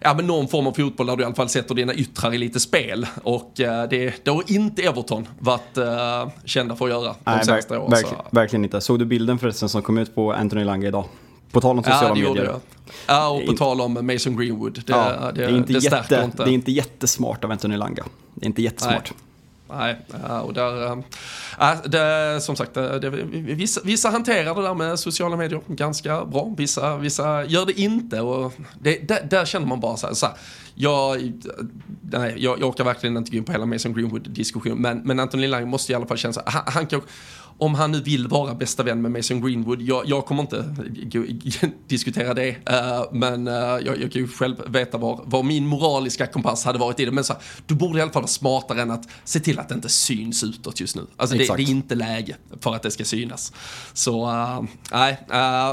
ja, 0.00 0.14
men 0.14 0.26
någon 0.26 0.48
form 0.48 0.66
av 0.66 0.72
fotboll 0.72 1.06
där 1.06 1.16
du 1.16 1.22
i 1.22 1.26
alla 1.26 1.34
fall 1.34 1.48
sätter 1.48 1.74
dina 1.74 1.94
yttrar 1.94 2.34
i 2.34 2.38
lite 2.38 2.60
spel. 2.60 3.06
Och 3.22 3.60
eh, 3.60 3.88
det, 3.88 4.24
det 4.24 4.30
har 4.30 4.42
inte 4.46 4.82
Everton 4.82 5.28
varit 5.38 5.76
eh, 5.76 6.28
kända 6.44 6.76
för 6.76 6.84
att 6.84 6.90
göra 6.90 7.02
de 7.02 7.14
Nej, 7.24 7.44
senaste 7.44 7.74
verk, 7.74 7.82
åren. 7.82 7.90
Verk, 7.90 8.06
verkligen 8.30 8.64
inte. 8.64 8.80
Såg 8.80 8.98
du 8.98 9.04
bilden 9.04 9.38
förresten 9.38 9.68
som 9.68 9.82
kom 9.82 9.98
ut 9.98 10.14
på 10.14 10.32
Anthony 10.32 10.64
Lange 10.64 10.86
idag? 10.86 11.04
På 11.50 11.60
tal 11.60 11.78
om 11.78 11.84
sociala 11.84 12.08
ja, 12.08 12.14
det 12.14 12.20
medier. 12.20 12.44
Jag. 12.44 12.60
Ja, 13.06 13.28
och 13.28 13.46
på 13.46 13.52
tal 13.52 13.80
om 13.80 14.06
Mason 14.06 14.36
Greenwood. 14.36 14.82
Det, 14.86 14.92
ja, 14.92 15.32
det, 15.34 15.40
det, 15.40 15.44
är 15.44 15.56
inte 15.56 15.72
det 15.72 15.84
jätte, 15.84 16.22
inte. 16.24 16.44
Det 16.44 16.50
är 16.50 16.54
inte 16.54 16.72
jättesmart 16.72 17.44
av 17.44 17.50
Anthony 17.50 17.76
Langa. 17.76 18.04
Det 18.34 18.44
är 18.44 18.46
inte 18.46 18.62
jättesmart. 18.62 19.12
Nej. 19.16 19.25
Nej, 19.68 19.96
och 20.42 20.54
där, 20.54 20.92
äh, 21.60 21.76
det, 21.84 22.40
som 22.40 22.56
sagt, 22.56 22.76
eh, 22.76 22.94
det, 22.94 23.10
vissa, 23.10 23.80
vissa 23.84 24.10
hanterar 24.10 24.54
det 24.54 24.62
där 24.62 24.74
med 24.74 24.98
sociala 24.98 25.36
medier 25.36 25.60
ganska 25.68 26.24
bra, 26.24 26.54
vissa, 26.56 26.96
vissa 26.96 27.44
gör 27.44 27.66
det 27.66 27.80
inte 27.80 28.20
och 28.20 28.52
det, 28.80 29.08
där, 29.08 29.26
där 29.30 29.44
känner 29.44 29.66
man 29.66 29.80
bara 29.80 29.96
så 29.96 30.06
här, 30.06 30.14
så 30.14 30.26
här 30.26 30.36
jag, 30.74 31.32
nej, 32.00 32.34
jag, 32.36 32.60
jag 32.60 32.68
orkar 32.68 32.84
verkligen 32.84 33.16
inte 33.16 33.30
gå 33.30 33.36
in 33.36 33.44
på 33.44 33.52
hela 33.52 33.66
Mason 33.66 33.94
Greenwood-diskussion, 33.94 34.78
men, 34.78 34.98
men 34.98 35.20
Anthony 35.20 35.46
Lang 35.46 35.68
måste 35.68 35.92
i 35.92 35.94
alla 35.94 36.06
fall 36.06 36.16
känna 36.16 36.32
så 36.32 36.40
här, 36.46 36.50
han, 36.52 36.62
han 36.66 36.86
kan 36.86 37.00
om 37.58 37.74
han 37.74 37.92
nu 37.92 38.00
vill 38.00 38.28
vara 38.28 38.54
bästa 38.54 38.82
vän 38.82 39.02
med 39.02 39.10
Mason 39.10 39.40
Greenwood, 39.40 39.82
jag, 39.82 40.06
jag 40.06 40.26
kommer 40.26 40.42
inte 40.42 40.74
diskutera 41.86 42.34
det, 42.34 42.50
uh, 42.50 43.12
men 43.12 43.48
uh, 43.48 43.54
jag, 43.54 43.86
jag, 43.86 44.12
kan 44.12 44.22
ju 44.22 44.28
själv 44.28 44.56
veta 44.66 44.98
var, 44.98 45.20
var 45.24 45.42
min 45.42 45.66
moraliska 45.66 46.26
kompass 46.26 46.64
hade 46.64 46.78
varit 46.78 47.00
i 47.00 47.04
det. 47.04 47.12
Men 47.12 47.24
så, 47.24 47.34
du 47.66 47.74
borde 47.74 47.98
i 47.98 48.02
alla 48.02 48.12
fall 48.12 48.22
vara 48.22 48.28
smartare 48.28 48.82
än 48.82 48.90
att 48.90 49.08
se 49.24 49.40
till 49.40 49.58
att 49.58 49.68
det 49.68 49.74
inte 49.74 49.88
syns 49.88 50.44
utåt 50.44 50.80
just 50.80 50.96
nu. 50.96 51.06
Alltså 51.16 51.36
det, 51.36 51.56
det, 51.56 51.62
är 51.62 51.70
inte 51.70 51.94
läge 51.94 52.36
för 52.60 52.74
att 52.74 52.82
det 52.82 52.90
ska 52.90 53.04
synas. 53.04 53.52
Så 53.92 54.26
uh, 54.26 54.62
nej, 54.92 55.18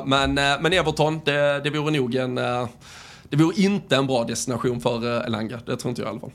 men, 0.06 0.34
men 0.34 0.74
Everton, 0.74 1.22
det, 1.26 1.62
det 1.64 1.70
vore 1.70 1.92
nog 1.92 2.16
en 2.16 2.36
det 3.30 3.38
vore 3.38 3.62
inte 3.62 3.96
en 3.96 4.08
bra 4.08 4.24
destination 4.24 4.82
för 4.82 5.26
Elanga, 5.26 5.60
det 5.66 5.78
tror 5.78 5.90
inte 5.90 6.02
jag 6.02 6.08
i 6.08 6.12
alla 6.12 6.20
fall. 6.20 6.32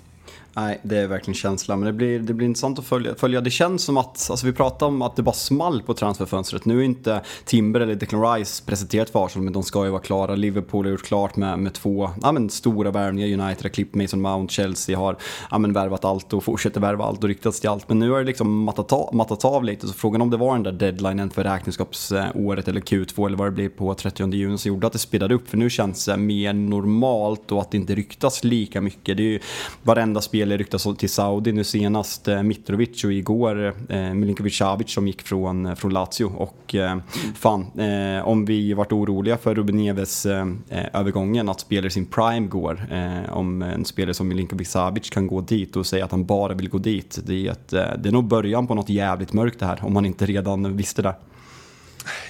Nej, 0.60 0.80
det 0.82 0.96
är 0.96 1.06
verkligen 1.06 1.34
känslan. 1.34 1.80
Men 1.80 1.86
det 1.86 1.92
blir, 1.92 2.18
det 2.18 2.34
blir 2.34 2.46
intressant 2.46 2.78
att 2.78 2.84
följa, 2.84 3.14
följa. 3.14 3.40
Det 3.40 3.50
känns 3.50 3.84
som 3.84 3.96
att, 3.96 4.30
alltså 4.30 4.46
vi 4.46 4.52
pratar 4.52 4.86
om 4.86 5.02
att 5.02 5.16
det 5.16 5.22
bara 5.22 5.34
small 5.34 5.82
på 5.82 5.94
transferfönstret. 5.94 6.64
Nu 6.64 6.80
är 6.80 6.84
inte 6.84 7.20
Timber 7.44 7.80
eller 7.80 7.94
Declan 7.94 8.34
Rice 8.34 8.64
presenterat 8.66 9.10
för 9.10 9.26
Arsenal, 9.26 9.44
men 9.44 9.52
de 9.52 9.62
ska 9.62 9.84
ju 9.84 9.90
vara 9.90 10.02
klara. 10.02 10.34
Liverpool 10.34 10.84
har 10.84 10.90
gjort 10.90 11.04
klart 11.04 11.36
med, 11.36 11.58
med 11.58 11.74
två 11.74 12.10
ja, 12.22 12.32
men 12.32 12.50
stora 12.50 12.90
värvningar. 12.90 13.26
United 13.26 13.64
har 13.64 13.68
klippt 13.68 13.94
Mason 13.94 14.20
Mount, 14.20 14.54
Chelsea 14.54 14.98
har 14.98 15.16
ja, 15.50 15.58
men 15.58 15.72
värvat 15.72 16.04
allt 16.04 16.32
och 16.32 16.44
fortsätter 16.44 16.80
värva 16.80 17.04
allt 17.04 17.22
och 17.22 17.28
ryktats 17.28 17.60
till 17.60 17.70
allt. 17.70 17.88
Men 17.88 17.98
nu 17.98 18.10
har 18.10 18.18
det 18.18 18.24
liksom 18.24 18.62
mattat 18.62 18.92
av, 18.92 19.14
mattat 19.14 19.44
av 19.44 19.64
lite, 19.64 19.86
så 19.86 19.92
frågan 19.92 20.22
om 20.22 20.30
det 20.30 20.36
var 20.36 20.54
den 20.54 20.62
där 20.62 20.72
deadlinen 20.72 21.30
för 21.30 21.44
räkenskapsåret 21.44 22.68
eller 22.68 22.80
Q2 22.80 23.26
eller 23.26 23.36
vad 23.36 23.46
det 23.46 23.52
blir 23.52 23.68
på 23.68 23.94
30 23.94 24.34
juni 24.34 24.58
som 24.58 24.68
gjorde 24.68 24.86
att 24.86 24.92
det 24.92 24.98
speedade 24.98 25.34
upp. 25.34 25.48
För 25.48 25.56
nu 25.56 25.70
känns 25.70 26.04
det 26.04 26.16
mer 26.16 26.52
normalt 26.52 27.52
och 27.52 27.60
att 27.60 27.70
det 27.70 27.76
inte 27.76 27.94
ryktas 27.94 28.44
lika 28.44 28.80
mycket. 28.80 29.16
Det 29.16 29.22
är 29.22 29.30
ju 29.30 29.40
varenda 29.82 30.20
spel 30.20 30.47
eller 30.48 30.58
ryktas 30.58 30.86
till 30.98 31.10
Saudi, 31.10 31.52
nu 31.52 31.64
senast 31.64 32.28
eh, 32.28 32.42
Mitrovic 32.42 33.04
och 33.04 33.12
igår 33.12 33.74
eh, 33.88 34.14
Milinkovic 34.14 34.56
Savic 34.56 34.90
som 34.90 35.06
gick 35.06 35.22
från, 35.22 35.66
eh, 35.66 35.74
från 35.74 35.92
Lazio. 35.92 36.24
Och 36.24 36.74
eh, 36.74 36.98
fan, 37.34 37.66
eh, 37.78 38.28
om 38.28 38.44
vi 38.44 38.72
varit 38.72 38.92
oroliga 38.92 39.36
för 39.36 39.54
Ruben 39.54 39.76
Neves 39.76 40.26
eh, 40.26 40.46
övergången, 40.92 41.48
att 41.48 41.60
spelare 41.60 41.90
sin 41.90 42.06
prime 42.06 42.46
går, 42.46 42.86
eh, 42.90 43.32
om 43.32 43.62
en 43.62 43.84
spelare 43.84 44.14
som 44.14 44.28
Milinkovic 44.28 44.70
Savic 44.70 45.10
kan 45.10 45.26
gå 45.26 45.40
dit 45.40 45.76
och 45.76 45.86
säga 45.86 46.04
att 46.04 46.10
han 46.10 46.24
bara 46.24 46.54
vill 46.54 46.68
gå 46.68 46.78
dit, 46.78 47.18
det 47.26 47.46
är, 47.46 47.50
ett, 47.50 47.72
eh, 47.72 47.84
det 47.98 48.08
är 48.08 48.12
nog 48.12 48.24
början 48.24 48.66
på 48.66 48.74
något 48.74 48.88
jävligt 48.88 49.32
mörkt 49.32 49.58
det 49.58 49.66
här, 49.66 49.84
om 49.84 49.92
man 49.92 50.06
inte 50.06 50.26
redan 50.26 50.76
visste 50.76 51.02
det. 51.02 51.14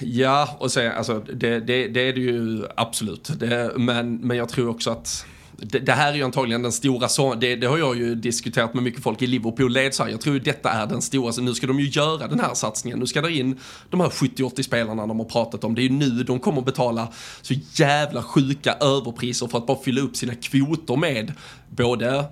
Ja, 0.01 0.57
och 0.59 0.71
sen, 0.71 0.91
alltså, 0.91 1.23
det, 1.33 1.59
det, 1.59 1.87
det 1.87 2.09
är 2.09 2.13
det 2.13 2.21
ju 2.21 2.63
absolut. 2.75 3.39
Det, 3.39 3.71
men, 3.77 4.15
men 4.15 4.37
jag 4.37 4.49
tror 4.49 4.69
också 4.69 4.91
att 4.91 5.25
det, 5.61 5.79
det, 5.79 5.91
här 5.91 6.11
är 6.11 6.15
ju 6.15 6.23
antagligen 6.23 6.61
den 6.61 6.71
stora, 6.71 7.07
så, 7.07 7.35
det, 7.35 7.55
det, 7.55 7.67
har 7.67 7.77
jag 7.77 7.97
ju 7.97 8.15
diskuterat 8.15 8.73
med 8.73 8.83
mycket 8.83 9.03
folk 9.03 9.21
i 9.21 9.27
Liverpool. 9.27 9.71
Led 9.71 9.93
så 9.93 10.03
här, 10.03 10.11
jag 10.11 10.21
tror 10.21 10.35
ju 10.35 10.39
detta 10.39 10.69
är 10.69 10.87
den 10.87 11.01
stora, 11.01 11.31
så 11.31 11.41
nu 11.41 11.53
ska 11.53 11.67
de 11.67 11.79
ju 11.79 11.87
göra 11.87 12.27
den 12.27 12.39
här 12.39 12.53
satsningen, 12.53 12.99
nu 12.99 13.07
ska 13.07 13.21
det 13.21 13.33
in 13.33 13.59
de 13.89 13.99
här 13.99 14.09
70-80 14.09 14.61
spelarna 14.61 15.07
de 15.07 15.19
har 15.19 15.25
pratat 15.25 15.63
om, 15.63 15.75
det 15.75 15.81
är 15.81 15.83
ju 15.83 15.89
nu 15.89 16.23
de 16.23 16.39
kommer 16.39 16.61
betala 16.61 17.07
så 17.41 17.53
jävla 17.73 18.23
sjuka 18.23 18.73
överpriser 18.73 19.47
för 19.47 19.57
att 19.57 19.67
bara 19.67 19.77
fylla 19.77 20.01
upp 20.01 20.15
sina 20.15 20.35
kvoter 20.35 20.95
med 20.95 21.33
både 21.69 22.25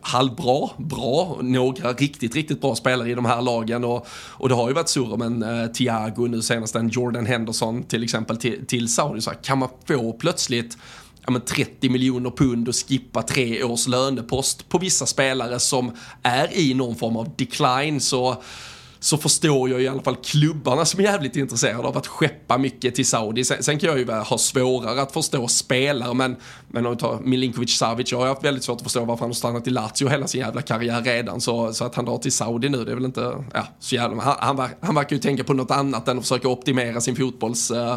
halvbra, 0.00 0.68
bra, 0.76 1.38
några 1.42 1.92
riktigt, 1.92 2.34
riktigt 2.34 2.60
bra 2.60 2.74
spelare 2.74 3.10
i 3.10 3.14
de 3.14 3.24
här 3.24 3.42
lagen. 3.42 3.84
Och, 3.84 4.06
och 4.30 4.48
det 4.48 4.54
har 4.54 4.68
ju 4.68 4.74
varit 4.74 4.88
surr 4.88 5.16
men 5.16 5.42
eh, 5.42 5.66
Thiago 5.66 6.26
nu 6.26 6.42
senast 6.42 6.76
en 6.76 6.88
Jordan 6.88 7.26
Henderson 7.26 7.82
till 7.82 8.04
exempel 8.04 8.36
till, 8.36 8.66
till 8.66 8.88
Saudi, 8.88 9.20
så 9.20 9.30
här, 9.30 9.38
kan 9.42 9.58
man 9.58 9.68
få 9.86 10.12
plötsligt 10.12 10.78
ja, 11.26 11.32
men 11.32 11.40
30 11.40 11.88
miljoner 11.88 12.30
pund 12.30 12.68
och 12.68 12.74
skippa 12.74 13.22
tre 13.22 13.62
års 13.62 13.86
lönepost 13.86 14.68
på 14.68 14.78
vissa 14.78 15.06
spelare 15.06 15.60
som 15.60 15.92
är 16.22 16.58
i 16.58 16.74
någon 16.74 16.96
form 16.96 17.16
av 17.16 17.36
decline 17.36 18.00
så 18.00 18.42
så 19.04 19.16
förstår 19.16 19.70
jag 19.70 19.82
i 19.82 19.88
alla 19.88 20.02
fall 20.02 20.16
klubbarna 20.16 20.84
som 20.84 21.00
är 21.00 21.04
jävligt 21.04 21.36
intresserade 21.36 21.88
av 21.88 21.96
att 21.96 22.06
skeppa 22.06 22.58
mycket 22.58 22.94
till 22.94 23.06
Saudi. 23.06 23.44
Sen, 23.44 23.62
sen 23.62 23.78
kan 23.78 23.88
jag 23.88 23.98
ju 23.98 24.10
ha 24.10 24.38
svårare 24.38 25.02
att 25.02 25.12
förstå 25.12 25.48
spelare, 25.48 26.14
men, 26.14 26.36
men 26.68 26.86
om 26.86 26.92
vi 26.92 26.98
tar 26.98 27.20
Milinkovic 27.20 27.78
Savic, 27.78 28.12
jag 28.12 28.18
har 28.18 28.26
haft 28.26 28.44
väldigt 28.44 28.64
svårt 28.64 28.76
att 28.76 28.82
förstå 28.82 29.04
varför 29.04 29.20
han 29.20 29.28
har 29.28 29.34
stannat 29.34 29.66
i 29.66 29.70
Lazio 29.70 30.08
hela 30.08 30.26
sin 30.26 30.40
jävla 30.40 30.62
karriär 30.62 31.02
redan, 31.02 31.40
så, 31.40 31.72
så 31.72 31.84
att 31.84 31.94
han 31.94 32.04
drar 32.04 32.18
till 32.18 32.32
Saudi 32.32 32.68
nu, 32.68 32.84
det 32.84 32.90
är 32.90 32.94
väl 32.94 33.04
inte, 33.04 33.44
ja, 33.54 33.66
så 33.78 33.94
jävla, 33.94 34.22
han, 34.22 34.58
han, 34.58 34.68
han 34.80 34.94
verkar 34.94 35.16
ju 35.16 35.22
tänka 35.22 35.44
på 35.44 35.54
något 35.54 35.70
annat 35.70 36.08
än 36.08 36.18
att 36.18 36.24
försöka 36.24 36.48
optimera 36.48 37.00
sin 37.00 37.16
fotbolls 37.16 37.70
uh, 37.70 37.96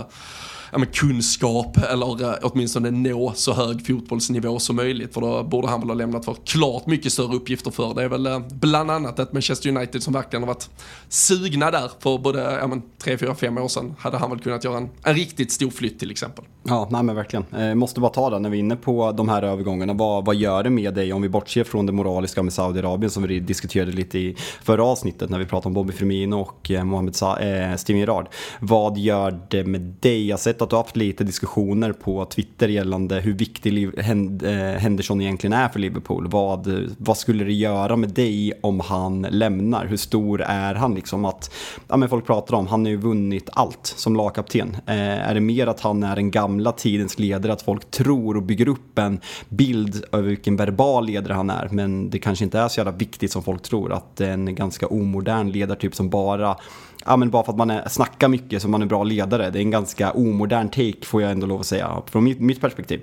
ja, 0.72 0.78
men 0.78 0.88
kunskap 0.88 1.78
eller 1.78 2.24
eh, 2.24 2.36
åtminstone 2.42 2.92
nå 2.92 3.34
så 3.36 3.54
hög 3.54 3.88
fotbollsnivå 3.88 4.60
som 4.60 4.76
möjligt. 4.76 5.14
För 5.14 5.22
då 5.22 5.44
borde 5.44 5.68
han 5.68 5.80
väl 5.80 5.90
ha 5.90 5.96
lämnat 5.96 6.26
för 6.26 6.36
klart 6.46 6.86
mycket 6.86 7.14
större 7.14 7.36
uppgifter 7.36 7.72
för. 7.72 7.94
Det 7.94 8.04
är 8.04 8.10
väl 8.10 8.26
eh, 8.26 8.40
bland 8.50 8.92
annat 8.92 9.20
ett 9.20 9.34
Manchester 9.34 9.70
United 9.70 10.04
som 10.04 10.14
verkligen 10.14 10.44
har 10.44 10.48
varit 10.48 10.70
sugna 11.10 11.72
där. 11.72 11.92
För 12.00 12.18
både 12.18 12.58
ja, 12.62 12.68
men, 12.68 12.82
3, 13.04 13.18
4, 13.18 13.36
5 13.36 13.58
år 13.58 13.68
sedan 13.68 13.96
hade 14.00 14.18
han 14.18 14.30
väl 14.30 14.40
kunnat 14.40 14.64
göra 14.64 14.78
en, 14.78 14.90
en 15.04 15.16
riktigt 15.16 15.52
stor 15.52 15.70
flytt 15.70 16.00
till 16.00 16.12
exempel. 16.12 16.46
Ja, 16.64 16.88
nej 16.92 17.04
men 17.04 17.16
verkligen. 17.16 17.46
Eh, 17.58 17.76
måste 17.76 18.00
bara 18.00 18.12
ta 18.12 18.30
det 18.30 18.40
när 18.40 18.50
vi 18.50 18.58
är 18.58 18.60
inne 18.60 18.76
på 18.76 19.12
de 19.12 19.30
här 19.30 19.44
övergångarna. 19.44 19.94
Vad, 19.94 20.26
vad 20.26 20.36
gör 20.36 20.64
det 20.64 20.70
med 20.70 20.94
dig 20.94 21.14
om 21.14 21.22
vi 21.22 21.30
bortser 21.30 21.64
från 21.64 21.86
det 21.86 21.92
moraliska 21.92 22.44
med 22.44 22.54
Saudiarabien 22.54 23.10
som 23.10 23.24
vi 23.24 23.40
diskuterade 23.40 23.92
lite 23.92 24.20
i 24.20 24.36
förra 24.64 24.84
avsnittet 24.84 25.30
när 25.30 25.40
vi 25.40 25.46
pratade 25.46 25.68
om 25.68 25.74
Bobby 25.74 25.94
Firmino 25.94 26.36
och 26.36 26.72
eh, 26.72 26.84
Mohamed 26.84 27.16
Sa 27.16 27.40
eh, 27.40 27.76
Steven 27.76 28.00
Gerrard. 28.00 28.28
Vad 28.60 28.98
gör 28.98 29.40
det 29.50 29.64
med 29.64 29.82
dig? 29.82 30.28
Jag 30.28 30.34
har 30.34 30.40
sett 30.58 30.62
att 30.62 30.70
du 30.70 30.76
har 30.76 30.84
haft 30.84 30.96
lite 30.96 31.24
diskussioner 31.24 31.91
på 31.91 32.26
Twitter 32.26 32.67
gällande 32.67 33.20
hur 33.20 33.34
viktig 33.34 33.84
eh, 33.84 34.80
Henderson 34.80 35.22
egentligen 35.22 35.54
är 35.54 35.70
för 35.70 35.80
Liverpool. 35.80 36.28
Vad, 36.28 36.67
vad 36.98 37.17
skulle 37.17 37.43
det 37.43 37.54
göra 37.54 37.96
med 37.96 38.10
dig 38.10 38.54
om 38.62 38.80
han 38.80 39.22
lämnar? 39.22 39.86
Hur 39.86 39.98
stor 39.98 40.41
är 40.41 40.76
han? 40.76 40.96
Liksom 40.96 41.26
att, 41.26 41.52
ja, 41.88 41.98
men 41.98 42.10
folk 42.10 42.26
pratar 42.26 42.56
om, 42.56 42.67
han 42.67 42.86
har 42.86 42.89
ju 42.89 42.98
vunnit 42.98 43.50
allt 43.54 43.93
som 43.98 44.15
lagkapten. 44.15 44.78
Eh, 44.88 45.30
är 45.30 45.34
det 45.34 45.41
mer 45.41 45.67
att 45.67 45.80
han 45.80 46.04
är 46.04 46.15
den 46.15 46.32
gamla 46.32 46.72
tidens 46.72 47.20
ledare, 47.20 47.54
att 47.54 47.62
folk 47.62 47.91
tror 47.91 48.38
och 48.38 48.43
bygger 48.43 48.67
upp 48.67 49.00
en 49.00 49.20
bild 49.50 50.04
över 50.12 50.30
vilken 50.30 50.56
verbal 50.56 51.06
ledare 51.06 51.34
han 51.34 51.50
är, 51.50 51.70
men 51.72 52.10
det 52.10 52.20
kanske 52.20 52.46
inte 52.46 52.60
är 52.60 52.67
så 52.67 52.80
jävla 52.80 52.91
viktigt 52.91 53.32
som 53.32 53.43
folk 53.43 53.62
tror, 53.62 53.93
att 53.93 54.15
det 54.15 54.28
är 54.28 54.34
en 54.34 54.56
ganska 54.56 54.88
omodern 54.88 55.52
ledartyp 55.52 55.96
som 55.96 56.10
bara 56.10 56.56
ja, 57.08 57.17
men 57.17 57.30
bara 57.30 57.43
för 57.43 57.52
att 57.52 57.58
man 57.58 57.70
är, 57.70 57.89
snackar 57.89 58.28
mycket 58.28 58.62
så 58.62 58.70
man 58.70 58.82
är 58.82 58.86
bra 58.86 59.04
ledare. 59.04 59.50
Det 59.50 59.60
är 59.60 59.62
en 59.62 59.72
ganska 59.72 60.12
omodern 60.12 60.70
take 60.70 61.06
får 61.06 61.22
jag 61.22 61.32
ändå 61.32 61.48
lov 61.48 61.60
att 61.60 61.65
säga, 61.65 62.02
från 62.06 62.24
mitt, 62.24 62.39
mitt 62.39 62.62
perspektiv. 62.62 63.02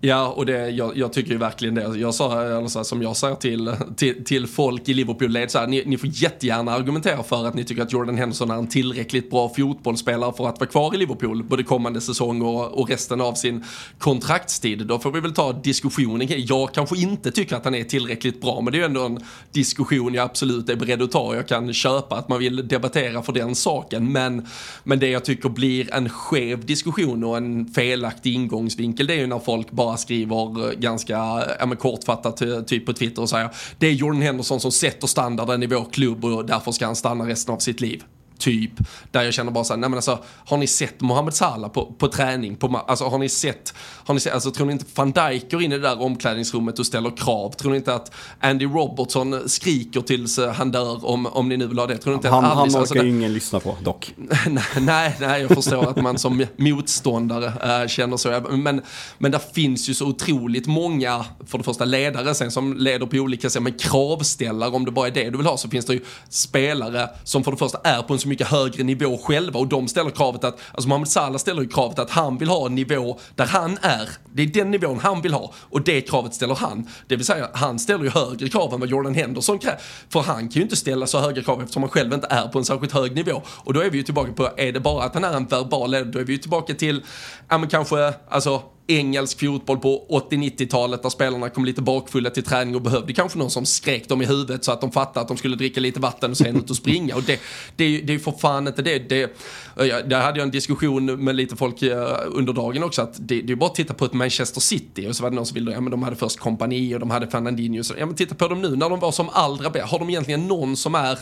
Ja, 0.00 0.28
och 0.28 0.46
det, 0.46 0.70
jag, 0.70 0.96
jag, 0.96 1.12
tycker 1.12 1.30
ju 1.30 1.38
verkligen 1.38 1.74
det. 1.74 1.98
Jag 1.98 2.14
sa, 2.14 2.42
eller 2.42 2.68
så 2.68 2.78
här, 2.78 2.84
som 2.84 3.02
jag 3.02 3.16
säger 3.16 3.34
till, 3.34 3.74
till, 3.96 4.24
till 4.24 4.46
folk 4.46 4.88
i 4.88 4.94
Liverpool-led, 4.94 5.50
så 5.50 5.58
här, 5.58 5.66
ni, 5.66 5.82
ni 5.86 5.98
får 5.98 6.08
jättegärna 6.12 6.72
argumentera 6.72 7.22
för 7.22 7.46
att 7.46 7.54
ni 7.54 7.64
tycker 7.64 7.82
att 7.82 7.92
Jordan 7.92 8.16
Henderson 8.16 8.50
är 8.50 8.54
en 8.54 8.66
tillräckligt 8.66 9.30
bra 9.30 9.48
fotbollsspelare 9.56 10.32
för 10.36 10.48
att 10.48 10.60
vara 10.60 10.70
kvar 10.70 10.94
i 10.94 10.98
Liverpool 10.98 11.42
både 11.42 11.62
kommande 11.62 12.00
säsong 12.00 12.42
och, 12.42 12.80
och 12.80 12.88
resten 12.88 13.20
av 13.20 13.34
sin 13.34 13.64
kontraktstid. 13.98 14.86
Då 14.86 14.98
får 14.98 15.10
vi 15.12 15.20
väl 15.20 15.34
ta 15.34 15.52
diskussionen. 15.52 16.28
Jag 16.30 16.74
kanske 16.74 16.98
inte 16.98 17.30
tycker 17.30 17.56
att 17.56 17.64
han 17.64 17.74
är 17.74 17.84
tillräckligt 17.84 18.40
bra, 18.40 18.60
men 18.60 18.72
det 18.72 18.78
är 18.78 18.80
ju 18.80 18.86
ändå 18.86 19.04
en 19.04 19.20
diskussion 19.52 20.14
jag 20.14 20.24
absolut 20.24 20.68
är 20.68 20.76
beredd 20.76 21.02
att 21.02 21.12
ta. 21.12 21.34
Jag 21.34 21.48
kan 21.48 21.72
köpa 21.72 22.16
att 22.16 22.28
man 22.28 22.38
vill 22.38 22.68
debattera 22.68 23.22
för 23.22 23.32
den 23.32 23.54
saken, 23.54 24.12
men, 24.12 24.46
men 24.84 24.98
det 24.98 25.08
jag 25.08 25.24
tycker 25.24 25.48
blir 25.48 25.94
en 25.94 26.08
skev 26.08 26.66
diskussion 26.66 27.24
och 27.24 27.36
en 27.36 27.66
felaktig 27.66 28.34
ingångsvinkel, 28.34 29.06
det 29.06 29.14
är 29.14 29.18
ju 29.18 29.26
när 29.26 29.38
folk 29.38 29.70
bara 29.70 29.85
bara 29.86 29.96
skriver 29.96 30.68
eh, 30.68 30.78
ganska 30.78 31.12
ja, 31.60 31.66
men 31.66 31.76
kortfattat 31.76 32.42
eh, 32.42 32.60
typ 32.60 32.86
på 32.86 32.92
Twitter 32.92 33.22
och 33.22 33.28
säger 33.28 33.50
det 33.78 33.86
är 33.86 33.92
Jordan 33.92 34.22
Henderson 34.22 34.60
som 34.60 34.72
sätter 34.72 35.06
standarden 35.06 35.62
i 35.62 35.66
vår 35.66 35.84
klubb 35.92 36.24
och 36.24 36.46
därför 36.46 36.72
ska 36.72 36.86
han 36.86 36.96
stanna 36.96 37.28
resten 37.28 37.54
av 37.54 37.58
sitt 37.58 37.80
liv 37.80 38.04
typ. 38.38 38.70
Där 39.10 39.22
jag 39.22 39.34
känner 39.34 39.52
bara 39.52 39.64
såhär, 39.64 39.80
nej 39.80 39.90
men 39.90 39.96
alltså, 39.96 40.18
har 40.46 40.56
ni 40.56 40.66
sett 40.66 41.00
Mohamed 41.00 41.34
Salah 41.34 41.70
på, 41.70 41.86
på 41.98 42.08
träning? 42.08 42.56
På, 42.56 42.76
alltså 42.76 43.04
har 43.04 43.18
ni 43.18 43.28
sett, 43.28 43.74
har 44.04 44.14
ni 44.14 44.20
sett, 44.20 44.34
alltså 44.34 44.50
tror 44.50 44.66
ni 44.66 44.72
inte 44.72 44.84
van 44.94 45.12
Dijk 45.12 45.50
går 45.50 45.62
in 45.62 45.72
i 45.72 45.78
det 45.78 45.82
där 45.82 46.02
omklädningsrummet 46.02 46.78
och 46.78 46.86
ställer 46.86 47.16
krav? 47.16 47.50
Tror 47.50 47.70
ni 47.70 47.76
inte 47.76 47.94
att 47.94 48.12
Andy 48.40 48.64
Robertson 48.64 49.48
skriker 49.48 50.00
tills 50.00 50.38
eh, 50.38 50.52
han 50.52 50.70
dör 50.70 51.06
om, 51.06 51.26
om 51.26 51.48
ni 51.48 51.56
nu 51.56 51.66
vill 51.66 51.78
ha 51.78 51.86
det? 51.86 51.98
Tror 51.98 52.12
ni 52.12 52.16
inte 52.16 52.28
han, 52.28 52.44
att 52.44 52.54
han 52.54 52.68
orkar 52.68 52.78
alltså, 52.78 52.94
ju 52.96 53.08
ingen 53.08 53.32
lyssna 53.32 53.60
på 53.60 53.76
dock. 53.84 54.14
nej, 54.80 55.16
nej, 55.20 55.42
jag 55.42 55.50
förstår 55.50 55.90
att 55.90 56.02
man 56.02 56.18
som 56.18 56.46
motståndare 56.56 57.82
äh, 57.82 57.88
känner 57.88 58.16
så. 58.16 58.42
Men, 58.50 58.82
men 59.18 59.32
där 59.32 59.40
finns 59.52 59.88
ju 59.88 59.94
så 59.94 60.06
otroligt 60.06 60.66
många, 60.66 61.24
för 61.46 61.58
det 61.58 61.64
första 61.64 61.84
ledare 61.84 62.34
sen 62.34 62.50
som 62.50 62.76
leder 62.76 63.06
på 63.06 63.16
olika 63.16 63.50
sätt, 63.50 63.62
men 63.62 63.72
kravställare 63.72 64.70
om 64.70 64.84
det 64.84 64.90
bara 64.90 65.06
är 65.06 65.10
det 65.10 65.30
du 65.30 65.36
vill 65.36 65.46
ha 65.46 65.56
så 65.56 65.68
finns 65.68 65.86
det 65.86 65.94
ju 65.94 66.00
spelare 66.28 67.08
som 67.24 67.44
för 67.44 67.50
det 67.50 67.56
första 67.56 67.78
är 67.84 68.02
på 68.02 68.12
en 68.12 68.18
så 68.26 68.30
mycket 68.30 68.46
högre 68.46 68.82
nivå 68.82 69.18
själva 69.18 69.58
och 69.58 69.66
de 69.66 69.88
ställer 69.88 70.10
kravet 70.10 70.44
att, 70.44 70.58
alltså 70.72 70.88
Mohamed 70.88 71.08
Salah 71.08 71.38
ställer 71.38 71.62
ju 71.62 71.68
kravet 71.68 71.98
att 71.98 72.10
han 72.10 72.38
vill 72.38 72.48
ha 72.48 72.66
en 72.66 72.74
nivå 72.74 73.18
där 73.34 73.46
han 73.46 73.78
är. 73.82 74.08
Det 74.32 74.42
är 74.42 74.46
den 74.46 74.70
nivån 74.70 74.98
han 74.98 75.22
vill 75.22 75.32
ha 75.32 75.52
och 75.56 75.82
det 75.82 76.00
kravet 76.00 76.34
ställer 76.34 76.54
han. 76.54 76.88
Det 77.06 77.16
vill 77.16 77.26
säga, 77.26 77.48
han 77.52 77.78
ställer 77.78 78.04
ju 78.04 78.10
högre 78.10 78.48
krav 78.48 78.74
än 78.74 78.80
vad 78.80 78.88
Jordan 78.88 79.14
Henderson 79.14 79.58
kräver. 79.58 79.80
För 80.08 80.20
han 80.20 80.38
kan 80.38 80.48
ju 80.48 80.62
inte 80.62 80.76
ställa 80.76 81.06
så 81.06 81.18
höga 81.18 81.42
krav 81.42 81.62
eftersom 81.62 81.82
han 81.82 81.90
själv 81.90 82.12
inte 82.12 82.26
är 82.30 82.48
på 82.48 82.58
en 82.58 82.64
särskilt 82.64 82.92
hög 82.92 83.14
nivå. 83.14 83.42
Och 83.48 83.74
då 83.74 83.80
är 83.80 83.90
vi 83.90 83.98
ju 83.98 84.02
tillbaka 84.04 84.32
på, 84.32 84.50
är 84.56 84.72
det 84.72 84.80
bara 84.80 85.04
att 85.04 85.14
han 85.14 85.24
är 85.24 85.32
en 85.32 85.46
verbal 85.46 85.90
ledare, 85.90 86.10
då 86.10 86.18
är 86.18 86.24
vi 86.24 86.32
ju 86.32 86.38
tillbaka 86.38 86.74
till, 86.74 87.02
ja 87.48 87.58
men 87.58 87.68
kanske, 87.68 88.14
alltså 88.28 88.62
engelsk 88.86 89.40
fotboll 89.40 89.78
på 89.78 90.06
80-90-talet 90.30 91.02
där 91.02 91.10
spelarna 91.10 91.50
kom 91.50 91.64
lite 91.64 91.82
bakfulla 91.82 92.30
till 92.30 92.42
träning 92.42 92.74
och 92.74 92.82
behövde 92.82 93.12
kanske 93.12 93.38
någon 93.38 93.50
som 93.50 93.66
skrek 93.66 94.08
dem 94.08 94.22
i 94.22 94.26
huvudet 94.26 94.64
så 94.64 94.72
att 94.72 94.80
de 94.80 94.92
fattade 94.92 95.20
att 95.20 95.28
de 95.28 95.36
skulle 95.36 95.56
dricka 95.56 95.80
lite 95.80 96.00
vatten 96.00 96.30
och 96.30 96.36
sen 96.36 96.56
ut 96.56 96.70
och 96.70 96.76
springa. 96.76 97.16
Och 97.16 97.22
det, 97.22 97.40
det, 97.76 98.00
det 98.00 98.14
är 98.14 98.18
för 98.18 98.32
fan 98.32 98.66
inte 98.66 98.82
det. 98.82 98.98
det 98.98 99.36
där 99.76 100.20
hade 100.20 100.38
jag 100.38 100.44
en 100.44 100.50
diskussion 100.50 101.24
med 101.24 101.36
lite 101.36 101.56
folk 101.56 101.82
under 102.26 102.52
dagen 102.52 102.82
också 102.82 103.02
att 103.02 103.14
det, 103.18 103.42
det 103.42 103.52
är 103.52 103.56
bara 103.56 103.70
att 103.70 103.74
titta 103.74 103.94
på 103.94 104.04
ett 104.04 104.12
Manchester 104.12 104.60
City 104.60 105.08
och 105.08 105.16
så 105.16 105.22
var 105.22 105.30
det 105.30 105.36
någon 105.36 105.46
som 105.46 105.54
ville, 105.54 105.72
ja 105.72 105.80
men 105.80 105.90
de 105.90 106.02
hade 106.02 106.16
först 106.16 106.38
kompani 106.38 106.94
och 106.94 107.00
de 107.00 107.10
hade 107.10 107.26
Fernandinho. 107.26 107.82
Så, 107.82 107.94
ja 107.98 108.06
men 108.06 108.14
titta 108.14 108.34
på 108.34 108.48
dem 108.48 108.62
nu 108.62 108.76
när 108.76 108.90
de 108.90 109.00
var 109.00 109.12
som 109.12 109.28
allra 109.32 109.70
bäst. 109.70 109.90
Har 109.90 109.98
de 109.98 110.10
egentligen 110.10 110.48
någon 110.48 110.76
som 110.76 110.94
är 110.94 111.18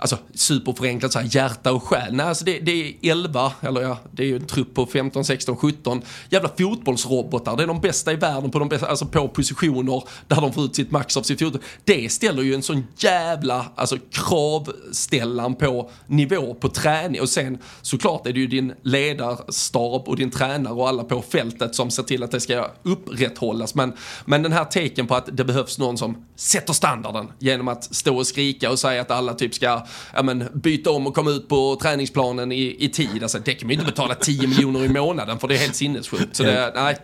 alltså 0.00 0.18
superförenklat 0.34 1.12
så 1.12 1.18
här, 1.18 1.28
hjärta 1.30 1.72
och 1.72 1.82
själ. 1.82 2.14
Nej, 2.14 2.26
alltså 2.26 2.44
det, 2.44 2.58
det 2.58 2.72
är 2.72 3.10
11, 3.10 3.52
eller 3.60 3.80
ja, 3.80 3.98
det 4.12 4.22
är 4.22 4.26
ju 4.26 4.36
en 4.36 4.46
trupp 4.46 4.74
på 4.74 4.86
15, 4.86 5.24
16, 5.24 5.56
17 5.56 6.02
jävla 6.30 6.50
fotbollsrobotar. 6.58 7.56
Det 7.56 7.62
är 7.62 7.66
de 7.66 7.80
bästa 7.80 8.12
i 8.12 8.16
världen 8.16 8.50
på, 8.50 8.58
de 8.58 8.68
bästa, 8.68 8.86
alltså 8.86 9.06
på 9.06 9.28
positioner 9.28 10.02
där 10.28 10.40
de 10.40 10.52
får 10.52 10.64
ut 10.64 10.76
sitt 10.76 10.90
max 10.90 11.16
av 11.16 11.22
sitt 11.22 11.38
fotboll. 11.38 11.62
Det 11.84 12.12
ställer 12.12 12.42
ju 12.42 12.54
en 12.54 12.62
sån 12.62 12.86
jävla 12.96 13.66
alltså, 13.74 13.96
kravställan 14.10 15.54
på 15.54 15.90
nivå 16.06 16.54
på 16.54 16.68
träning. 16.68 17.20
Och 17.20 17.28
sen 17.28 17.58
såklart 17.82 18.26
är 18.26 18.32
det 18.32 18.40
ju 18.40 18.46
din 18.46 18.72
ledarstab 18.82 20.08
och 20.08 20.16
din 20.16 20.30
tränare 20.30 20.74
och 20.74 20.88
alla 20.88 21.04
på 21.04 21.22
fältet 21.22 21.74
som 21.74 21.90
ser 21.90 22.02
till 22.02 22.22
att 22.22 22.30
det 22.30 22.40
ska 22.40 22.70
upprätthållas. 22.82 23.74
Men, 23.74 23.92
men 24.24 24.42
den 24.42 24.52
här 24.52 24.64
tecken 24.64 25.06
på 25.06 25.14
att 25.14 25.36
det 25.36 25.44
behövs 25.44 25.78
någon 25.78 25.98
som 25.98 26.26
sätter 26.36 26.72
standarden 26.72 27.32
genom 27.38 27.68
att 27.68 27.94
stå 27.94 28.16
och 28.16 28.26
skrika 28.26 28.70
och 28.70 28.78
säga 28.78 29.00
att 29.00 29.10
alla 29.10 29.34
typ 29.34 29.54
ska 29.54 29.86
ja, 30.14 30.22
men, 30.22 30.48
byta 30.54 30.90
om 30.90 31.06
och 31.06 31.14
komma 31.14 31.30
ut 31.30 31.48
på 31.48 31.78
träningsplanen 31.82 32.52
i, 32.52 32.76
i 32.78 32.88
tid. 32.88 33.22
Alltså, 33.22 33.38
det 33.38 33.54
kan 33.54 33.66
man 33.66 33.74
ju 33.74 33.80
inte 33.80 33.92
betala 33.92 34.14
10 34.14 34.48
miljoner 34.48 34.84
i 34.84 34.88
månaden 34.88 35.38
för 35.38 35.48
det 35.48 35.54
är 35.54 35.58
helt 35.58 35.76
sinnessjukt. 35.76 36.36
Så 36.36 36.42
det, 36.42 36.72
nej 36.74 36.96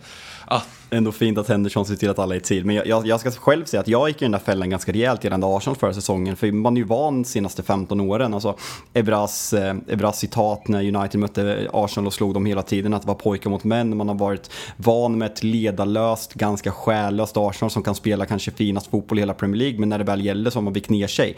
att... 0.46 0.68
Ändå 0.90 1.12
fint 1.12 1.38
att 1.38 1.48
Henderson 1.48 1.86
ser 1.86 1.96
till 1.96 2.10
att 2.10 2.18
alla 2.18 2.34
är 2.34 2.38
i 2.38 2.40
tid. 2.40 2.66
Men 2.66 2.76
jag, 2.76 2.86
jag, 2.86 3.06
jag, 3.06 3.20
ska 3.20 3.30
själv 3.30 3.64
säga 3.64 3.80
att 3.80 3.88
jag 3.88 4.08
gick 4.08 4.22
i 4.22 4.24
den 4.24 4.32
där 4.32 4.38
fällan 4.38 4.70
ganska 4.70 4.92
rejält 4.92 5.24
gällande 5.24 5.46
Arsenal 5.46 5.76
förra 5.76 5.94
säsongen. 5.94 6.36
För 6.36 6.52
man 6.52 6.76
är 6.76 6.80
ju 6.80 6.86
van 6.86 7.22
de 7.22 7.28
senaste 7.28 7.62
15 7.62 8.00
åren. 8.00 8.34
Alltså, 8.34 8.56
Evras, 8.92 9.52
eh, 9.52 9.76
Evras 9.88 10.18
citat 10.18 10.68
när 10.68 10.96
United 10.96 11.20
mötte 11.20 11.70
Arsenal 11.72 12.06
och 12.06 12.12
slog 12.12 12.34
dem 12.34 12.46
hela 12.46 12.62
tiden, 12.62 12.94
att 12.94 13.02
det 13.02 13.08
var 13.08 13.14
pojkar 13.14 13.50
mot 13.50 13.64
män. 13.64 13.96
Man 13.96 14.08
har 14.08 14.14
varit 14.14 14.50
van 14.76 15.18
med 15.18 15.32
ett 15.32 15.42
ledarlöst, 15.42 16.34
ganska 16.34 16.72
själlöst 16.72 17.36
Arsenal 17.36 17.70
som 17.70 17.82
kan 17.82 17.94
spela 17.94 18.26
kanske 18.26 18.50
finast 18.50 18.86
fotboll 18.86 19.18
i 19.18 19.22
hela 19.22 19.34
Premier 19.34 19.58
League. 19.58 19.80
Men 19.80 19.88
när 19.88 19.98
det 19.98 20.04
väl 20.04 20.24
gäller 20.24 20.50
så 20.50 20.58
har 20.58 20.62
man 20.62 20.72
vikt 20.72 20.90
ner 20.90 21.06
sig. 21.06 21.36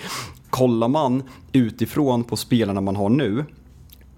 Kollar 0.50 0.88
man 0.88 1.22
utifrån 1.52 2.24
på 2.24 2.36
spelarna 2.36 2.80
man 2.80 2.96
har 2.96 3.08
nu, 3.08 3.44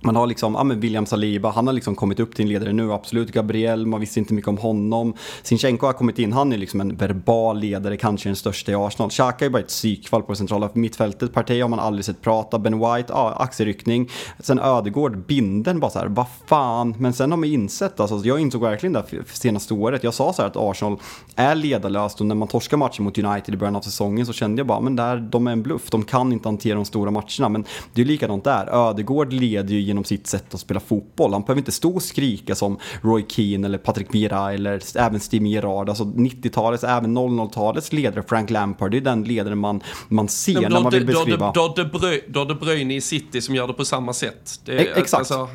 man 0.02 0.16
har 0.16 0.26
liksom, 0.26 0.54
ja 0.54 0.64
men 0.64 0.80
William 0.80 1.06
Saliba, 1.06 1.50
han 1.50 1.66
har 1.66 1.74
liksom 1.74 1.94
kommit 1.94 2.20
upp 2.20 2.34
till 2.34 2.44
en 2.44 2.48
ledare 2.48 2.72
nu, 2.72 2.92
absolut. 2.92 3.32
Gabriel, 3.32 3.86
man 3.86 4.00
visste 4.00 4.18
inte 4.18 4.34
mycket 4.34 4.48
om 4.48 4.58
honom. 4.58 5.14
Sinchenko 5.42 5.86
har 5.86 5.92
kommit 5.92 6.18
in, 6.18 6.32
han 6.32 6.52
är 6.52 6.58
liksom 6.58 6.80
en 6.80 6.96
verbal 6.96 7.60
ledare, 7.60 7.96
kanske 7.96 8.28
den 8.28 8.36
största 8.36 8.72
i 8.72 8.74
Arsenal. 8.74 9.10
Xhaka 9.10 9.46
är 9.46 9.50
bara 9.50 9.58
ett 9.58 9.68
psykfall 9.68 10.22
på 10.22 10.32
det 10.32 10.36
centrala 10.36 10.70
mittfältet. 10.72 11.32
Partey 11.32 11.60
har 11.60 11.68
man 11.68 11.78
aldrig 11.78 12.04
sett 12.04 12.20
prata. 12.20 12.58
Ben 12.58 12.78
White, 12.78 13.06
ja, 13.08 13.34
axelryckning. 13.38 14.10
Sen 14.38 14.58
Ödegård, 14.58 15.26
binden 15.26 15.80
bara 15.80 15.90
så 15.90 15.98
här, 15.98 16.06
vad 16.06 16.26
fan. 16.46 16.94
Men 16.98 17.12
sen 17.12 17.30
har 17.30 17.38
man 17.38 17.48
insett, 17.48 18.00
alltså 18.00 18.20
jag 18.24 18.40
insåg 18.40 18.62
verkligen 18.62 18.92
det 18.92 19.04
senaste 19.32 19.74
året. 19.74 20.04
Jag 20.04 20.14
sa 20.14 20.32
så 20.32 20.42
här 20.42 20.48
att 20.48 20.56
Arsenal 20.56 20.98
är 21.36 21.54
ledarlöst 21.54 22.20
och 22.20 22.26
när 22.26 22.34
man 22.34 22.48
torskar 22.48 22.76
matchen 22.76 23.04
mot 23.04 23.18
United 23.18 23.54
i 23.54 23.58
början 23.58 23.76
av 23.76 23.80
säsongen 23.80 24.26
så 24.26 24.32
kände 24.32 24.60
jag 24.60 24.66
bara, 24.66 24.80
men 24.80 24.96
där, 24.96 25.16
de 25.16 25.46
är 25.46 25.52
en 25.52 25.62
bluff. 25.62 25.90
De 25.90 26.02
kan 26.04 26.32
inte 26.32 26.48
hantera 26.48 26.74
de 26.74 26.84
stora 26.84 27.10
matcherna. 27.10 27.48
Men 27.48 27.64
det 27.94 28.00
är 28.00 28.04
likadant 28.04 28.44
där. 28.44 28.88
Ödegård 28.88 29.32
leder 29.32 29.74
ju 29.74 29.89
genom 29.90 30.04
sitt 30.04 30.26
sätt 30.26 30.54
att 30.54 30.60
spela 30.60 30.80
fotboll. 30.80 31.32
Han 31.32 31.42
behöver 31.42 31.60
inte 31.60 31.72
stå 31.72 31.94
och 31.94 32.02
skrika 32.02 32.54
som 32.54 32.78
Roy 33.02 33.24
Keane 33.28 33.66
eller 33.66 33.78
Patrick 33.78 34.14
Vieira 34.14 34.52
eller 34.52 34.98
även 34.98 35.20
Steven 35.20 35.46
Gerrard. 35.46 35.88
Alltså 35.88 36.04
90-talets, 36.04 36.84
även 36.84 37.18
00-talets 37.18 37.92
ledare 37.92 38.24
Frank 38.28 38.50
Lampard, 38.50 38.90
det 38.90 38.96
är 38.96 39.00
den 39.00 39.24
ledaren 39.24 39.58
man, 39.58 39.82
man 40.08 40.28
ser 40.28 40.60
när 40.60 40.80
man 40.80 40.92
vill 40.92 41.06
beskriva. 41.06 41.52
Då 41.54 41.64
är 41.64 42.44
De 42.44 42.58
Bruyne 42.58 42.94
i 42.94 43.00
City 43.00 43.40
som 43.40 43.54
gör 43.54 43.66
det 43.66 43.72
på 43.72 43.84
samma 43.84 44.12
sätt. 44.12 44.60
Det, 44.64 44.78
Exakt. 44.78 45.14
Alltså, 45.14 45.48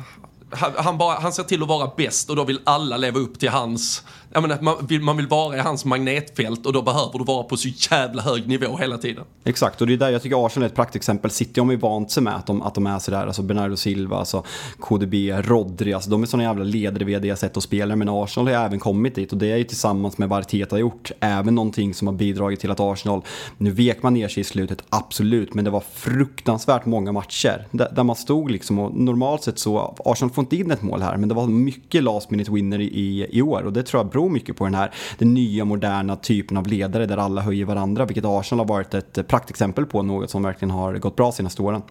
han, 0.50 0.98
bara, 0.98 1.18
han 1.18 1.32
ser 1.32 1.42
till 1.42 1.62
att 1.62 1.68
vara 1.68 1.90
bäst 1.96 2.30
och 2.30 2.36
då 2.36 2.44
vill 2.44 2.60
alla 2.64 2.96
leva 2.96 3.18
upp 3.18 3.38
till 3.38 3.48
hans 3.48 4.04
jag 4.36 4.42
menar, 4.42 4.58
man, 4.60 4.86
vill, 4.86 5.02
man 5.02 5.16
vill 5.16 5.26
vara 5.26 5.56
i 5.56 5.60
hans 5.60 5.84
magnetfält 5.84 6.66
och 6.66 6.72
då 6.72 6.82
behöver 6.82 7.18
du 7.18 7.24
vara 7.24 7.42
på 7.42 7.56
så 7.56 7.68
jävla 7.68 8.22
hög 8.22 8.48
nivå 8.48 8.76
hela 8.76 8.98
tiden. 8.98 9.24
Exakt, 9.44 9.80
och 9.80 9.86
det 9.86 9.92
är 9.92 9.96
där 9.96 10.10
jag 10.10 10.22
tycker 10.22 10.46
Arsenal 10.46 10.64
är 10.64 10.68
ett 10.68 10.74
praktexempel. 10.76 11.30
City 11.30 11.60
har 11.60 11.64
man 11.64 11.74
ju 11.74 11.80
vant 11.80 12.10
sig 12.10 12.22
med 12.22 12.36
att 12.36 12.46
de, 12.46 12.62
att 12.62 12.74
de 12.74 12.86
är 12.86 12.98
sådär, 12.98 13.26
alltså 13.26 13.42
Bernardo 13.42 13.76
Silva, 13.76 14.16
alltså 14.16 14.44
KDB, 14.80 15.14
Rodri, 15.30 15.92
alltså 15.92 16.10
de 16.10 16.22
är 16.22 16.26
sådana 16.26 16.44
jävla 16.44 16.64
ledare 16.64 17.04
via 17.04 17.18
det 17.18 17.36
sätt 17.36 17.56
att 17.56 17.62
spela. 17.62 17.96
Men 17.96 18.08
Arsenal 18.08 18.46
har 18.46 18.60
ju 18.60 18.66
även 18.66 18.78
kommit 18.78 19.14
dit 19.14 19.32
och 19.32 19.38
det 19.38 19.52
är 19.52 19.56
ju 19.56 19.64
tillsammans 19.64 20.18
med 20.18 20.28
vad 20.28 20.38
Arteta 20.38 20.76
har 20.76 20.80
gjort, 20.80 21.10
även 21.20 21.54
någonting 21.54 21.94
som 21.94 22.08
har 22.08 22.14
bidragit 22.14 22.60
till 22.60 22.70
att 22.70 22.80
Arsenal, 22.80 23.22
nu 23.58 23.70
vek 23.70 24.02
man 24.02 24.14
ner 24.14 24.28
sig 24.28 24.40
i 24.40 24.44
slutet, 24.44 24.82
absolut, 24.88 25.54
men 25.54 25.64
det 25.64 25.70
var 25.70 25.82
fruktansvärt 25.92 26.86
många 26.86 27.12
matcher 27.12 27.66
där, 27.70 27.92
där 27.92 28.04
man 28.04 28.16
stod 28.16 28.50
liksom 28.50 28.78
och 28.78 28.96
normalt 28.96 29.42
sett 29.42 29.58
så, 29.58 29.96
Arsenal 30.04 30.32
får 30.32 30.42
inte 30.42 30.56
in 30.56 30.70
ett 30.70 30.82
mål 30.82 31.02
här, 31.02 31.16
men 31.16 31.28
det 31.28 31.34
var 31.34 31.46
mycket 31.46 32.02
last 32.02 32.30
minute 32.30 32.50
winner 32.52 32.80
i, 32.80 33.26
i 33.30 33.42
år 33.42 33.62
och 33.62 33.72
det 33.72 33.82
tror 33.82 34.02
jag 34.02 34.10
beror 34.10 34.25
mycket 34.28 34.56
på 34.56 34.64
den 34.64 34.74
här 34.74 34.90
den 35.18 35.34
nya 35.34 35.64
moderna 35.64 36.16
typen 36.16 36.56
av 36.56 36.66
ledare 36.66 37.06
där 37.06 37.16
alla 37.16 37.40
höjer 37.40 37.64
varandra, 37.64 38.04
vilket 38.04 38.24
Arsenal 38.24 38.66
har 38.66 38.74
varit 38.74 38.94
ett 38.94 39.28
praktexempel 39.28 39.86
på, 39.86 40.02
något 40.02 40.30
som 40.30 40.42
verkligen 40.42 40.70
har 40.70 40.94
gått 40.94 41.16
bra 41.16 41.32
senaste 41.32 41.62
åren. 41.62 41.82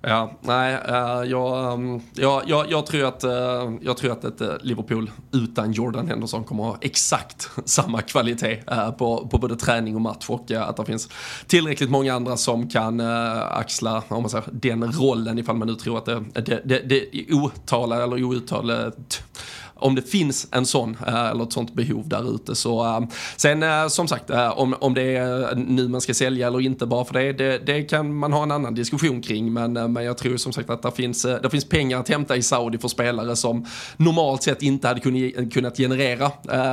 Ja, 0.00 0.38
nej, 0.40 0.74
eh, 0.88 1.30
jag, 1.30 1.72
mm, 1.72 2.00
jag, 2.14 2.42
jag, 2.46 2.70
jag, 2.70 2.86
tror 2.86 3.04
att, 3.04 3.24
eh, 3.24 3.72
jag 3.80 3.96
tror 3.96 4.12
att 4.12 4.24
ett 4.24 4.40
eh, 4.40 4.48
Liverpool 4.62 5.10
utan 5.32 5.72
Jordan 5.72 6.08
Henderson 6.08 6.44
kommer 6.44 6.62
att 6.62 6.70
ha 6.70 6.78
exakt 6.80 7.50
samma 7.64 8.02
kvalitet 8.02 8.56
på, 8.98 9.28
på 9.30 9.38
både 9.38 9.56
träning 9.56 9.94
och 9.94 10.00
match 10.00 10.26
och 10.28 10.50
att 10.50 10.76
det 10.76 10.84
finns 10.84 11.08
tillräckligt 11.46 11.90
många 11.90 12.14
andra 12.14 12.36
som 12.36 12.68
kan 12.68 13.00
axla 13.50 14.02
om 14.08 14.22
man 14.22 14.30
säger, 14.30 14.44
den 14.52 14.92
rollen 14.92 15.38
ifall 15.38 15.56
man 15.56 15.68
nu 15.68 15.74
tror 15.74 15.98
att 15.98 16.04
det, 16.04 16.24
det, 16.32 16.62
det, 16.64 16.82
det 16.88 17.32
otala 17.32 18.02
eller 18.02 18.22
outtalat 18.22 19.22
om 19.78 19.94
det 19.94 20.02
finns 20.02 20.48
en 20.50 20.66
sån, 20.66 20.96
eh, 21.06 21.26
eller 21.26 21.44
ett 21.44 21.52
sånt 21.52 21.74
behov 21.74 22.08
där 22.08 22.34
ute. 22.34 22.54
Så, 22.54 22.84
eh, 22.86 23.00
sen 23.36 23.62
eh, 23.62 23.88
som 23.88 24.08
sagt, 24.08 24.30
om, 24.54 24.74
om 24.80 24.94
det 24.94 25.16
är 25.16 25.54
nu 25.54 25.88
man 25.88 26.00
ska 26.00 26.14
sälja 26.14 26.46
eller 26.46 26.60
inte 26.60 26.86
bara 26.86 27.04
för 27.04 27.14
det, 27.14 27.32
det, 27.32 27.58
det 27.58 27.82
kan 27.82 28.14
man 28.14 28.32
ha 28.32 28.42
en 28.42 28.50
annan 28.50 28.74
diskussion 28.74 29.22
kring. 29.22 29.52
Men, 29.52 29.72
men 29.72 30.04
jag 30.04 30.18
tror 30.18 30.36
som 30.36 30.52
sagt 30.52 30.70
att 30.70 30.82
det 30.82 30.92
finns, 30.92 31.22
det 31.22 31.50
finns 31.50 31.64
pengar 31.64 32.00
att 32.00 32.08
hämta 32.08 32.36
i 32.36 32.42
Saudi 32.42 32.78
för 32.78 32.88
spelare 32.88 33.36
som 33.36 33.66
normalt 33.96 34.42
sett 34.42 34.62
inte 34.62 34.88
hade 34.88 35.00
kunnat 35.50 35.76
generera 35.76 36.30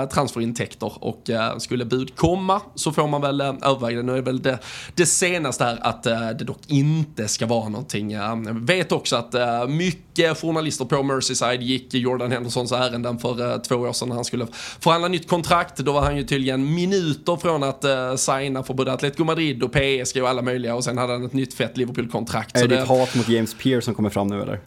transferintäkter. 0.07 1.03
Och 1.03 1.29
skulle 1.57 1.85
bud 1.85 2.15
komma 2.15 2.61
så 2.75 2.91
får 2.91 3.07
man 3.07 3.21
väl 3.21 3.41
överväga 3.41 3.97
det. 3.97 4.03
Nu 4.03 4.17
är 4.17 4.21
väl 4.21 4.41
det, 4.41 4.59
det 4.95 5.05
senaste 5.05 5.63
här 5.63 5.77
att 5.81 6.03
det 6.03 6.43
dock 6.43 6.61
inte 6.67 7.27
ska 7.27 7.45
vara 7.45 7.69
någonting. 7.69 8.11
Jag 8.11 8.59
vet 8.59 8.91
också 8.91 9.15
att 9.15 9.35
mycket 9.69 10.41
journalister 10.41 10.85
på 10.85 11.03
Merseyside 11.03 11.61
gick 11.61 11.93
Jordan 11.93 12.31
Hendersons 12.31 12.71
ärende 12.71 12.94
ärenden 12.95 13.19
för 13.19 13.53
eh, 13.53 13.58
två 13.58 13.75
år 13.75 13.93
sedan 13.93 14.10
när 14.10 14.15
han 14.15 14.25
skulle 14.25 14.47
förhandla 14.79 15.08
nytt 15.08 15.27
kontrakt. 15.27 15.77
Då 15.77 15.91
var 15.91 16.01
han 16.01 16.17
ju 16.17 16.23
tydligen 16.23 16.73
minuter 16.75 17.36
från 17.36 17.63
att 17.63 17.84
eh, 17.84 18.15
signa 18.15 18.63
för 18.63 18.73
både 18.73 18.93
Atletico 18.93 19.23
Madrid 19.23 19.63
och 19.63 19.71
PSG 19.71 20.21
och 20.21 20.29
alla 20.29 20.41
möjliga 20.41 20.75
och 20.75 20.84
sen 20.84 20.97
hade 20.97 21.13
han 21.13 21.25
ett 21.25 21.34
nytt 21.34 21.53
fett 21.53 21.77
Liverpool-kontrakt. 21.77 22.58
Är 22.58 22.67
det 22.67 22.75
ditt 22.75 22.88
hat 22.88 23.15
mot 23.15 23.29
James 23.29 23.53
Pearce 23.53 23.86
som 23.86 23.95
kommer 23.95 24.10
fram 24.10 24.27
nu 24.27 24.41
eller? 24.41 24.60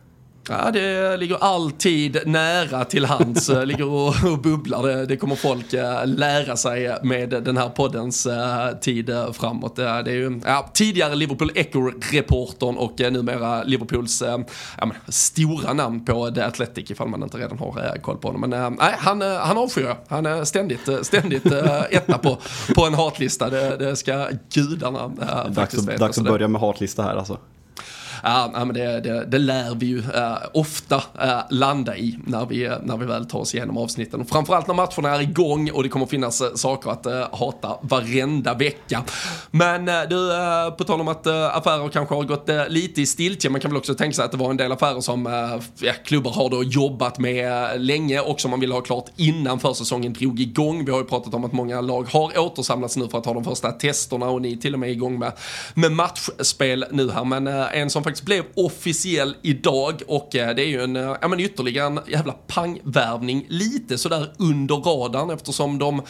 Ja, 0.48 0.70
det 0.70 1.16
ligger 1.16 1.36
alltid 1.36 2.18
nära 2.26 2.84
till 2.84 3.04
hands, 3.04 3.48
eh, 3.48 3.66
ligger 3.66 3.88
och, 3.88 4.14
och 4.32 4.38
bubblar. 4.38 4.82
Det, 4.82 5.06
det, 5.06 5.16
kommer 5.16 5.34
folk 5.34 5.72
äh, 5.72 6.06
lära 6.06 6.56
sig 6.56 6.98
med 7.02 7.28
den 7.28 7.56
här 7.56 7.68
poddens 7.68 8.26
äh, 8.26 8.70
tid 8.80 9.10
framåt. 9.32 9.76
Det 9.76 9.88
är 9.88 10.08
ju 10.08 10.40
ja, 10.44 10.70
tidigare 10.74 11.14
Liverpool 11.14 11.50
Echo-reportern 11.54 12.76
och 12.76 13.00
numera 13.12 13.62
Liverpools 13.62 14.22
ja, 14.78 14.90
stora 15.08 15.72
namn 15.72 16.04
på 16.04 16.30
The 16.30 16.40
Athletic 16.40 16.90
ifall 16.90 17.08
man 17.08 17.22
inte 17.22 17.38
redan 17.38 17.58
har 17.58 17.98
koll 18.02 18.16
på 18.18 18.28
honom. 18.28 18.50
Men 18.50 18.76
nej, 18.76 18.94
han, 18.98 19.20
han 19.20 19.58
avskyr 19.58 19.94
Han 20.08 20.26
är 20.26 20.44
ständigt, 20.44 20.88
ständigt 21.02 21.46
etta 21.90 22.18
på, 22.18 22.38
på 22.74 22.86
en 22.86 22.94
hatlista. 22.94 23.50
Det, 23.50 23.76
det 23.76 23.96
ska 23.96 24.28
gudarna 24.52 25.10
faktiskt 25.54 25.88
veta. 25.88 26.04
Dags 26.04 26.18
att 26.18 26.24
börja 26.24 26.48
med 26.48 26.60
hatlista 26.60 27.02
här 27.02 27.16
alltså. 27.16 27.38
Ja, 28.22 28.50
men 28.54 28.74
det, 28.74 29.00
det, 29.00 29.24
det 29.24 29.38
lär 29.38 29.74
vi 29.74 29.86
ju 29.86 29.98
uh, 29.98 30.36
ofta 30.52 30.96
uh, 30.96 31.40
landa 31.50 31.96
i 31.96 32.18
när 32.26 32.46
vi, 32.46 32.64
eh, 32.64 32.72
när 32.82 32.96
vi 32.96 33.06
väl 33.06 33.26
tar 33.26 33.38
oss 33.38 33.54
igenom 33.54 33.76
avsnitten. 33.76 34.24
Framförallt 34.26 34.66
när 34.66 34.74
matcherna 34.74 35.16
är 35.16 35.20
igång 35.20 35.70
och 35.70 35.82
det 35.82 35.88
kommer 35.88 36.06
finnas 36.06 36.60
saker 36.60 36.90
att 36.90 37.06
uh, 37.06 37.12
hata 37.32 37.76
varenda 37.80 38.54
vecka. 38.54 39.02
Men 39.50 39.84
du, 39.84 40.30
på 40.78 40.84
tal 40.84 41.00
om 41.00 41.08
att 41.08 41.26
affärer 41.26 41.88
kanske 41.88 42.14
har 42.14 42.22
gått 42.22 42.48
lite 42.68 43.02
i 43.02 43.06
stiltje, 43.06 43.50
man 43.50 43.60
kan 43.60 43.70
väl 43.70 43.78
också 43.78 43.94
tänka 43.94 44.14
sig 44.14 44.24
att 44.24 44.32
det 44.32 44.38
var 44.38 44.50
en 44.50 44.56
del 44.56 44.72
affärer 44.72 45.00
som 45.00 45.26
ja, 45.78 45.92
klubbar 46.04 46.30
har 46.30 46.50
då 46.50 46.62
jobbat 46.62 47.18
med 47.18 47.70
länge 47.80 48.20
och 48.20 48.40
som 48.40 48.50
man 48.50 48.60
ville 48.60 48.74
ha 48.74 48.80
klart 48.80 49.10
innan 49.16 49.60
försäsongen 49.60 50.12
drog 50.12 50.40
igång. 50.40 50.84
Vi 50.84 50.92
har 50.92 50.98
ju 50.98 51.04
pratat 51.04 51.34
om 51.34 51.44
att 51.44 51.52
många 51.52 51.80
lag 51.80 52.08
har 52.12 52.38
återsamlats 52.38 52.96
nu 52.96 53.08
för 53.08 53.18
att 53.18 53.26
ha 53.26 53.34
de 53.34 53.44
första 53.44 53.72
testerna 53.72 54.26
och 54.26 54.42
ni 54.42 54.52
är 54.52 54.56
till 54.56 54.74
och 54.74 54.80
med 54.80 54.90
igång 54.90 55.18
med, 55.18 55.32
med 55.74 55.92
matchspel 55.92 56.84
nu 56.90 57.10
här. 57.10 57.24
Men 57.24 57.46
en 57.46 57.90
som 57.90 58.04
faktiskt 58.08 58.24
blev 58.24 58.44
officiell 58.54 59.36
idag 59.42 60.02
och 60.06 60.36
eh, 60.36 60.54
det 60.54 60.62
är 60.62 60.66
ju 60.66 60.82
en, 60.82 60.96
eh, 60.96 61.16
ja 61.20 61.28
men 61.28 61.40
ytterligare 61.40 61.86
en 61.86 62.00
jävla 62.08 62.32
pangvärvning 62.32 63.46
lite 63.48 63.98
sådär 63.98 64.32
under 64.38 64.74
radarn 64.74 65.30
eftersom 65.30 65.78
de, 65.78 66.02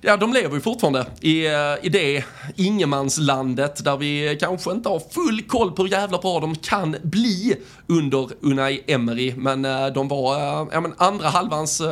ja 0.00 0.16
de 0.16 0.32
lever 0.32 0.54
ju 0.54 0.60
fortfarande 0.60 1.06
i, 1.20 1.46
eh, 1.46 1.52
i 1.82 1.88
det 1.88 2.24
ingenmanslandet 2.56 3.84
där 3.84 3.96
vi 3.96 4.36
kanske 4.40 4.70
inte 4.70 4.88
har 4.88 5.02
full 5.10 5.42
koll 5.42 5.72
på 5.72 5.82
hur 5.82 5.90
jävla 5.90 6.18
bra 6.18 6.40
de 6.40 6.56
kan 6.56 6.96
bli 7.02 7.56
under 7.86 8.28
Unai 8.40 8.80
Emery. 8.86 9.34
Men 9.36 9.62
de 9.94 10.08
var 10.08 10.38
ja, 10.72 10.80
men 10.80 10.94
andra 10.96 11.28
halvans 11.28 11.82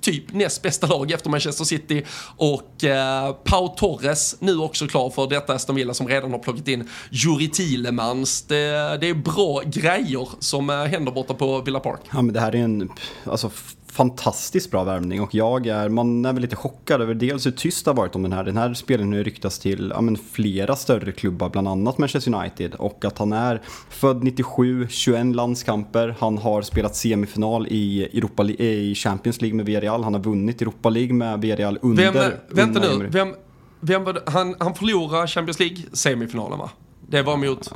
typ 0.00 0.32
näst 0.32 0.62
bästa 0.62 0.86
lag 0.86 1.10
efter 1.10 1.30
Manchester 1.30 1.64
City 1.64 2.04
och 2.36 2.84
eh, 2.84 3.32
Pau 3.32 3.68
Torres 3.68 4.36
nu 4.40 4.58
också 4.58 4.86
klar 4.86 5.10
för 5.10 5.26
detta 5.26 5.54
Aston 5.54 5.76
Villa 5.76 5.94
som 5.94 6.08
redan 6.08 6.32
har 6.32 6.38
plockat 6.38 6.68
in 6.68 6.88
Juri 7.10 7.48
Thielemans. 7.48 8.42
Det, 8.42 8.98
det 9.00 9.05
är 9.10 9.14
bra 9.14 9.62
grejer 9.66 10.28
som 10.38 10.70
eh, 10.70 10.76
händer 10.76 11.12
borta 11.12 11.34
på 11.34 11.60
Villa 11.60 11.80
Park. 11.80 12.00
Ja, 12.12 12.22
men 12.22 12.34
det 12.34 12.40
här 12.40 12.54
är 12.54 12.58
en 12.58 12.90
alltså, 13.24 13.50
fantastiskt 13.96 14.70
bra 14.70 14.84
värvning 14.84 15.20
och 15.20 15.34
jag 15.34 15.66
är, 15.66 15.88
man 15.88 16.24
är 16.24 16.32
väl 16.32 16.42
lite 16.42 16.56
chockad 16.56 17.02
över 17.02 17.14
dels 17.14 17.46
hur 17.46 17.50
tyst 17.50 17.84
det 17.84 17.90
har 17.90 17.96
varit 17.96 18.14
om 18.14 18.22
den 18.22 18.32
här. 18.32 18.44
Den 18.44 18.56
här 18.56 18.74
spelaren 18.74 19.24
ryktas 19.24 19.58
till 19.58 19.92
ja, 19.94 20.00
men 20.00 20.16
flera 20.16 20.76
större 20.76 21.12
klubbar, 21.12 21.48
bland 21.48 21.68
annat 21.68 21.98
Manchester 21.98 22.34
United 22.34 22.74
och 22.74 23.04
att 23.04 23.18
han 23.18 23.32
är 23.32 23.62
född 23.90 24.24
97, 24.24 24.88
21 24.90 25.26
landskamper, 25.26 26.16
han 26.18 26.38
har 26.38 26.62
spelat 26.62 26.96
semifinal 26.96 27.66
i, 27.66 28.04
Europa, 28.04 28.44
i 28.44 28.94
Champions 28.94 29.40
League 29.40 29.56
med 29.56 29.66
Villarreal, 29.66 30.04
han 30.04 30.14
har 30.14 30.20
vunnit 30.20 30.62
Europa 30.62 30.88
League 30.88 31.14
med 31.14 31.40
Villarreal 31.40 31.78
under... 31.82 32.12
Vem, 32.12 32.32
vänta 32.48 32.80
under 32.80 32.98
nu, 32.98 33.08
vem, 33.08 33.34
vem 33.80 34.04
var 34.04 34.12
det? 34.12 34.22
Han, 34.26 34.54
han 34.58 34.74
förlorade 34.74 35.26
Champions 35.26 35.58
League-semifinalen 35.58 36.58
va? 36.58 36.70
Det 37.08 37.22
var 37.22 37.36
mot... 37.36 37.72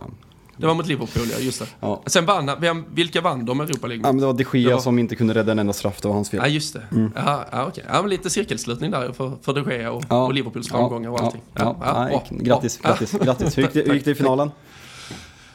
Det 0.61 0.67
var 0.67 0.75
mot 0.75 0.87
Liverpool, 0.87 1.27
ja 1.33 1.39
just 1.39 1.59
det. 1.61 1.67
Ja. 1.81 2.03
Sen 2.07 2.27
vann 2.27 2.51
vem, 2.61 2.85
vilka 2.95 3.21
vann 3.21 3.45
de 3.45 3.61
Europa 3.61 3.87
League? 3.87 4.03
Ja, 4.07 4.13
men 4.13 4.21
det 4.21 4.27
var 4.27 4.33
de 4.53 4.59
Gea 4.59 4.75
var- 4.75 4.83
som 4.83 4.99
inte 4.99 5.17
kunde 5.17 5.35
rädda 5.35 5.53
en 5.53 5.59
enda 5.59 5.73
straff, 5.73 6.01
det 6.01 6.09
var 6.09 6.15
hans 6.15 6.31
fel. 6.31 6.41
Ja, 6.43 6.49
just 6.49 6.75
det. 6.75 6.83
Ja, 7.15 7.45
ja, 7.53 7.67
okej. 7.67 7.85
Ja, 7.89 8.01
men 8.03 8.11
lite 8.11 8.31
cirkelslutning 8.31 8.91
där 8.91 9.13
för, 9.13 9.33
för 9.43 9.53
de 9.53 9.71
Gea 9.71 9.91
och, 9.93 10.05
Ja. 10.09 10.25
och 10.25 10.35
Liverpools 10.35 10.69
framgångar 10.69 11.11
och 11.11 11.21
allting. 11.21 11.41
Ja, 11.55 11.77
ja, 11.81 11.93
bra, 11.93 12.23
nej, 12.31 12.41
grattis, 12.45 12.79
grattis, 12.83 13.13
grattis. 13.25 13.59
Hur 13.59 13.63
gick 13.63 13.73
det, 13.73 13.83
hur 13.87 13.95
gick 13.95 14.05
det 14.05 14.11
i 14.11 14.15
finalen? 14.15 14.51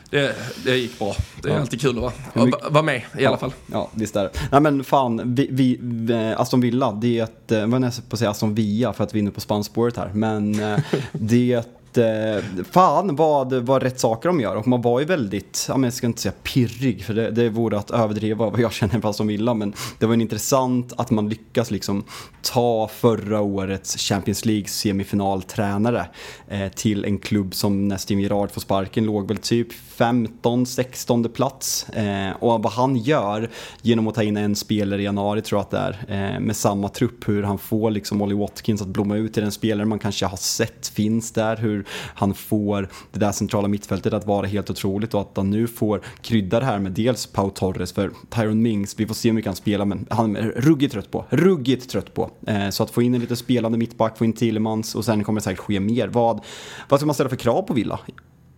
Det, 0.10 0.36
det 0.64 0.78
gick 0.78 1.00
bra. 1.00 1.16
Det 1.44 1.50
är 1.50 1.54
Ja. 1.54 1.60
alltid 1.60 1.82
kul 1.82 1.98
att 1.98 2.02
vara, 2.34 2.46
mycket- 2.46 2.72
vara- 2.72 2.84
med 2.84 3.02
i 3.20 3.26
alla 3.26 3.38
fall. 3.38 3.54
Ja, 3.72 3.90
visst 3.94 4.16
är 4.16 4.24
det. 4.24 4.30
Nej 4.52 4.62
men 4.62 4.84
fan, 4.84 5.36
vi, 5.36 5.48
vi, 5.52 5.80
eh, 6.14 6.40
Aston 6.42 6.62
Villa, 6.62 6.92
det 6.92 7.20
är 7.20 7.24
ett, 7.24 7.52
eh, 7.52 7.68
vad 7.68 7.84
är 7.84 7.88
det 7.88 8.02
på 8.10 8.14
att 8.14 8.20
säga 8.20 8.32
Aston 8.32 8.56
Villa 8.56 8.94
för 8.94 9.04
att 9.04 9.14
vi 9.16 9.20
är 9.20 9.22
inne 9.22 9.32
på 9.32 9.42
spannspåret 9.42 9.98
här, 9.98 10.12
men 10.14 10.60
eh, 10.74 10.80
det 11.12 11.66
eh, 11.98 12.64
fan 12.72 13.16
vad, 13.16 13.54
vad 13.54 13.84
rätt 13.84 14.00
saker 14.00 14.30
de 14.30 14.40
gör. 14.40 14.56
Och 14.56 14.68
man 14.68 14.82
var 14.82 15.00
ju 15.00 15.06
väldigt, 15.06 15.66
ja, 15.70 15.78
men 15.78 15.84
jag 15.84 15.94
ska 15.94 16.08
inte 16.08 16.22
säga 16.22 16.34
pirrig 16.44 17.04
för 17.04 17.14
det, 17.14 17.32
det 17.32 17.50
vore 17.50 17.78
att 17.78 17.92
överdriva 17.92 18.50
vad 18.50 18.60
jag 18.60 18.74
känner 18.74 19.02
fast 19.02 19.18
som 19.18 19.28
Villa 19.28 19.54
men 19.54 19.74
det 20.00 20.06
var 20.06 20.14
en 20.14 20.22
intressant 20.22 20.94
att 20.98 21.12
man 21.12 21.30
lyckas 21.30 21.72
liksom 21.72 22.04
ta 22.42 22.88
förra 22.88 23.42
årets 23.42 23.98
Champions 23.98 24.46
League 24.46 24.68
semifinaltränare 24.68 26.08
eh, 26.48 26.72
till 26.72 27.06
en 27.06 27.18
klubb 27.18 27.56
som 27.56 27.88
när 27.88 27.98
Steven 27.98 28.24
Gerrard 28.24 28.52
får 28.52 28.62
sparken 28.62 29.06
låg 29.06 29.28
väl 29.28 29.38
typ 29.38 29.68
15-16 29.98 31.28
plats. 31.28 31.90
Eh, 31.90 32.32
och 32.32 32.64
vad 32.64 32.72
han 32.72 32.98
gör 32.98 33.50
genom 33.82 34.08
att 34.08 34.16
ta 34.16 34.24
in 34.24 34.38
en 34.38 34.56
spelare 34.56 35.02
i 35.02 35.06
januari 35.06 35.42
tror 35.42 35.60
jag 35.60 35.64
att 35.64 35.72
det 35.72 36.14
är 36.14 36.34
eh, 36.34 36.40
med 36.40 36.56
samma 36.56 36.90
trupp 36.90 37.28
hur 37.28 37.44
han 37.44 37.58
får 37.58 37.92
liksom 37.92 38.22
Ollie 38.22 38.36
Watkins 38.36 38.82
att 38.82 38.88
blomma 38.88 39.16
ut 39.16 39.34
till 39.34 39.44
den 39.44 39.52
spelare 39.52 39.86
man 39.86 40.00
kanske 40.00 40.26
har 40.26 40.38
sett 40.38 40.88
finns 40.88 41.32
där 41.32 41.56
hur 41.56 41.85
han 41.92 42.34
får 42.34 42.90
det 43.12 43.20
där 43.20 43.32
centrala 43.32 43.68
mittfältet 43.68 44.14
att 44.14 44.26
vara 44.26 44.48
helt 44.48 44.70
otroligt 44.70 45.14
och 45.14 45.22
att 45.22 45.32
han 45.36 45.50
nu 45.50 45.68
får 45.68 46.02
krydda 46.22 46.60
det 46.60 46.66
här 46.66 46.80
med 46.80 46.92
dels 46.92 47.26
Pau 47.26 47.50
Torres 47.50 47.94
för 47.94 48.12
Tyron 48.30 48.62
Mings, 48.62 49.00
vi 49.00 49.08
får 49.08 49.16
se 49.16 49.30
hur 49.30 49.34
mycket 49.34 49.50
han 49.50 49.56
spelar 49.56 49.86
men 49.86 50.08
han 50.10 50.36
är 50.36 50.42
ruggigt 50.42 50.94
trött 50.94 51.12
på, 51.12 51.26
ruggigt 51.30 51.90
trött 51.90 52.14
på. 52.14 52.32
Eh, 52.48 52.70
så 52.70 52.84
att 52.84 52.92
få 52.92 53.02
in 53.02 53.14
en 53.14 53.22
lite 53.22 53.36
spelande 53.36 53.78
mittback, 53.78 54.18
få 54.18 54.26
in 54.26 54.34
Tillemans 54.34 54.96
och 54.96 55.06
sen 55.06 55.24
kommer 55.24 55.40
det 55.40 55.44
säkert 55.44 55.60
ske 55.60 55.80
mer. 55.80 56.08
Vad, 56.08 56.42
vad 56.90 57.00
ska 57.00 57.06
man 57.06 57.16
ställa 57.16 57.30
för 57.30 57.36
krav 57.36 57.62
på 57.62 57.74
Villa? 57.74 58.00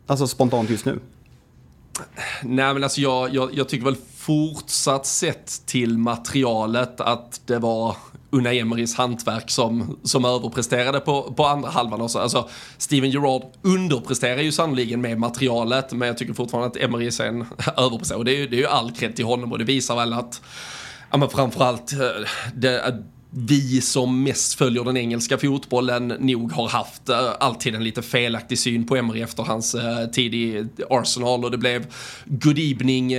Alltså 0.08 0.28
spontant 0.28 0.70
just 0.70 0.86
nu. 0.86 1.00
Nej 2.44 2.74
men 2.74 2.84
alltså 2.84 3.02
jag, 3.02 3.34
jag, 3.34 3.50
jag 3.54 3.70
tycker 3.70 3.86
väl 3.86 3.98
fortsatt 4.16 5.06
sett 5.06 5.66
till 5.66 5.98
materialet 5.98 7.02
att 7.02 7.42
det 7.46 7.60
var 7.60 7.96
Unai 8.30 8.60
Emerys 8.60 8.96
hantverk 8.96 9.50
som, 9.50 10.00
som 10.04 10.26
överpresterade 10.26 11.00
på, 11.00 11.34
på 11.34 11.46
andra 11.46 11.70
halvan 11.70 12.02
också. 12.02 12.20
Alltså 12.20 12.50
Steven 12.78 13.10
Gerrard 13.12 13.42
underpresterar 13.62 14.42
ju 14.42 14.52
sannoliken 14.52 15.02
med 15.02 15.20
materialet 15.20 15.94
men 15.94 16.08
jag 16.08 16.18
tycker 16.18 16.34
fortfarande 16.34 16.68
att 16.68 16.78
Emery 16.78 17.12
sen 17.12 17.46
överpresterar 17.78 18.18
och 18.18 18.26
det 18.26 18.32
är, 18.36 18.40
ju- 18.40 18.48
det 18.48 18.56
är 18.56 18.60
ju 18.62 18.68
all 18.68 18.92
cred 18.92 19.16
till 19.16 19.26
honom 19.26 19.52
och 19.52 19.58
det 19.60 19.66
visar 19.66 19.96
väl 19.96 20.14
att 20.14 20.42
ja 21.12 21.18
men 21.18 21.30
framförallt 21.30 21.94
eh, 21.94 22.00
det, 22.56 23.04
vi 23.30 23.82
som 23.82 24.24
mest 24.24 24.54
följer 24.54 24.84
den 24.84 24.98
engelska 24.98 25.38
fotbollen 25.38 26.08
nog 26.08 26.52
har 26.52 26.68
haft 26.68 27.10
eh, 27.10 27.30
alltid 27.40 27.76
en 27.76 27.84
lite 27.84 28.02
felaktig 28.02 28.60
syn 28.60 28.88
på 28.88 28.96
Emery 28.96 29.22
efter 29.22 29.44
hans 29.44 29.76
eh, 29.76 30.06
tid 30.06 30.34
i 30.36 30.66
Arsenal 30.90 31.46
och 31.46 31.52
det 31.52 31.58
blev 31.58 31.86
good 32.26 32.60
evening 32.60 33.12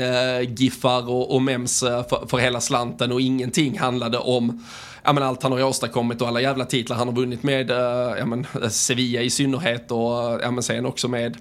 giffar 0.58 1.08
och, 1.10 1.34
och 1.34 1.42
mems 1.42 1.80
för, 1.80 2.26
för 2.26 2.38
hela 2.38 2.60
slanten 2.60 3.12
och 3.12 3.20
ingenting 3.20 3.78
handlade 3.78 4.18
om 4.18 4.64
ja, 5.08 5.12
men 5.12 5.22
allt 5.22 5.42
han 5.42 5.52
har 5.52 5.62
åstadkommit 5.62 6.22
och 6.22 6.28
alla 6.28 6.40
jävla 6.40 6.64
titlar 6.64 6.96
han 6.96 7.08
har 7.08 7.14
vunnit 7.14 7.42
med 7.42 7.70
eh, 7.70 8.18
ja, 8.18 8.26
men, 8.26 8.46
eh, 8.62 8.68
Sevilla 8.68 9.20
i 9.20 9.30
synnerhet 9.30 9.90
och 9.90 10.32
eh, 10.32 10.38
ja, 10.42 10.50
men 10.50 10.62
sen 10.62 10.86
också 10.86 11.08
med 11.08 11.36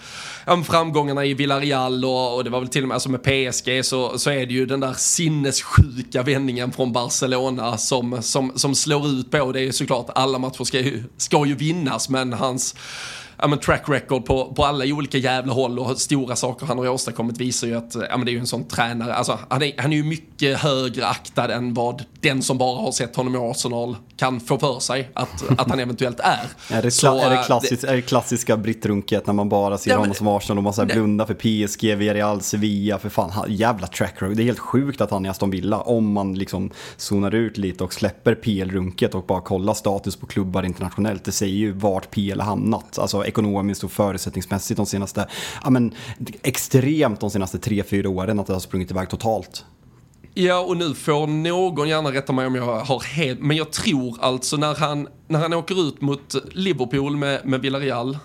ja, 0.46 0.64
framgångarna 0.64 1.26
i 1.26 1.34
Villarreal 1.34 2.06
och, 2.06 2.36
och 2.36 2.44
det 2.44 2.50
var 2.50 2.60
väl 2.60 2.70
till 2.70 2.82
och 2.82 2.88
med 2.88 2.96
alltså 2.96 3.10
med 3.10 3.24
PSG 3.24 3.86
så, 3.86 4.20
så 4.20 4.30
är 4.30 4.46
det 4.46 4.54
ju 4.54 4.66
den 4.66 4.80
där 4.80 4.94
sinnessjuka 4.94 6.24
vändningen 6.24 6.72
från 6.72 6.94
Barcelona 6.94 7.78
som, 7.78 8.22
som, 8.22 8.52
som 8.56 8.76
slår 8.76 9.08
ut 9.08 9.32
på. 9.32 9.52
Det 9.52 9.60
är 9.60 9.64
ju 9.64 9.72
såklart 9.72 10.10
alla 10.16 10.40
matcher 10.40 10.64
ska 10.64 10.80
ju, 10.80 11.04
ska 11.18 11.46
ju 11.46 11.56
vinnas 11.56 12.10
men 12.10 12.34
hans 12.34 12.76
ja, 13.38 13.48
men 13.48 13.60
track 13.60 13.84
record 13.88 14.26
på, 14.26 14.54
på 14.54 14.66
alla 14.66 14.86
olika 14.86 15.18
jävla 15.18 15.54
håll 15.54 15.80
och 15.80 15.98
stora 16.00 16.36
saker 16.36 16.66
han 16.66 16.78
har 16.78 16.88
åstadkommit 16.88 17.38
visar 17.38 17.68
ju 17.68 17.78
att 17.78 17.96
ja, 18.10 18.18
men 18.18 18.26
det 18.26 18.32
är 18.32 18.34
ju 18.34 18.40
en 18.40 18.48
sån 18.48 18.64
tränare. 18.64 19.14
Alltså, 19.14 19.40
han, 19.50 19.64
är, 19.64 19.74
han 19.78 19.94
är 19.94 19.98
ju 19.98 20.04
mycket 20.04 20.58
högre 20.60 21.08
aktad 21.08 21.54
än 21.54 21.74
vad 21.74 22.04
den 22.22 22.42
som 22.42 22.58
bara 22.58 22.82
har 22.82 22.92
sett 22.92 23.16
honom 23.16 23.36
i 23.36 23.38
Arsenal 23.38 23.96
kan 24.18 24.40
få 24.40 24.60
för 24.60 24.80
sig 24.80 25.10
att, 25.14 25.60
att 25.60 25.70
han 25.70 25.80
eventuellt 25.88 26.20
är. 26.20 26.40
Är 26.70 26.82
det, 26.82 26.92
Så, 26.92 27.18
är 27.20 27.30
det, 27.30 27.36
eh, 27.36 27.46
klassiskt, 27.46 27.84
är 27.84 27.96
det 27.96 28.02
klassiska 28.02 28.58
brittrunket 28.58 29.28
när 29.28 29.34
man 29.34 29.50
bara 29.50 29.78
ser 29.78 29.90
Ja, 29.92 29.96
men- 29.96 30.00
honom 30.02 30.16
som 30.16 30.28
Arsenal 30.28 30.58
och 30.58 30.64
man 30.64 30.74
så 30.74 30.82
här 30.82 30.88
Nej. 30.88 30.96
blundar 30.96 31.26
för 31.26 31.34
PSG, 31.68 31.96
Villarreal, 31.96 32.42
Sevilla, 32.42 33.00
för 33.00 33.10
fan, 33.10 33.30
han, 33.30 33.54
jävla 33.54 33.88
track 33.88 34.14
record. 34.22 34.38
Det 34.38 34.44
är 34.44 34.46
helt 34.46 34.60
sjukt 34.60 35.02
att 35.02 35.12
han 35.12 35.26
är 35.26 35.30
Aston 35.30 35.50
Villa 35.50 35.82
om 35.82 36.12
man 36.14 36.36
liksom 36.36 36.72
zonar 36.98 37.36
ut 37.36 37.58
lite 37.58 37.84
och 37.84 37.94
släpper 37.94 38.36
PL-runket 38.36 39.16
och 39.16 39.26
bara 39.26 39.42
kollar 39.42 39.74
status 39.74 40.16
på 40.16 40.26
klubbar 40.26 40.64
internationellt. 40.64 41.24
Det 41.24 41.32
säger 41.32 41.56
ju 41.56 41.72
vart 41.72 42.12
PL 42.12 42.40
har 42.40 42.46
hamnat, 42.46 43.00
alltså 43.00 43.26
ekonomiskt 43.28 43.84
och 43.84 43.92
förutsättningsmässigt 43.92 44.78
de 44.78 44.86
senaste, 44.86 45.28
ja 45.64 45.70
men 45.70 45.94
extremt 46.44 47.20
de 47.20 47.30
senaste 47.30 47.60
tre 47.60 47.84
fyra 47.84 48.10
åren 48.10 48.40
att 48.40 48.48
det 48.48 48.54
har 48.54 48.60
sprungit 48.60 48.92
iväg 48.92 49.10
totalt. 49.10 49.66
Ja, 50.34 50.60
och 50.60 50.78
nu 50.78 50.94
får 50.94 51.28
någon 51.28 51.90
gärna 51.90 52.12
rätta 52.12 52.34
mig 52.34 52.48
om 52.48 52.56
jag 52.56 52.80
har 52.80 53.00
helt, 53.00 53.40
men 53.40 53.58
jag 53.58 53.72
tror 53.72 54.18
alltså 54.22 54.58
när 54.58 54.76
han, 54.76 55.08
när 55.28 55.40
han 55.40 55.54
åker 55.54 55.88
ut 55.88 56.02
mot 56.02 56.36
Liverpool 56.52 57.18
med, 57.18 57.46
med 57.46 57.62
Villarreal, 57.62 58.10
uh, 58.10 58.20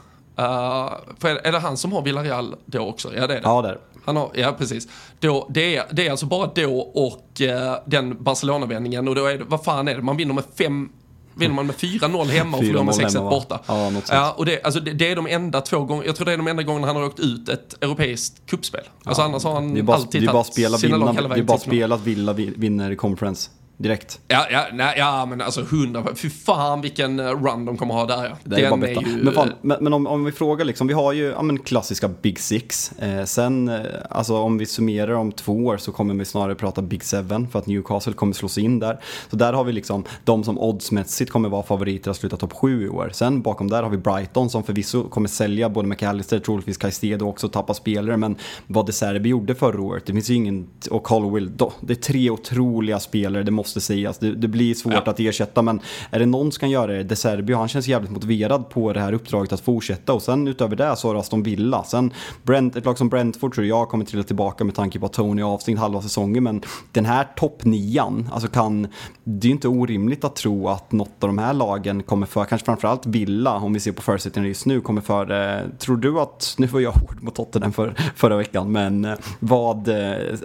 för 1.18 1.46
är, 1.46 1.52
det 1.52 1.58
han 1.58 1.76
som 1.76 1.92
har 1.92 2.02
Villarreal 2.02 2.56
då 2.66 2.80
också? 2.80 3.14
Ja, 3.14 3.26
det 3.26 3.34
är 3.34 3.40
det. 3.40 3.42
Ja, 3.44 3.62
där. 3.62 3.78
Han 4.04 4.16
har, 4.16 4.30
ja, 4.34 4.54
precis. 4.58 4.88
Då, 5.20 5.46
det, 5.50 5.76
är, 5.76 5.84
det 5.90 6.06
är 6.06 6.10
alltså 6.10 6.26
bara 6.26 6.50
då 6.54 6.78
och 6.80 7.40
eh, 7.40 7.76
den 7.86 8.22
Barcelona-vändningen 8.24 9.08
och 9.08 9.14
då 9.14 9.26
är 9.26 9.38
det, 9.38 9.44
vad 9.44 9.64
fan 9.64 9.88
är 9.88 9.94
det, 9.94 10.02
man 10.02 10.16
vinner 10.16 10.34
med 10.34 10.44
fem 10.58 10.88
Vinner 11.34 11.54
man 11.54 11.66
med 11.66 11.74
4-0 11.76 12.24
hemma 12.26 12.56
och 12.56 12.64
förlorar 12.64 12.84
med 12.84 12.94
4-0 12.94 12.98
6-1 13.00 13.12
hemma, 13.12 13.24
va? 13.24 13.30
borta. 13.30 13.60
Ja, 13.66 13.74
något 13.90 13.92
sånt. 13.92 14.08
ja, 14.08 14.34
och 14.38 14.46
det, 14.46 14.62
alltså 14.62 14.80
det, 14.80 14.92
det 14.92 15.10
är 15.10 15.16
de 15.16 15.26
enda 15.26 15.60
två 15.60 15.78
gånger, 15.84 16.04
jag 16.04 16.16
tror 16.16 16.24
det 16.26 16.32
är 16.32 16.36
de 16.36 16.46
enda 16.48 16.62
gångerna 16.62 16.86
han 16.86 16.96
har 16.96 17.02
åkt 17.04 17.20
ut 17.20 17.48
ett 17.48 17.82
europeiskt 17.82 18.46
kuppspel. 18.46 18.80
Alltså 19.04 19.22
annars 19.22 19.44
har 19.44 19.54
han 19.54 19.84
bara, 19.86 19.96
alltid 19.96 20.28
tagit 20.28 20.54
sina 20.80 20.96
lag 20.96 21.14
hela 21.14 21.14
det 21.14 21.24
är 21.26 21.28
vägen 21.28 21.46
bara 21.46 21.58
final. 21.58 21.76
spela 21.76 21.94
att 21.94 22.00
Villa 22.06 22.32
vi- 22.32 22.52
vinner 22.56 22.94
conference 22.94 23.50
direkt. 23.82 24.20
Ja, 24.28 24.46
ja, 24.50 24.66
nej, 24.72 24.94
ja, 24.98 25.26
men 25.26 25.40
alltså 25.40 25.62
hundra, 25.62 26.14
fy 26.14 26.30
fan 26.30 26.80
vilken 26.80 27.20
eh, 27.20 27.24
run 27.24 27.64
de 27.64 27.76
kommer 27.76 27.94
ha 27.94 28.06
där 28.06 28.24
ja. 28.24 28.36
Det 28.44 28.64
är 28.64 28.70
bara 28.70 28.80
betta. 28.80 29.00
ju, 29.00 29.22
Men, 29.24 29.34
fan, 29.34 29.48
eh, 29.48 29.54
men, 29.60 29.78
men 29.80 29.92
om, 29.92 30.06
om 30.06 30.24
vi 30.24 30.32
frågar 30.32 30.64
liksom, 30.64 30.86
vi 30.86 30.94
har 30.94 31.12
ju 31.12 31.24
ja, 31.24 31.42
men 31.42 31.58
klassiska 31.58 32.08
Big 32.08 32.38
Six. 32.38 32.92
Eh, 32.92 33.24
sen, 33.24 33.68
eh, 33.68 33.80
alltså 34.10 34.36
om 34.36 34.58
vi 34.58 34.66
summerar 34.66 35.12
om 35.12 35.32
två 35.32 35.52
år 35.52 35.76
så 35.76 35.92
kommer 35.92 36.14
vi 36.14 36.24
snarare 36.24 36.54
prata 36.54 36.82
Big 36.82 37.04
Seven 37.04 37.48
för 37.48 37.58
att 37.58 37.66
Newcastle 37.66 38.12
kommer 38.12 38.32
slås 38.32 38.58
in 38.58 38.78
där. 38.78 39.00
Så 39.30 39.36
där 39.36 39.52
har 39.52 39.64
vi 39.64 39.72
liksom 39.72 40.04
de 40.24 40.44
som 40.44 40.58
oddsmässigt 40.58 41.30
kommer 41.30 41.48
vara 41.48 41.62
favoriter 41.62 42.10
att 42.10 42.16
sluta 42.16 42.36
topp 42.36 42.52
sju 42.52 42.84
i 42.84 42.88
år. 42.88 43.10
Sen 43.12 43.42
bakom 43.42 43.70
där 43.70 43.82
har 43.82 43.90
vi 43.90 43.96
Brighton 43.96 44.50
som 44.50 44.62
förvisso 44.62 45.08
kommer 45.08 45.28
sälja 45.28 45.68
både 45.68 45.88
McAllister, 45.88 46.38
troligtvis 46.38 46.76
Caicedo 46.76 47.24
och 47.24 47.30
också 47.30 47.48
tappa 47.48 47.74
spelare. 47.74 48.16
Men 48.16 48.36
vad 48.66 48.86
De 48.86 48.92
Serbi 48.92 49.28
gjorde 49.28 49.54
förra 49.54 49.82
året, 49.82 50.06
det 50.06 50.12
finns 50.12 50.30
ju 50.30 50.34
ingen, 50.34 50.66
och 50.90 51.02
Colwill, 51.02 51.56
då, 51.56 51.72
det 51.80 51.92
är 51.92 51.94
tre 51.94 52.30
otroliga 52.30 53.00
spelare, 53.00 53.42
det 53.42 53.50
måste 53.50 53.71
måste 53.76 53.80
sägas. 53.92 54.18
Det, 54.18 54.34
det 54.34 54.48
blir 54.48 54.74
svårt 54.74 54.92
ja. 54.92 55.02
att 55.10 55.20
ersätta, 55.20 55.62
men 55.62 55.80
är 56.10 56.18
det 56.18 56.26
någon 56.26 56.52
som 56.52 56.60
kan 56.60 56.70
göra 56.70 56.92
det, 56.92 57.02
De 57.02 57.16
Serbio, 57.16 57.56
han 57.56 57.68
känns 57.68 57.88
jävligt 57.88 58.10
motiverad 58.10 58.68
på 58.68 58.92
det 58.92 59.00
här 59.00 59.12
uppdraget 59.12 59.52
att 59.52 59.60
fortsätta. 59.60 60.12
Och 60.12 60.22
sen 60.22 60.48
utöver 60.48 60.76
det 60.76 60.96
så 60.96 61.08
har 61.08 61.14
Aston 61.14 61.42
Villa. 61.42 61.84
Sen 61.84 62.12
Brent, 62.42 62.76
ett 62.76 62.84
lag 62.84 62.98
som 62.98 63.08
Brentford 63.08 63.54
tror 63.54 63.66
jag 63.66 63.88
kommer 63.88 64.04
trilla 64.04 64.22
tillbaka 64.22 64.64
med 64.64 64.74
tanke 64.74 64.98
på 64.98 65.06
att 65.06 65.12
Tony 65.12 65.42
är 65.42 65.46
avstängd 65.46 65.78
halva 65.78 66.02
säsongen, 66.02 66.44
men 66.44 66.62
den 66.92 67.04
här 67.04 67.28
toppnian, 67.36 68.28
alltså 68.32 68.48
kan, 68.48 68.88
det 69.24 69.48
är 69.48 69.52
inte 69.52 69.68
orimligt 69.68 70.24
att 70.24 70.36
tro 70.36 70.68
att 70.68 70.92
något 70.92 71.08
av 71.20 71.28
de 71.28 71.38
här 71.38 71.54
lagen 71.54 72.02
kommer 72.02 72.26
för, 72.26 72.44
kanske 72.44 72.64
framförallt 72.64 73.06
Villa, 73.06 73.54
om 73.54 73.72
vi 73.72 73.80
ser 73.80 73.92
på 73.92 74.02
förutsättningarna 74.02 74.48
just 74.48 74.66
nu, 74.66 74.80
kommer 74.80 75.00
för, 75.00 75.30
eh, 75.30 75.68
tror 75.78 75.96
du 75.96 76.20
att, 76.20 76.54
nu 76.58 76.66
var 76.66 76.80
jag 76.80 76.92
hård 76.92 77.22
mot 77.22 77.34
Tottenham 77.34 77.72
för, 77.72 77.94
förra 78.16 78.36
veckan, 78.36 78.72
men 78.72 79.04
eh, 79.04 79.14
vad, 79.38 79.88
eh, 79.88 79.96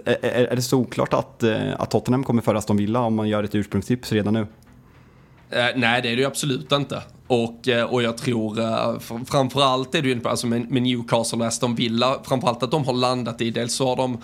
är, 0.04 0.18
är 0.22 0.56
det 0.56 0.62
så 0.62 0.78
oklart 0.78 1.14
att, 1.14 1.44
att 1.78 1.90
Tottenham 1.90 2.24
kommer 2.24 2.42
före 2.42 2.58
Aston 2.58 2.76
Villa 2.76 3.00
om 3.00 3.17
man 3.18 3.28
gör 3.28 3.44
ett 3.44 3.54
ursprungstips 3.54 4.12
redan 4.12 4.34
nu? 4.34 4.46
Eh, 5.50 5.66
nej, 5.76 6.02
det 6.02 6.08
är 6.08 6.16
det 6.16 6.22
ju 6.22 6.24
absolut 6.24 6.72
inte. 6.72 7.02
Och, 7.26 7.68
eh, 7.68 7.84
och 7.84 8.02
jag 8.02 8.16
tror 8.16 8.60
eh, 8.60 8.98
framförallt 9.26 9.94
är 9.94 10.02
det 10.02 10.08
ju 10.08 10.20
alltså 10.24 10.46
med, 10.46 10.70
med 10.70 10.82
Newcastle 10.82 11.38
och 11.38 11.46
Aston 11.46 11.74
Villa, 11.74 12.18
framförallt 12.24 12.62
att 12.62 12.70
de 12.70 12.84
har 12.84 12.92
landat 12.92 13.40
i, 13.40 13.50
dels 13.50 13.74
så 13.74 13.88
har 13.88 13.96
de 13.96 14.18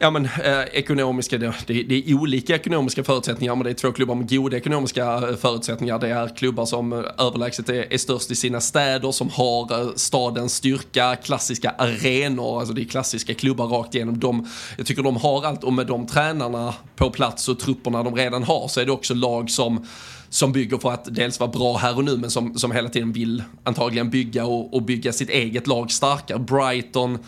Ja 0.00 0.10
men 0.10 0.24
eh, 0.24 0.62
ekonomiska, 0.72 1.38
det, 1.38 1.54
det, 1.66 1.82
det, 1.82 2.10
är 2.10 2.14
olika 2.14 2.54
ekonomiska 2.54 3.04
förutsättningar 3.04 3.54
men 3.54 3.64
det 3.64 3.70
är 3.70 3.74
två 3.74 3.92
klubbar 3.92 4.14
med 4.14 4.30
goda 4.30 4.56
ekonomiska 4.56 5.04
eh, 5.04 5.36
förutsättningar. 5.36 5.98
Det 5.98 6.08
är 6.08 6.36
klubbar 6.36 6.66
som 6.66 6.92
eh, 6.92 6.98
överlägset 7.18 7.68
är, 7.68 7.92
är 7.92 7.98
störst 7.98 8.30
i 8.30 8.34
sina 8.36 8.60
städer, 8.60 9.12
som 9.12 9.30
har 9.30 9.80
eh, 9.80 9.88
stadens 9.94 10.54
styrka, 10.54 11.16
klassiska 11.16 11.70
arenor, 11.78 12.58
alltså 12.58 12.74
det 12.74 12.82
är 12.82 12.84
klassiska 12.84 13.34
klubbar 13.34 13.66
rakt 13.66 13.94
igenom. 13.94 14.18
De, 14.18 14.48
jag 14.76 14.86
tycker 14.86 15.02
de 15.02 15.16
har 15.16 15.46
allt 15.46 15.64
och 15.64 15.72
med 15.72 15.86
de 15.86 16.06
tränarna 16.06 16.74
på 16.96 17.10
plats 17.10 17.48
och 17.48 17.58
trupperna 17.58 18.02
de 18.02 18.14
redan 18.14 18.42
har 18.42 18.68
så 18.68 18.80
är 18.80 18.86
det 18.86 18.92
också 18.92 19.14
lag 19.14 19.50
som 19.50 19.86
som 20.30 20.52
bygger 20.52 20.78
för 20.78 20.90
att 20.90 21.14
dels 21.14 21.40
vara 21.40 21.50
bra 21.50 21.76
här 21.76 21.96
och 21.96 22.04
nu 22.04 22.16
men 22.16 22.30
som, 22.30 22.58
som 22.58 22.72
hela 22.72 22.88
tiden 22.88 23.12
vill 23.12 23.42
antagligen 23.64 24.10
bygga 24.10 24.46
och, 24.46 24.74
och 24.74 24.82
bygga 24.82 25.12
sitt 25.12 25.30
eget 25.30 25.66
lag 25.66 25.90
starkare. 25.90 26.38
Brighton 26.38 27.18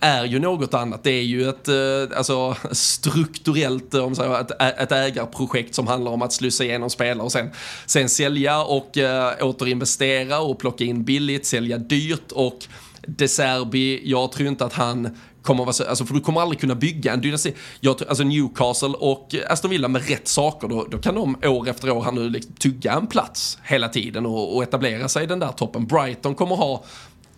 är 0.00 0.24
ju 0.24 0.38
något 0.38 0.74
annat. 0.74 1.04
Det 1.04 1.10
är 1.10 1.22
ju 1.22 1.48
ett 1.48 1.68
eh, 1.68 2.18
alltså, 2.18 2.56
strukturellt 2.72 3.94
eh, 3.94 4.04
om 4.04 4.14
säger, 4.14 4.40
ett, 4.40 4.50
ett 4.60 4.92
ägarprojekt 4.92 5.74
som 5.74 5.86
handlar 5.86 6.12
om 6.12 6.22
att 6.22 6.32
slussa 6.32 6.64
igenom 6.64 6.90
spelare 6.90 7.24
och 7.24 7.32
sen, 7.32 7.50
sen 7.86 8.08
sälja 8.08 8.62
och 8.62 8.98
äh, 8.98 9.32
återinvestera 9.40 10.40
och 10.40 10.58
plocka 10.58 10.84
in 10.84 11.04
billigt, 11.04 11.46
sälja 11.46 11.78
dyrt 11.78 12.32
och 12.32 12.66
De 13.06 13.28
Serbi, 13.28 14.00
jag 14.04 14.32
tror 14.32 14.48
inte 14.48 14.64
att 14.64 14.72
han 14.72 15.16
kommer 15.42 15.64
vara 15.64 15.72
så, 15.72 15.84
alltså 15.84 16.06
för 16.06 16.14
du 16.14 16.20
kommer 16.20 16.40
aldrig 16.40 16.60
kunna 16.60 16.74
bygga 16.74 17.12
en 17.12 17.20
dynasti. 17.20 17.54
Jag, 17.80 18.02
alltså 18.08 18.24
Newcastle 18.24 18.88
och 18.88 19.34
Aston 19.48 19.70
Villa 19.70 19.88
med 19.88 20.08
rätt 20.08 20.28
saker, 20.28 20.68
då, 20.68 20.86
då 20.90 20.98
kan 20.98 21.14
de 21.14 21.36
år 21.44 21.68
efter 21.68 21.90
år 21.90 22.02
här 22.02 22.12
nu 22.12 22.30
liksom 22.30 22.52
tugga 22.52 22.92
en 22.92 23.06
plats 23.06 23.58
hela 23.64 23.88
tiden 23.88 24.26
och, 24.26 24.56
och 24.56 24.62
etablera 24.62 25.08
sig 25.08 25.24
i 25.24 25.26
den 25.26 25.38
där 25.38 25.52
toppen. 25.52 25.86
Brighton 25.86 26.34
kommer 26.34 26.56
ha 26.56 26.84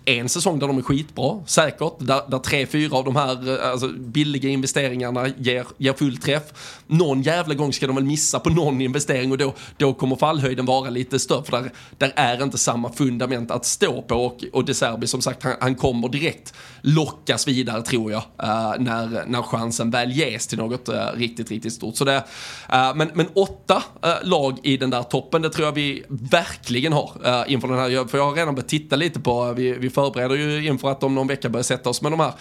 en 0.05 0.29
säsong 0.29 0.59
där 0.59 0.67
de 0.67 0.79
är 0.79 0.83
skitbra, 0.83 1.41
säkert. 1.47 1.93
Där, 1.99 2.31
där 2.31 2.39
tre, 2.39 2.67
fyra 2.67 2.97
av 2.97 3.05
de 3.05 3.17
här 3.17 3.49
eh, 3.49 3.71
alltså, 3.71 3.89
billiga 3.89 4.49
investeringarna 4.49 5.29
ger, 5.29 5.67
ger 5.79 5.93
full 5.93 6.17
träff. 6.17 6.43
Någon 6.87 7.23
jävla 7.23 7.55
gång 7.55 7.73
ska 7.73 7.87
de 7.87 7.97
väl 7.97 8.05
missa 8.05 8.41
på 8.41 8.51
någon 8.51 8.81
investering 8.81 9.33
och 9.33 9.39
då, 9.39 9.55
då 9.77 9.95
kommer 9.95 10.17
fallhöjden 10.17 10.67
vara 10.67 10.91
lite 10.91 11.19
större. 11.19 11.45
För 11.45 11.53
där, 11.53 11.73
där 11.99 12.13
är 12.17 12.43
inte 12.43 12.59
samma 12.59 12.93
fundament 12.93 13.51
att 13.51 13.65
stå 13.65 14.03
på. 14.03 14.15
Och, 14.15 14.45
och 14.53 14.65
De 14.65 14.75
Serbi, 14.75 15.07
som 15.07 15.23
sagt, 15.23 15.43
han, 15.43 15.55
han 15.61 15.75
kommer 15.75 16.09
direkt 16.09 16.55
lockas 16.83 17.49
vidare 17.49 17.83
tror 17.83 18.13
jag. 18.13 18.23
Uh, 18.43 18.75
när, 18.79 19.27
när 19.27 19.43
chansen 19.43 19.91
väl 19.91 20.13
ges 20.13 20.47
till 20.47 20.59
något 20.59 20.89
uh, 20.89 20.95
riktigt, 21.15 21.51
riktigt 21.51 21.73
stort. 21.73 21.97
Så 21.97 22.05
det, 22.05 22.17
uh, 22.17 22.95
men, 22.95 23.11
men 23.15 23.27
åtta 23.35 23.83
lag 24.23 24.59
i 24.63 24.77
den 24.77 24.91
där 24.91 25.03
toppen, 25.03 25.43
det 25.43 25.51
tror 25.51 25.67
jag 25.67 25.73
vi 25.73 26.05
verkligen 26.09 26.93
har 26.93 27.45
inför 27.47 27.69
den 27.69 27.79
här. 27.79 28.09
För 28.09 28.19
jag 28.19 28.25
har 28.25 28.35
redan 28.35 28.55
börjat 28.55 28.69
titta 28.69 28.97
lite 28.97 29.21
på, 29.21 29.53
vi, 29.53 29.73
vi 29.73 29.91
förbereder 29.95 30.35
ju 30.35 30.67
inför 30.67 30.91
att 30.91 31.03
om 31.03 31.15
någon 31.15 31.27
vecka 31.27 31.49
börja 31.49 31.63
sätta 31.63 31.91
oss 31.91 32.03
med 32.03 32.13
de 32.13 32.21
här, 32.21 32.33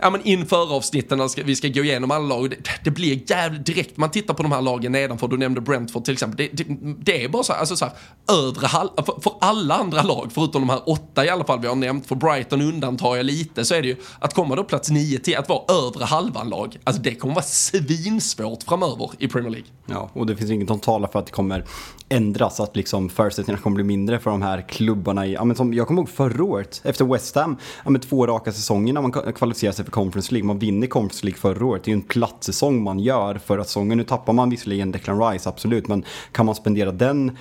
ja 0.00 0.10
men 0.10 0.26
inför 0.26 0.76
avsnitten, 0.76 1.28
ska, 1.28 1.42
vi 1.42 1.56
ska 1.56 1.68
gå 1.68 1.84
igenom 1.84 2.10
alla 2.10 2.26
lag. 2.26 2.50
Det, 2.50 2.56
det, 2.84 2.90
blir 2.90 3.30
jävligt 3.30 3.66
direkt, 3.66 3.96
man 3.96 4.10
tittar 4.10 4.34
på 4.34 4.42
de 4.42 4.52
här 4.52 4.62
lagen 4.62 4.92
nedanför, 4.92 5.28
du 5.28 5.36
nämnde 5.36 5.60
Brentford 5.60 6.04
till 6.04 6.12
exempel. 6.12 6.48
Det, 6.52 6.64
det, 6.64 6.94
det 6.98 7.24
är 7.24 7.28
bara 7.28 7.42
så 7.42 7.52
här, 7.52 7.60
alltså 7.60 7.76
så 7.76 7.84
här, 7.84 7.94
övre 8.32 8.66
halv, 8.66 8.88
för, 8.96 9.20
för, 9.20 9.32
alla 9.40 9.74
andra 9.74 10.02
lag, 10.02 10.30
förutom 10.34 10.62
de 10.62 10.70
här 10.70 10.82
åtta 10.86 11.24
i 11.24 11.28
alla 11.28 11.44
fall 11.44 11.60
vi 11.60 11.66
har 11.68 11.74
nämnt, 11.74 12.06
för 12.06 12.14
Brighton 12.14 12.60
undantar 12.60 13.16
jag 13.16 13.26
lite, 13.26 13.64
så 13.64 13.74
är 13.74 13.82
det 13.82 13.88
ju 13.88 13.96
att 14.18 14.34
komma 14.34 14.56
då 14.56 14.64
plats 14.64 14.90
nio 14.90 15.18
till 15.18 15.36
att 15.36 15.48
vara 15.48 15.62
övre 15.86 16.04
halvan 16.04 16.48
lag. 16.48 16.78
Alltså 16.84 17.02
det 17.02 17.14
kommer 17.14 17.34
vara 17.34 17.44
svinsvårt 17.44 18.62
framöver 18.62 19.10
i 19.18 19.28
Premier 19.28 19.50
League. 19.50 19.68
Ja, 19.86 20.10
och 20.12 20.26
det 20.26 20.36
finns 20.36 20.50
inget 20.50 20.68
som 20.68 20.80
talar 20.80 21.08
för 21.08 21.18
att 21.18 21.26
det 21.26 21.32
kommer 21.32 21.64
ändras, 22.08 22.60
att 22.60 22.76
liksom 22.76 23.08
förutsättningarna 23.08 23.62
kommer 23.62 23.74
bli 23.74 23.84
mindre 23.84 24.18
för 24.18 24.30
de 24.30 24.42
här 24.42 24.68
klubbarna. 24.68 25.26
I, 25.26 25.32
ja, 25.32 25.44
men 25.44 25.56
som, 25.56 25.74
jag 25.74 25.86
kommer 25.86 26.02
ihåg 26.02 26.08
förra 26.08 26.44
året, 26.44 26.80
efter 26.98 27.12
West 27.12 27.34
Ham, 27.34 27.56
ja, 27.84 27.90
med 27.90 28.02
två 28.02 28.26
raka 28.26 28.52
säsonger 28.52 28.92
när 28.92 29.02
man 29.02 29.12
kvalificerar 29.12 29.72
sig 29.72 29.84
för 29.84 29.92
Conference 29.92 30.32
League. 30.32 30.46
Man 30.46 30.58
vinner 30.58 30.86
Conference 30.86 31.26
League 31.26 31.38
förra 31.38 31.66
året. 31.66 31.84
Det 31.84 31.90
är 31.90 31.92
ju 31.92 32.00
en 32.00 32.02
plattsäsong 32.08 32.82
man 32.82 32.98
gör 32.98 33.40
förra 33.46 33.64
säsongen. 33.64 33.98
Nu 33.98 34.04
tappar 34.04 34.32
man 34.32 34.50
visserligen 34.50 34.92
Declan 34.92 35.32
Rice, 35.32 35.48
absolut, 35.48 35.88
men 35.88 36.04
kan 36.32 36.46
man 36.46 36.54
spendera 36.54 36.92
den 36.92 37.36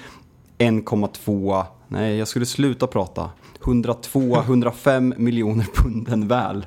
1,2, 0.57 1.65
nej 1.87 2.17
jag 2.17 2.27
skulle 2.27 2.45
sluta 2.45 2.87
prata. 2.87 3.29
102-105 3.61 5.13
miljoner 5.17 5.65
punden 5.75 6.27
väl. 6.27 6.65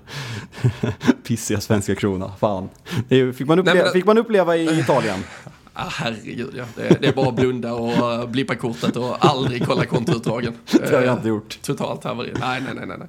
Pissiga 1.27 1.61
svenska 1.61 1.95
krona, 1.95 2.33
fan. 2.41 2.69
Det 3.09 3.33
fick 3.33 3.47
man 3.47 3.59
uppleva, 3.59 3.91
fick 3.93 4.07
man 4.07 4.19
uppleva 4.19 4.57
i 4.57 4.81
Italien. 4.81 5.19
Ah, 5.83 5.89
herregud, 5.89 6.55
ja. 6.57 6.65
det, 6.77 7.01
det 7.01 7.09
är 7.09 7.13
bara 7.13 7.29
att 7.29 7.35
blunda 7.35 7.73
och 7.73 8.23
uh, 8.23 8.27
blippa 8.31 8.55
kortet 8.55 8.97
och 8.97 9.25
aldrig 9.25 9.67
kolla 9.67 9.85
kontoutdragen. 9.85 10.55
Det 10.71 10.95
har 10.95 11.03
jag 11.03 11.17
inte 11.17 11.29
gjort. 11.29 11.59
Totalt 11.63 12.05
haveri. 12.05 12.33
Nej, 12.41 12.63
nej, 12.75 12.87
nej, 12.87 12.99
nej. 12.99 13.09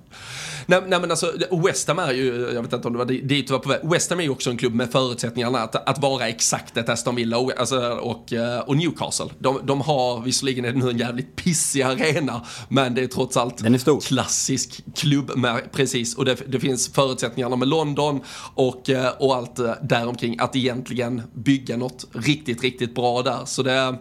Nej, 0.72 0.82
nej 0.88 0.99
men 0.99 1.11
alltså 1.11 1.34
West 1.65 1.88
Ham 1.88 1.99
är 1.99 2.13
ju, 2.13 2.51
jag 2.53 2.61
vet 2.61 2.74
inte 2.74 2.88
om 2.88 2.93
det 2.93 2.99
var 2.99 3.05
dit 3.05 3.47
du 3.47 3.53
var 3.53 3.59
på 3.59 3.69
väg. 3.69 3.80
West 3.84 4.09
Ham 4.09 4.19
är 4.19 4.24
ju 4.24 4.30
också 4.30 4.49
en 4.49 4.57
klubb 4.57 4.74
med 4.74 4.91
förutsättningarna 4.91 5.59
att, 5.59 5.89
att 5.89 5.99
vara 5.99 6.28
exakt 6.28 6.78
ett 6.78 6.89
Aston 6.89 7.15
Villa 7.15 7.38
och, 7.38 7.59
alltså, 7.59 7.80
och, 7.89 8.34
eh, 8.34 8.59
och 8.59 8.78
Newcastle. 8.78 9.26
De, 9.39 9.59
de 9.63 9.82
har, 9.82 10.22
visserligen 10.22 10.65
är 10.65 10.72
det 10.72 10.80
nu 10.80 10.89
en 10.89 10.97
jävligt 10.97 11.36
pissig 11.36 11.82
arena, 11.82 12.45
men 12.69 12.95
det 12.95 13.03
är 13.03 13.07
trots 13.07 13.38
allt 13.38 13.57
Den 13.57 13.74
är 13.74 13.78
stor. 13.78 14.01
klassisk 14.01 14.84
klubb 14.95 15.32
med, 15.36 15.72
precis. 15.72 16.17
Och 16.17 16.26
det, 16.26 16.36
det 16.47 16.59
finns 16.59 16.93
förutsättningarna 16.93 17.55
med 17.55 17.67
London 17.67 18.22
och, 18.53 18.89
eh, 18.89 19.11
och 19.19 19.36
allt 19.36 19.59
eh, 19.59 19.72
däromkring 19.82 20.39
att 20.39 20.55
egentligen 20.55 21.22
bygga 21.34 21.78
något 21.78 22.07
riktigt, 22.13 22.63
riktigt 22.63 22.95
bra 22.95 23.22
där. 23.22 23.45
Så 23.45 23.63
det 23.63 23.95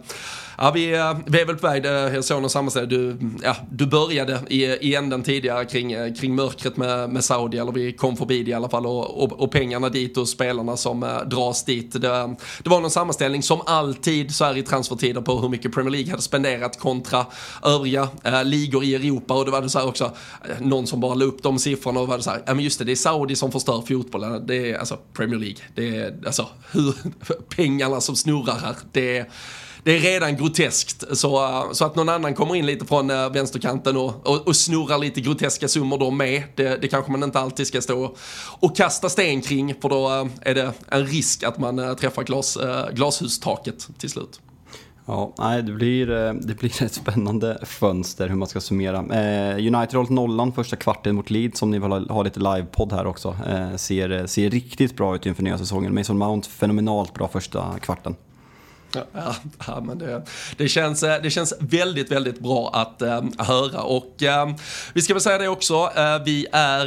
Ja, 0.63 0.71
vi, 0.71 0.93
eh, 0.93 1.17
vi 1.25 1.41
är 1.41 1.45
väl 1.45 1.55
på 1.55 1.67
väg. 1.67 1.85
Eh, 1.85 1.91
jag 1.91 2.23
såg 2.23 2.41
någon 2.41 2.49
sammanställning. 2.49 2.89
Du, 2.89 3.17
ja, 3.43 3.55
du 3.71 3.85
började 3.85 4.39
i, 4.49 4.65
i 4.65 4.95
änden 4.95 5.23
tidigare 5.23 5.65
kring, 5.65 5.91
eh, 5.91 6.13
kring 6.13 6.35
mörkret 6.35 6.77
med, 6.77 7.09
med 7.09 7.23
Saudi, 7.23 7.57
eller 7.57 7.71
vi 7.71 7.93
kom 7.93 8.17
förbi 8.17 8.43
det 8.43 8.51
i 8.51 8.53
alla 8.53 8.69
fall, 8.69 8.85
och, 8.85 9.23
och, 9.23 9.41
och 9.41 9.51
pengarna 9.51 9.89
dit 9.89 10.17
och 10.17 10.29
spelarna 10.29 10.77
som 10.77 10.99
dras 11.25 11.65
dit. 11.65 11.93
Det, 11.93 11.99
det, 12.63 12.69
var 12.69 12.81
någon 12.81 12.91
sammanställning 12.91 13.43
som 13.43 13.61
alltid 13.65 14.35
så 14.35 14.45
här 14.45 14.57
i 14.57 14.63
transfertider 14.63 15.21
på 15.21 15.39
hur 15.39 15.49
mycket 15.49 15.73
Premier 15.73 15.91
League 15.91 16.11
hade 16.11 16.21
spenderat 16.21 16.79
kontra 16.79 17.25
övriga 17.63 18.09
eh, 18.23 18.43
ligor 18.43 18.83
i 18.83 18.95
Europa. 18.95 19.33
Och 19.33 19.45
det 19.45 19.51
var 19.51 19.61
det 19.61 19.69
så 19.69 19.79
här 19.79 19.87
också, 19.87 20.11
någon 20.59 20.87
som 20.87 20.99
bara 20.99 21.13
la 21.13 21.25
upp 21.25 21.43
de 21.43 21.59
siffrorna 21.59 21.99
och 21.99 22.07
var 22.07 22.17
det 22.17 22.23
så 22.23 22.29
här, 22.29 22.43
ja 22.45 22.53
men 22.53 22.63
just 22.63 22.79
det, 22.79 22.85
det 22.85 22.91
är 22.91 22.95
Saudi 22.95 23.35
som 23.35 23.51
förstör 23.51 23.83
fotbollen. 23.87 24.47
Det 24.47 24.71
är 24.71 24.77
alltså 24.77 24.97
Premier 25.13 25.39
League. 25.39 25.59
Det 25.75 25.97
är 25.97 26.17
alltså 26.25 26.47
hur, 26.71 26.95
pengarna 27.55 28.01
som 28.01 28.15
snurrar 28.15 28.59
här. 28.59 28.75
Det 28.91 29.17
är 29.17 29.25
det 29.83 29.97
är 29.97 29.99
redan 29.99 30.35
groteskt. 30.35 31.17
Så, 31.17 31.45
eh, 31.45 31.71
så 31.71 31.85
att 31.85 31.95
någon 31.95 32.09
annan 32.09 32.33
kommer 32.33 32.55
in 32.55 32.65
lite 32.65 32.85
från 32.85 33.09
eh, 33.09 33.29
vänsterkanten 33.29 33.97
och, 33.97 34.27
och, 34.27 34.47
och, 34.47 34.55
snurrar 34.55 34.97
lite 34.97 35.21
groteska 35.21 35.67
summor 35.67 35.97
då 35.97 36.11
med. 36.11 36.43
Det, 36.55 36.81
det 36.81 36.87
kanske 36.87 37.11
man 37.11 37.23
inte 37.23 37.39
alltid 37.39 37.67
ska 37.67 37.81
stå 37.81 38.15
och 38.59 38.75
kasta 38.75 39.09
sten 39.09 39.41
kring 39.41 39.75
för 39.81 39.89
då 39.89 40.09
eh, 40.09 40.25
är 40.41 40.55
det 40.55 40.71
en 40.87 41.05
risk 41.05 41.43
att 41.43 41.57
man 41.57 41.95
träffar 41.95 42.23
glas, 42.23 42.57
glashustaket 42.93 43.87
till 43.97 44.09
slut. 44.09 44.39
Ja, 45.05 45.33
nej, 45.39 45.63
det 45.63 45.71
blir, 45.71 46.07
det 46.33 46.59
blir 46.59 46.83
ett 46.83 46.93
spännande 46.93 47.57
fönster 47.63 48.27
hur 48.27 48.35
man 48.35 48.47
ska 48.47 48.61
summera. 48.61 48.97
Eh, 48.97 49.55
United 49.55 49.73
har 49.73 49.95
hållit 49.95 50.09
nollan 50.09 50.51
första 50.51 50.75
kvarten 50.75 51.15
mot 51.15 51.29
Leeds 51.29 51.59
som 51.59 51.71
ni 51.71 51.79
vill 51.79 51.91
ha, 51.91 51.99
ha 51.99 52.23
lite 52.23 52.39
livepodd 52.39 52.91
här 52.91 53.05
också. 53.05 53.35
Eh, 53.49 53.75
ser, 53.75 54.27
ser 54.27 54.49
riktigt 54.49 54.97
bra 54.97 55.15
ut 55.15 55.25
inför 55.25 55.43
nya 55.43 55.57
säsongen. 55.57 55.95
Mason 55.95 56.17
Mount 56.17 56.49
fenomenalt 56.49 57.13
bra 57.13 57.27
första 57.27 57.79
kvarten. 57.81 58.15
Ja, 58.95 59.35
ja, 59.67 59.81
men 59.81 59.97
det, 59.97 60.21
det, 60.57 60.67
känns, 60.67 61.03
eh, 61.03 61.21
det 61.21 61.29
känns 61.29 61.53
väldigt, 61.59 62.11
väldigt 62.11 62.39
bra 62.39 62.69
att 62.73 63.01
äh, 63.01 63.21
höra. 63.37 63.81
Och 63.81 64.23
äh, 64.23 64.49
vi 64.93 65.01
ska 65.01 65.13
väl 65.13 65.21
säga 65.21 65.37
det 65.37 65.47
också, 65.47 65.73
äh, 65.75 66.23
vi 66.25 66.47
är 66.51 66.85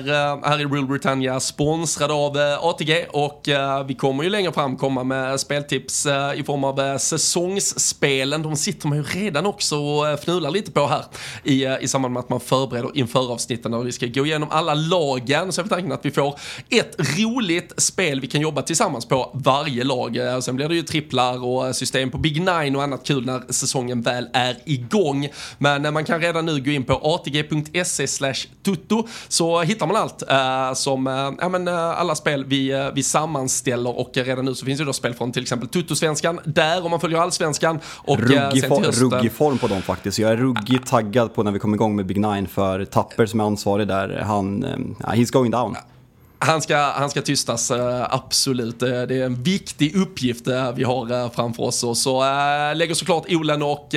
här 0.49 0.61
i 0.61 0.65
Real 0.65 0.87
Britannia 0.87 1.41
sponsrade 1.41 2.15
av 2.15 2.37
ATG 2.61 3.07
och 3.11 3.49
vi 3.87 3.95
kommer 3.95 4.25
ju 4.25 4.31
längre 4.31 4.53
fram 4.53 4.77
komma 4.77 5.05
med 5.05 5.41
speltips 5.41 6.07
i 6.37 6.43
form 6.47 6.65
av 6.65 6.99
säsongsspelen. 6.99 8.43
De 8.43 8.57
sitter 8.57 8.89
man 8.89 8.99
ju 8.99 9.05
redan 9.05 9.47
också 9.47 9.77
och 9.77 10.21
fnular 10.21 10.51
lite 10.51 10.71
på 10.71 10.87
här 10.87 11.05
i, 11.45 11.67
i 11.67 11.89
samband 11.89 12.15
med 12.15 12.21
att 12.21 12.29
man 12.29 12.41
förbereder 12.41 12.91
inför 12.95 13.33
avsnitten 13.33 13.75
och 13.75 13.87
vi 13.87 13.93
ska 13.93 14.07
gå 14.07 14.27
igenom 14.27 14.49
alla 14.51 14.75
lagen. 14.75 15.53
Så 15.53 15.61
är 15.61 15.65
tanken 15.65 15.93
att 15.93 16.05
vi 16.05 16.11
får 16.11 16.39
ett 16.69 16.97
roligt 16.99 17.73
spel 17.77 18.21
vi 18.21 18.27
kan 18.27 18.41
jobba 18.41 18.63
tillsammans 18.63 19.07
på 19.07 19.31
varje 19.35 19.85
lag. 19.85 20.19
Sen 20.41 20.57
blir 20.57 20.69
det 20.69 20.75
ju 20.75 20.83
tripplar 20.83 21.45
och 21.45 21.77
system 21.77 21.94
poängsystem 21.95 22.11
på 22.11 22.19
Big 22.19 22.41
Nine 22.41 22.77
och 22.77 22.83
annat 22.83 23.07
kul 23.07 23.27
när 23.27 23.53
säsongen 23.53 24.03
väl 24.03 24.29
är 24.33 24.57
igång. 24.65 25.29
Men 25.59 25.95
man 25.95 26.05
kan 26.05 26.21
redan 26.21 26.47
nu 26.47 26.61
gå 26.61 26.71
in 26.71 26.85
på 26.85 27.01
atg.se 27.03 28.07
slash 28.07 28.49
tutto 28.63 29.07
så 29.29 29.63
hittar 29.63 29.87
man 29.87 29.97
allt 29.97 30.23
uh, 30.23 30.75
som, 30.75 31.07
uh, 31.07 31.33
ja 31.41 31.49
men 31.49 31.69
uh, 31.69 31.75
alla 31.75 32.15
spel 32.15 32.45
vi, 32.45 32.91
vi 32.95 33.03
sammanställer 33.03 33.99
och 33.99 34.11
redan 34.15 34.45
nu 34.45 34.55
så 34.55 34.67
finns 34.67 34.81
ju 34.81 34.85
då 34.85 34.93
spel 34.93 35.15
från 35.15 35.33
till 35.33 35.43
exempel 35.43 35.69
Tuttosvenskan 35.69 36.41
där 36.45 36.85
om 36.85 36.91
man 36.91 37.01
följer 37.01 37.19
allsvenskan. 37.19 37.81
Och, 38.05 38.19
ruggig, 38.19 38.69
for, 38.69 38.81
ruggig 38.81 39.33
form 39.33 39.59
på 39.59 39.67
dem 39.67 39.83
faktiskt. 39.83 40.19
Jag 40.19 40.33
är 40.33 40.37
ruggigt 40.37 40.87
taggad 40.87 41.35
på 41.35 41.43
när 41.43 41.53
vi 41.53 41.59
kommer 41.59 41.77
igång 41.77 41.97
med 41.97 42.07
Big 42.07 42.21
Nine 42.21 42.47
för 42.47 42.85
Tapper 42.85 43.27
som 43.27 43.41
är 43.41 43.45
ansvarig 43.45 43.89
där, 43.89 44.23
han, 44.27 44.65
he's 45.01 45.33
going 45.33 45.51
down. 45.51 45.77
Han 46.47 46.63
ska, 46.63 46.77
han 46.77 47.11
ska 47.11 47.23
tystas, 47.23 47.71
eh, 47.71 48.07
absolut. 48.11 48.83
Eh, 48.83 48.89
det 48.89 49.21
är 49.21 49.25
en 49.25 49.43
viktig 49.43 49.97
uppgift 49.97 50.49
eh, 50.49 50.73
vi 50.73 50.85
har 50.85 51.29
framför 51.29 51.63
oss. 51.63 51.85
Och 51.85 51.97
så 51.97 52.21
lägger 52.75 52.95
såklart 52.95 53.25
Olen 53.29 53.63
och 53.63 53.89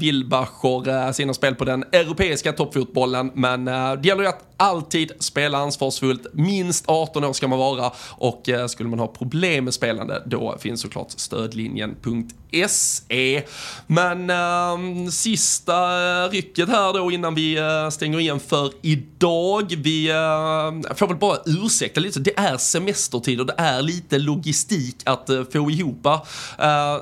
Wilbacher 0.00 1.12
sina 1.12 1.34
spel 1.34 1.54
på 1.54 1.64
den 1.64 1.84
europeiska 1.92 2.52
toppfotbollen. 2.52 3.30
Men 3.34 3.64
det 3.64 4.04
gäller 4.04 4.22
ju 4.22 4.28
att 4.28 4.51
alltid 4.62 5.12
spela 5.18 5.58
ansvarsfullt. 5.58 6.26
Minst 6.32 6.84
18 6.88 7.24
år 7.24 7.32
ska 7.32 7.48
man 7.48 7.58
vara 7.58 7.92
och 8.10 8.48
eh, 8.48 8.66
skulle 8.66 8.88
man 8.88 8.98
ha 8.98 9.06
problem 9.06 9.64
med 9.64 9.74
spelande 9.74 10.22
då 10.26 10.56
finns 10.60 10.80
såklart 10.80 11.10
stödlinjen.se. 11.10 13.42
Men 13.86 14.30
äh, 14.30 14.78
sista 15.10 15.74
eh, 16.24 16.30
rycket 16.30 16.68
här 16.68 16.92
då 16.92 17.10
innan 17.10 17.34
vi 17.34 17.58
äh, 17.58 17.88
stänger 17.88 18.20
igen 18.20 18.40
för 18.40 18.72
idag. 18.82 19.74
Vi 19.78 20.10
äh, 20.10 20.14
får 20.94 21.06
väl 21.06 21.16
bara 21.16 21.38
ursäkta 21.46 22.00
lite. 22.00 22.20
Det 22.20 22.38
är 22.38 22.56
semestertid 22.56 23.40
och 23.40 23.46
det 23.46 23.54
är 23.56 23.82
lite 23.82 24.18
logistik 24.18 24.96
att 25.04 25.30
äh, 25.30 25.42
få 25.52 25.70
ihop 25.70 26.06
äh, 26.06 26.22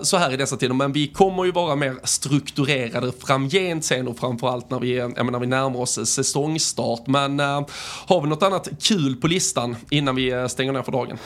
så 0.02 0.16
här 0.16 0.32
i 0.32 0.36
dessa 0.36 0.56
tider. 0.56 0.74
Men 0.74 0.92
vi 0.92 1.06
kommer 1.06 1.44
ju 1.44 1.52
vara 1.52 1.76
mer 1.76 1.96
strukturerade 2.04 3.12
framgent 3.20 3.84
sen 3.84 4.08
och 4.08 4.18
framförallt 4.18 4.70
när 4.70 4.80
vi, 4.80 4.96
jag 4.96 5.40
vi 5.40 5.46
närmar 5.46 5.80
oss 5.80 6.08
säsongstart. 6.08 7.06
Men 7.06 7.40
har 8.06 8.22
vi 8.22 8.28
något 8.28 8.42
annat 8.42 8.68
kul 8.82 9.16
på 9.16 9.26
listan 9.26 9.76
innan 9.90 10.16
vi 10.16 10.30
eh, 10.30 10.46
stänger 10.46 10.72
ner 10.72 10.82
för 10.82 10.92
dagen? 10.92 11.18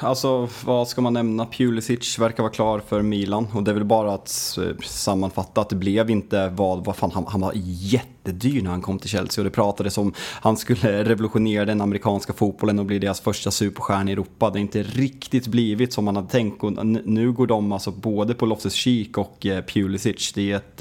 Alltså, 0.00 0.48
vad 0.64 0.88
ska 0.88 1.00
man 1.00 1.12
nämna? 1.12 1.46
Pulisic 1.46 2.18
verkar 2.18 2.42
vara 2.42 2.52
klar 2.52 2.82
för 2.88 3.02
Milan 3.02 3.48
och 3.52 3.62
det 3.62 3.70
är 3.70 3.74
väl 3.74 3.84
bara 3.84 4.14
att 4.14 4.58
eh, 4.58 4.84
sammanfatta 4.84 5.60
att 5.60 5.68
det 5.68 5.76
blev 5.76 6.10
inte 6.10 6.48
vad, 6.48 6.84
vad 6.84 6.96
fan, 6.96 7.10
han, 7.14 7.26
han 7.28 7.40
var 7.40 7.52
jättedyr 7.54 8.62
när 8.62 8.70
han 8.70 8.82
kom 8.82 8.98
till 8.98 9.10
Chelsea 9.10 9.42
och 9.42 9.44
det 9.44 9.50
pratades 9.50 9.98
om 9.98 10.12
han 10.40 10.56
skulle 10.56 11.04
revolutionera 11.04 11.64
den 11.64 11.80
amerikanska 11.80 12.32
fotbollen 12.32 12.78
och 12.78 12.86
bli 12.86 12.98
deras 12.98 13.20
första 13.20 13.50
superstjärna 13.50 14.10
i 14.10 14.12
Europa. 14.12 14.50
Det 14.50 14.58
har 14.58 14.62
inte 14.62 14.82
riktigt 14.82 15.46
blivit 15.46 15.92
som 15.92 16.04
man 16.04 16.16
hade 16.16 16.28
tänkt 16.28 16.64
och 16.64 16.86
nu 16.86 17.32
går 17.32 17.46
de 17.46 17.72
alltså 17.72 17.90
både 17.90 18.34
på 18.34 18.46
Loftus-Cheek 18.46 19.18
och 19.18 19.46
eh, 19.46 19.64
Pulisic. 19.64 20.32
Det 20.32 20.52
är, 20.52 20.56
ett, 20.56 20.76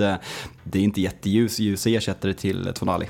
det 0.63 0.80
är 0.80 0.84
inte 0.84 1.01
jätteljus 1.01 1.59
ljus 1.59 1.88
ersättare 1.88 2.34
till 2.34 2.72
Tonali. 2.76 3.05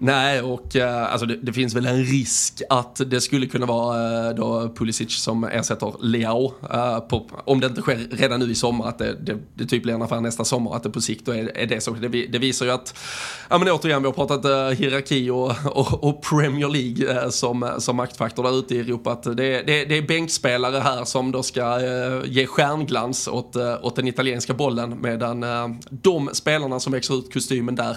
Nej, 0.00 0.42
och 0.42 0.76
eh, 0.76 1.12
alltså 1.12 1.26
det, 1.26 1.36
det, 1.36 1.52
finns 1.52 1.74
väl 1.74 1.86
en 1.86 2.04
risk 2.04 2.62
att 2.68 3.00
det 3.06 3.20
skulle 3.20 3.46
kunna 3.46 3.66
vara 3.66 4.28
eh, 4.28 4.34
då 4.34 4.74
Pulisic 4.76 5.22
som 5.22 5.44
ersätter 5.44 5.94
Leao. 6.02 6.52
Eh, 6.72 6.98
på, 6.98 7.26
om 7.44 7.60
det 7.60 7.66
inte 7.66 7.80
sker 7.80 8.06
redan 8.10 8.40
nu 8.40 8.50
i 8.50 8.54
sommar, 8.54 8.88
att 8.88 8.98
det, 8.98 9.16
det, 9.20 9.38
det 9.54 9.66
typ 9.66 9.82
blir 9.82 9.94
en 9.94 10.02
affär 10.02 10.20
nästa 10.20 10.44
sommar, 10.44 10.76
att 10.76 10.82
det 10.82 10.90
på 10.90 11.00
sikt 11.00 11.26
då 11.26 11.32
är, 11.32 11.58
är 11.58 11.66
det 11.66 11.80
så. 11.80 11.90
Det, 11.90 12.08
det, 12.08 12.38
visar 12.38 12.66
ju 12.66 12.72
att, 12.72 12.98
ja 13.50 13.58
men 13.58 13.68
återigen, 13.68 14.02
vi 14.02 14.06
har 14.06 14.12
pratat 14.12 14.44
uh, 14.44 14.78
hierarki 14.78 15.30
och, 15.30 15.52
och, 15.64 16.04
och, 16.04 16.22
Premier 16.22 16.68
League 16.68 17.30
som, 17.30 17.70
som 17.78 17.96
maktfaktor 17.96 18.42
där 18.42 18.58
ute 18.58 18.74
i 18.74 18.80
Europa. 18.80 19.12
Att 19.12 19.22
det, 19.22 19.32
det, 19.36 19.84
det 19.84 19.98
är 19.98 20.02
bänkspelare 20.02 20.78
här 20.78 21.04
som 21.04 21.32
då 21.32 21.42
ska 21.42 21.80
ge 22.24 22.46
stjärnglans 22.46 23.28
åt, 23.28 23.56
åt 23.82 23.96
den 23.96 24.08
italienska 24.08 24.54
bollen, 24.54 24.98
medan 25.00 25.44
de 25.90 26.30
spelarna 26.32 26.80
som 26.80 26.92
växer 26.92 27.18
ut 27.18 27.32
kostymen 27.32 27.74
där, 27.74 27.96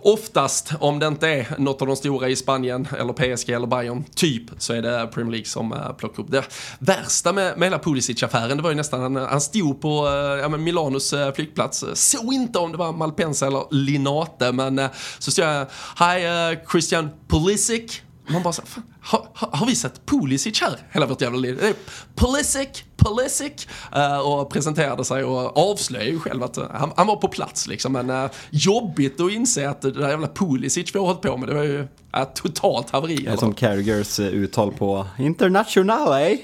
oftast, 0.00 0.72
om 0.80 0.98
det 0.98 1.06
inte 1.06 1.28
är 1.28 1.37
är 1.38 1.58
något 1.58 1.82
av 1.82 1.88
de 1.88 1.96
stora 1.96 2.28
i 2.28 2.36
Spanien 2.36 2.88
eller 2.98 3.12
PSG 3.12 3.50
eller 3.50 3.66
Bayern, 3.66 4.04
typ, 4.14 4.42
så 4.58 4.72
är 4.72 4.82
det 4.82 5.06
Premier 5.06 5.30
League 5.30 5.46
som 5.46 5.72
eh, 5.72 5.92
plockar 5.92 6.22
upp 6.22 6.30
det. 6.30 6.44
Värsta 6.78 7.32
med, 7.32 7.58
med 7.58 7.66
hela 7.66 7.78
Pulisic-affären, 7.78 8.56
det 8.56 8.62
var 8.62 8.70
ju 8.70 8.76
nästan, 8.76 9.00
han, 9.00 9.16
han 9.16 9.40
stod 9.40 9.80
på 9.80 10.06
eh, 10.06 10.12
ja, 10.12 10.48
Milanos 10.48 11.12
eh, 11.12 11.32
flygplats, 11.32 11.84
såg 11.94 12.34
inte 12.34 12.58
om 12.58 12.72
det 12.72 12.78
var 12.78 12.92
Malpensa 12.92 13.46
eller 13.46 13.64
Linate, 13.70 14.52
men 14.52 14.88
så 15.18 15.30
stod 15.30 15.44
jag, 15.44 15.66
Hi 15.98 16.26
uh, 16.26 16.58
Christian 16.70 17.10
Pulisic, 17.28 18.02
man 18.28 18.42
bara 18.42 18.52
så, 18.52 18.62
har, 19.02 19.28
har, 19.34 19.66
vi 19.66 19.76
sett 19.76 20.06
Pulisic 20.06 20.60
här 20.60 20.78
hela 20.90 21.06
vårt 21.06 21.20
jävla 21.20 21.38
liv? 21.38 21.74
Pulisic, 22.14 22.84
Pulisic 22.98 23.66
uh, 23.96 24.18
och 24.18 24.50
presenterade 24.50 25.04
sig 25.04 25.24
och 25.24 25.70
avslöjade 25.70 26.10
ju 26.10 26.20
själv 26.20 26.42
att 26.42 26.58
uh, 26.58 26.64
han, 26.70 26.92
han, 26.96 27.06
var 27.06 27.16
på 27.16 27.28
plats 27.28 27.66
liksom. 27.66 27.92
Men 27.92 28.10
uh, 28.10 28.30
jobbigt 28.50 29.20
att 29.20 29.32
inse 29.32 29.68
att 29.68 29.80
det 29.80 29.90
där 29.90 30.08
jävla 30.08 30.28
Pulisic 30.28 30.94
vi 30.94 30.98
har 30.98 31.06
hållit 31.06 31.20
på 31.20 31.36
med, 31.36 31.48
det 31.48 31.54
var 31.54 31.62
ju 31.62 31.78
uh, 31.78 32.24
totalt 32.34 32.90
haveri. 32.90 33.16
Det 33.16 33.30
är 33.30 33.36
som 33.36 33.54
Carragers 33.54 34.20
uttal 34.20 34.72
på 34.72 35.06
international, 35.18 36.22
eh? 36.22 36.38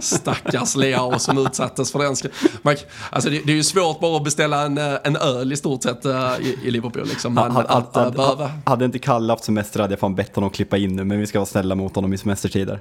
Stackars 0.00 0.76
Leao 0.76 1.18
som 1.18 1.46
utsattes 1.46 1.92
för 1.92 1.98
den. 1.98 2.16
Man, 2.62 2.76
alltså 3.10 3.30
det, 3.30 3.40
det, 3.46 3.52
är 3.52 3.56
ju 3.56 3.62
svårt 3.62 4.00
bara 4.00 4.16
att 4.16 4.24
beställa 4.24 4.62
en, 4.62 4.78
en 4.78 5.16
öl 5.16 5.52
i 5.52 5.56
stort 5.56 5.82
sett 5.82 6.06
i, 6.06 6.56
i 6.64 6.70
Liverpool 6.70 7.06
liksom. 7.06 7.34
Men, 7.34 7.50
hade, 7.50 7.68
hade, 7.68 8.22
hade, 8.22 8.50
hade 8.64 8.84
inte 8.84 8.98
Kalle 8.98 9.32
haft 9.32 9.44
semester 9.44 9.80
hade 9.80 9.92
jag 9.92 10.00
fan 10.00 10.14
bett 10.14 10.34
honom 10.34 10.50
klippa 10.50 10.76
in 10.76 10.96
nu, 10.96 11.04
men 11.04 11.20
vi 11.20 11.26
ska 11.26 11.38
vara 11.38 11.46
snälla 11.46 11.74
mot 11.74 11.94
honom 11.94 12.12
i 12.12 12.18
semestertider. 12.18 12.80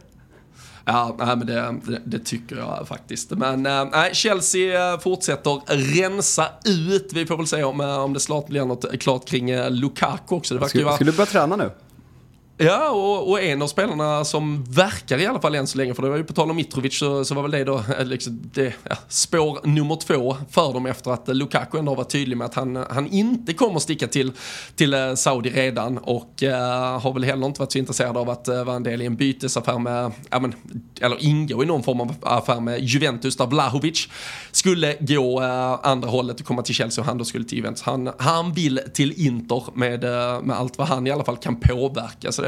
Ja, 0.90 1.16
nej, 1.20 1.36
men 1.36 1.48
det, 1.48 1.76
det, 1.86 2.02
det, 2.06 2.20
tycker 2.20 2.56
jag 2.56 2.88
faktiskt. 2.88 3.32
Men 3.32 3.66
äh, 3.66 4.12
Chelsea 4.14 4.94
eh, 4.94 5.00
fortsätter 5.00 5.62
rensa 5.96 6.48
ut. 6.66 7.10
Vi 7.14 7.26
får 7.26 7.38
väl 7.38 7.48
se 7.48 7.64
om, 7.64 7.82
eh, 7.82 8.00
om 8.00 8.14
det 8.14 8.20
snart 8.20 8.48
blir 8.48 8.66
något 8.66 9.00
klart 9.00 9.26
kring 9.26 9.56
Lukaku 9.70 10.36
också. 10.36 10.58
Det 10.58 10.70
skulle, 10.70 10.84
vara... 10.84 10.96
skulle 10.96 11.12
du 11.12 11.18
börja 11.18 11.26
träna 11.26 11.56
nu? 11.56 11.72
Ja, 12.60 12.90
och, 12.90 13.30
och, 13.30 13.44
en 13.44 13.62
av 13.62 13.68
spelarna 13.68 14.26
som 14.26 14.64
verkar 14.64 15.18
i 15.18 15.26
alla 15.26 15.40
fall 15.40 15.56
än 15.56 15.68
så 15.68 15.78
länge, 15.78 15.94
för 15.94 16.04
det 16.04 16.10
var 16.10 16.18
ju 16.18 16.24
på 16.24 16.34
tal 16.34 16.50
om 16.50 16.56
Mitrovic 16.56 17.00
så, 17.00 17.26
så 17.26 17.36
var 17.36 17.42
väl 17.42 17.52
det 17.52 17.64
då 17.64 17.82
eh, 18.00 18.06
liksom 18.06 18.42
det, 18.54 18.74
ja, 18.90 18.96
spår 19.08 19.60
nummer 19.64 19.96
två 19.96 20.38
för 20.50 20.74
dem 20.74 20.86
efter 20.86 21.12
att 21.12 21.28
Lukaku 21.28 21.78
ändå 21.78 21.96
var 21.96 22.04
tydlig 22.04 22.38
med 22.38 22.46
att 22.46 22.54
han, 22.54 22.76
han 22.76 23.08
inte 23.08 23.54
kommer 23.54 23.80
sticka 23.80 24.08
till, 24.08 24.32
till 24.76 24.94
eh, 24.94 25.14
Saudi 25.14 25.50
redan 25.50 25.98
och 25.98 26.44
uh, 26.44 26.50
har 27.00 27.14
väl 27.14 27.24
heller 27.24 27.46
inte 27.48 27.60
varit 27.60 27.72
så 27.72 27.78
intresserad 27.78 28.18
av 28.18 28.30
att 28.30 28.50
uh, 28.50 28.64
vara 28.64 28.76
en 28.76 28.84
del 28.84 29.02
i 29.02 29.06
en 29.06 29.16
bytesaffär 29.16 29.80
med, 29.80 30.12
ja, 30.30 30.40
men, 30.40 30.54
eller 31.02 31.24
ingå 31.24 31.64
i 31.64 31.66
någon 31.66 31.84
form 31.84 32.02
av 32.02 32.16
affär 32.22 32.60
med 32.60 32.80
Juventus 32.80 33.38
där 33.38 33.48
Vlahovic 33.48 34.08
skulle 34.52 34.96
gå 35.00 35.42
uh, 35.42 35.80
andra 35.84 36.10
hållet 36.10 36.40
och 36.40 36.46
komma 36.46 36.62
till 36.62 36.76
Chelsea 36.76 37.02
och 37.02 37.06
han 37.08 37.18
då 37.18 37.26
skulle 37.26 37.46
till 37.46 37.58
Juventus. 37.58 37.82
Han, 37.82 38.10
han 38.18 38.54
vill 38.54 38.80
till 38.94 39.28
Inter 39.28 39.64
med, 39.74 40.02
med 40.46 40.58
allt 40.58 40.78
vad 40.78 40.88
han 40.88 41.08
i 41.08 41.12
alla 41.12 41.24
fall 41.24 41.38
kan 41.38 41.60
påverka. 41.60 42.32
Så 42.32 42.42
det, 42.42 42.47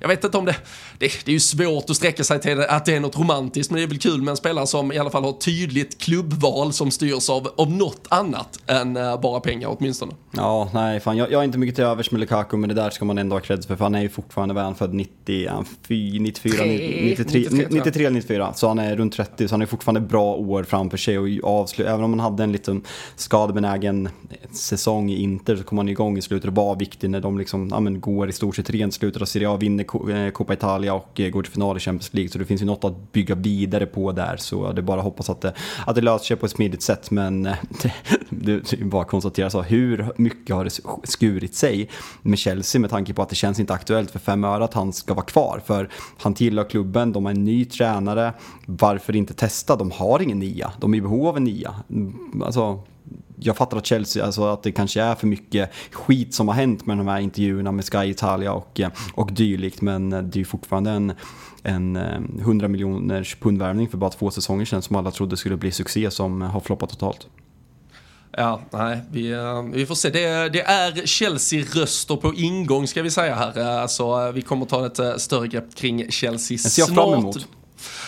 jag 0.00 0.08
vet 0.08 0.24
inte 0.24 0.38
om 0.38 0.44
det, 0.44 0.56
det, 0.98 1.10
det 1.24 1.30
är 1.30 1.32
ju 1.32 1.40
svårt 1.40 1.90
att 1.90 1.96
sträcka 1.96 2.24
sig 2.24 2.40
till 2.40 2.60
att 2.60 2.84
det 2.84 2.94
är 2.94 3.00
något 3.00 3.18
romantiskt, 3.18 3.70
men 3.70 3.78
det 3.78 3.84
är 3.84 3.88
väl 3.88 3.98
kul 3.98 4.22
med 4.22 4.30
en 4.30 4.36
spelare 4.36 4.66
som 4.66 4.92
i 4.92 4.98
alla 4.98 5.10
fall 5.10 5.24
har 5.24 5.32
tydligt 5.32 6.00
klubbval 6.00 6.72
som 6.72 6.90
styrs 6.90 7.30
av, 7.30 7.48
av 7.56 7.70
något 7.70 8.06
annat 8.08 8.58
än 8.66 8.96
uh, 8.96 9.20
bara 9.20 9.40
pengar 9.40 9.76
åtminstone. 9.78 10.12
Ja, 10.30 10.70
nej, 10.74 11.00
fan, 11.00 11.16
jag, 11.16 11.32
jag 11.32 11.40
är 11.40 11.44
inte 11.44 11.58
mycket 11.58 11.74
till 11.74 11.84
övers 11.84 12.10
med 12.10 12.20
Lukaku, 12.20 12.56
men 12.56 12.68
det 12.68 12.74
där 12.74 12.90
ska 12.90 13.04
man 13.04 13.18
ändå 13.18 13.36
ha 13.36 13.40
creds 13.40 13.66
för, 13.66 13.76
för 13.76 13.84
han 13.84 13.94
är 13.94 14.02
ju 14.02 14.08
fortfarande, 14.08 14.54
vad 14.54 14.64
han 14.64 14.74
född 14.74 14.94
90, 14.94 15.50
94, 16.20 16.64
93, 16.64 17.66
93, 17.70 18.10
94, 18.10 18.52
så 18.54 18.68
han 18.68 18.78
är 18.78 18.96
runt 18.96 19.12
30, 19.12 19.48
så 19.48 19.54
han 19.54 19.62
är 19.62 19.66
fortfarande 19.66 20.00
bra 20.00 20.34
år 20.34 20.64
framför 20.64 20.96
sig 20.96 21.18
och 21.18 21.60
avslut, 21.60 21.88
även 21.88 22.04
om 22.04 22.10
man 22.10 22.20
hade 22.20 22.42
en 22.42 22.52
liten 22.52 22.82
skadebenägen 23.16 24.08
säsong 24.52 25.10
i 25.10 25.22
Inter 25.22 25.56
så 25.56 25.62
kom 25.62 25.78
han 25.78 25.88
igång 25.88 26.18
i 26.18 26.22
slutet 26.22 26.48
och 26.48 26.54
var 26.54 26.76
viktig 26.76 27.10
när 27.10 27.20
de 27.20 27.38
liksom, 27.38 27.68
ja, 27.70 27.80
men, 27.80 28.00
går 28.00 28.28
i 28.28 28.32
stort 28.32 28.56
sett 28.56 28.70
rent 28.70 28.94
slutet 28.94 29.22
av 29.22 29.26
Serie 29.40 29.54
A, 29.54 29.56
vinner 29.56 30.10
eh, 30.10 30.30
Coppa 30.30 30.52
Italia 30.52 30.94
och 30.94 31.20
eh, 31.20 31.30
går 31.30 31.42
till 31.42 31.52
final 31.52 31.76
i 31.76 31.80
Champions 31.80 32.14
League. 32.14 32.30
Så 32.30 32.38
det 32.38 32.44
finns 32.44 32.62
ju 32.62 32.66
något 32.66 32.84
att 32.84 33.12
bygga 33.12 33.34
vidare 33.34 33.86
på 33.86 34.12
där. 34.12 34.36
Så 34.36 34.72
det 34.72 34.80
är 34.80 34.82
bara 34.82 34.98
att 34.98 35.04
hoppas 35.04 35.30
att 35.30 35.40
det, 35.40 35.54
att 35.86 35.94
det 35.94 36.00
löser 36.00 36.24
sig 36.24 36.36
på 36.36 36.46
ett 36.46 36.52
smidigt 36.52 36.82
sätt. 36.82 37.10
Men 37.10 37.46
eh, 37.46 37.54
det, 38.30 38.70
det 38.70 38.72
är 38.72 38.84
bara 38.84 39.02
att 39.02 39.08
konstatera 39.08 39.50
så, 39.50 39.62
hur 39.62 40.12
mycket 40.16 40.56
har 40.56 40.64
det 40.64 40.70
skurit 41.04 41.54
sig 41.54 41.88
med 42.22 42.38
Chelsea 42.38 42.80
med 42.80 42.90
tanke 42.90 43.14
på 43.14 43.22
att 43.22 43.28
det 43.28 43.34
känns 43.34 43.60
inte 43.60 43.74
aktuellt 43.74 44.10
för 44.10 44.18
fem 44.18 44.44
öre 44.44 44.64
att 44.64 44.74
han 44.74 44.92
ska 44.92 45.14
vara 45.14 45.26
kvar. 45.26 45.62
För 45.66 45.88
han 46.18 46.34
tillhör 46.34 46.64
klubben, 46.64 47.12
de 47.12 47.24
har 47.24 47.32
en 47.32 47.44
ny 47.44 47.64
tränare. 47.64 48.32
Varför 48.66 49.16
inte 49.16 49.34
testa? 49.34 49.76
De 49.76 49.90
har 49.90 50.22
ingen 50.22 50.38
nia. 50.38 50.72
De 50.78 50.94
är 50.94 50.98
i 50.98 51.00
behov 51.00 51.26
av 51.26 51.36
en 51.36 51.44
nia. 51.44 51.74
Mm, 51.90 52.42
alltså, 52.42 52.82
jag 53.40 53.56
fattar 53.56 53.76
att 53.76 53.86
Chelsea, 53.86 54.24
alltså 54.24 54.44
att 54.44 54.62
det 54.62 54.72
kanske 54.72 55.02
är 55.02 55.14
för 55.14 55.26
mycket 55.26 55.70
skit 55.92 56.34
som 56.34 56.48
har 56.48 56.54
hänt 56.54 56.86
med 56.86 56.96
de 56.96 57.08
här 57.08 57.20
intervjuerna 57.20 57.72
med 57.72 57.84
Sky 57.84 58.10
Italia 58.10 58.52
och, 58.52 58.80
och 59.14 59.32
dylikt, 59.32 59.80
men 59.80 60.10
det 60.10 60.36
är 60.36 60.38
ju 60.38 60.44
fortfarande 60.44 60.90
en, 60.90 61.12
en 61.62 61.96
100 61.96 62.66
eh, 62.66 62.70
miljoners 62.70 63.36
pundvärvning 63.40 63.88
för 63.88 63.98
bara 63.98 64.10
två 64.10 64.30
säsonger 64.30 64.64
sedan 64.64 64.82
som 64.82 64.96
alla 64.96 65.10
trodde 65.10 65.36
skulle 65.36 65.56
bli 65.56 65.72
succé 65.72 66.10
som 66.10 66.42
har 66.42 66.60
floppat 66.60 66.90
totalt. 66.90 67.26
Ja, 68.36 68.60
nej, 68.70 69.00
vi, 69.10 69.32
eh, 69.32 69.62
vi 69.62 69.86
får 69.86 69.94
se. 69.94 70.10
Det, 70.10 70.48
det 70.48 70.62
är 70.62 71.06
Chelsea-röster 71.06 72.16
på 72.16 72.34
ingång 72.34 72.86
ska 72.86 73.02
vi 73.02 73.10
säga 73.10 73.34
här. 73.34 73.58
Alltså, 73.58 74.32
vi 74.32 74.42
kommer 74.42 74.66
ta 74.66 74.86
ett 74.86 75.20
större 75.20 75.48
grepp 75.48 75.74
kring 75.74 76.10
Chelsea 76.10 76.58
snart. 76.58 76.64
Det 76.64 76.70
ser 76.70 76.82
jag 76.82 76.94
fram 76.94 77.20
emot. 77.20 77.46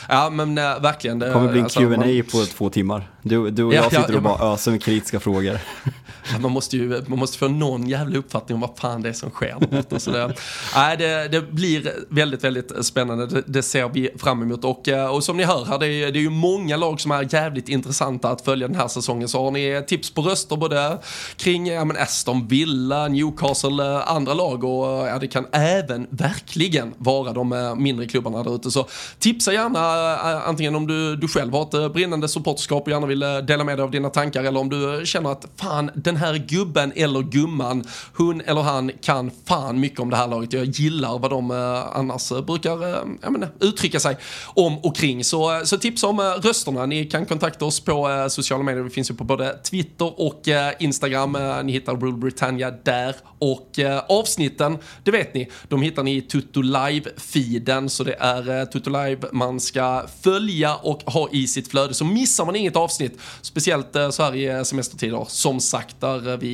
Ja 0.09 0.31
men 0.31 0.59
äh, 0.59 0.65
verkligen. 0.81 1.19
Det 1.19 1.33
kommer 1.33 1.49
bli 1.49 1.59
en 1.59 1.65
alltså, 1.65 1.81
Q&A 1.81 1.97
man... 1.97 2.23
på 2.33 2.47
två 2.47 2.71
timmar. 2.71 3.09
Du, 3.23 3.51
du 3.51 3.65
och 3.65 3.75
jag 3.75 3.85
sitter 3.85 4.11
ja, 4.11 4.17
och 4.17 4.23
bara 4.23 4.55
öser 4.55 4.71
med 4.71 4.83
kritiska 4.83 5.21
frågor. 5.21 5.59
man, 6.41 6.53
måste 6.53 6.77
ju, 6.77 7.03
man 7.07 7.19
måste 7.19 7.39
få 7.39 7.49
någon 7.49 7.89
jävla 7.89 8.19
uppfattning 8.19 8.55
om 8.55 8.61
vad 8.61 8.79
fan 8.79 9.03
det 9.03 9.09
är 9.09 9.13
som 9.13 9.31
sker 9.31 9.57
borta. 9.71 10.01
Så 10.01 10.11
det, 10.11 10.35
nej, 10.75 10.97
det, 10.97 11.29
det 11.29 11.53
blir 11.53 11.93
väldigt, 12.09 12.45
väldigt 12.45 12.87
spännande. 12.87 13.27
Det, 13.27 13.43
det, 13.47 13.63
ser 13.63 13.89
vi 13.89 14.11
fram 14.19 14.43
emot. 14.43 14.65
Och, 14.65 14.89
eh, 14.89 15.15
och 15.15 15.25
som 15.25 15.37
ni 15.37 15.45
hör 15.45 15.65
här, 15.65 15.79
det 15.79 15.87
är, 15.87 16.13
det 16.13 16.19
är 16.19 16.23
ju 16.23 16.31
många 16.31 16.77
lag 16.77 17.01
som 17.01 17.11
är 17.11 17.35
jävligt 17.35 17.69
intressanta 17.69 18.31
att 18.31 18.45
följa 18.45 18.69
den 18.69 18.77
här 18.77 18.89
säsongen. 18.89 19.29
Så 19.29 19.45
har 19.45 19.51
ni 19.51 19.85
tips 19.87 20.11
på 20.11 20.23
röster 20.23 20.57
både 20.57 20.99
kring 21.37 21.67
ja, 21.67 21.85
men 21.85 21.97
Aston 21.97 22.49
Villa, 22.49 23.09
Newcastle, 23.09 23.85
eh, 23.85 24.11
andra 24.11 24.35
lag 24.35 24.65
och 24.65 25.09
ja, 25.09 25.19
det 25.19 25.29
kan 25.29 25.47
även 25.53 26.07
verkligen 26.11 26.95
vara 26.99 27.33
de 27.33 27.75
mindre 27.79 28.07
klubbarna 28.07 28.43
där 28.43 28.55
ute. 28.55 28.71
Så 28.71 28.89
tipsa 29.19 29.53
gärna 29.53 29.92
Eh, 29.93 30.49
antingen 30.49 30.75
om 30.75 30.87
du, 30.87 31.17
du 31.17 31.29
själv 31.29 31.53
har 31.53 31.63
ett 31.63 31.75
eh, 31.75 31.89
brinnande 31.89 32.29
supporterskap 32.29 32.83
och 32.83 32.91
gärna 32.91 33.07
vill 33.07 33.23
eh, 33.23 33.37
dela 33.37 33.65
med 33.65 33.79
dig 33.79 33.85
av 33.85 33.91
dina 33.91 34.11
tankar 34.11 34.45
eller 34.45 34.61
om 34.61 34.69
du 34.69 35.03
känner 35.07 35.33
att 35.33 35.47
fan, 35.57 35.91
den 35.95 36.17
här 36.17 36.35
gubben 36.35 36.93
eller 36.97 37.23
gumman, 37.23 37.85
hon 38.17 38.41
eller 38.41 38.61
han 38.61 38.91
kan 39.01 39.31
fan 39.45 39.81
mycket 39.81 40.01
om 40.01 40.11
det 40.11 40.17
här 40.17 40.29
laget. 40.29 40.53
Jag 40.53 40.65
gillar 40.65 41.19
vad 41.19 41.31
de 41.31 41.51
annars 41.93 42.29
brukar 42.29 43.31
menar, 43.31 43.49
uttrycka 43.61 44.01
sig 44.01 44.17
om 44.55 44.79
och 44.79 44.97
kring. 44.97 45.25
Så, 45.25 45.61
så 45.65 45.79
tipsa 45.79 46.07
om 46.07 46.21
rösterna. 46.21 46.87
Ni 46.87 47.05
kan 47.05 47.27
kontakta 47.27 47.65
oss 47.65 47.81
på 47.81 48.27
sociala 48.31 48.63
medier. 48.63 48.83
Vi 48.83 48.91
finns 48.91 49.11
ju 49.11 49.15
på 49.15 49.25
både 49.25 49.59
Twitter 49.59 50.21
och 50.21 50.43
Instagram. 50.79 51.39
Ni 51.65 51.73
hittar 51.73 51.97
Rule 51.97 52.17
Britannia 52.17 52.71
där. 52.71 53.15
Och 53.39 53.79
avsnitten, 54.09 54.79
det 55.05 55.11
vet 55.11 55.35
ni, 55.35 55.51
de 55.69 55.83
hittar 55.83 56.03
ni 56.03 56.17
i 56.17 56.21
Tutto 56.21 56.63
Live-feeden. 56.63 57.89
Så 57.89 58.05
det 58.05 58.17
är 58.19 58.67
Tutto 58.67 58.91
Live 58.91 59.19
man 59.33 59.61
ska 59.61 59.82
följa 60.23 60.77
och 60.77 61.03
ha 61.03 61.29
i 61.33 61.47
sitt 61.47 61.69
flöde. 61.69 61.95
Så 61.95 62.05
missar 62.05 62.45
man 62.45 62.57
inget 62.57 62.77
avsnitt, 62.77 63.19
speciellt 63.43 63.97
eh, 63.97 64.11
så 64.11 64.23
här 64.23 64.35
i 64.35 64.45
eh, 64.45 64.63
semestertider, 64.63 65.25
som 65.29 65.61
sagt, 65.61 66.01
där 66.01 66.33
eh, 66.33 66.39
vi, 66.39 66.49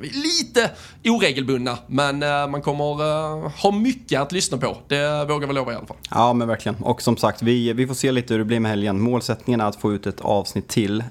vi 0.00 0.08
är 0.08 0.14
lite 0.22 0.70
oregelbundna. 1.04 1.78
Men 1.86 2.18
man 2.50 2.62
kommer 2.62 2.84
ha 3.62 3.70
mycket 3.70 4.20
att 4.20 4.32
lyssna 4.32 4.58
på. 4.58 4.76
Det 4.88 5.24
vågar 5.28 5.48
vi 5.48 5.54
lova 5.54 5.72
i 5.72 5.76
alla 5.76 5.86
fall. 5.86 5.96
Ja, 6.10 6.32
men 6.32 6.48
verkligen. 6.48 6.76
Och 6.76 7.02
som 7.02 7.16
sagt, 7.16 7.42
vi, 7.42 7.72
vi 7.72 7.86
får 7.86 7.94
se 7.94 8.12
lite 8.12 8.34
hur 8.34 8.38
det 8.38 8.44
blir 8.44 8.60
med 8.60 8.70
helgen. 8.70 9.00
Målsättningen 9.00 9.60
är 9.60 9.64
att 9.64 9.76
få 9.76 9.92
ut 9.92 10.06
ett 10.06 10.20
avsnitt 10.20 10.68
till. 10.68 11.04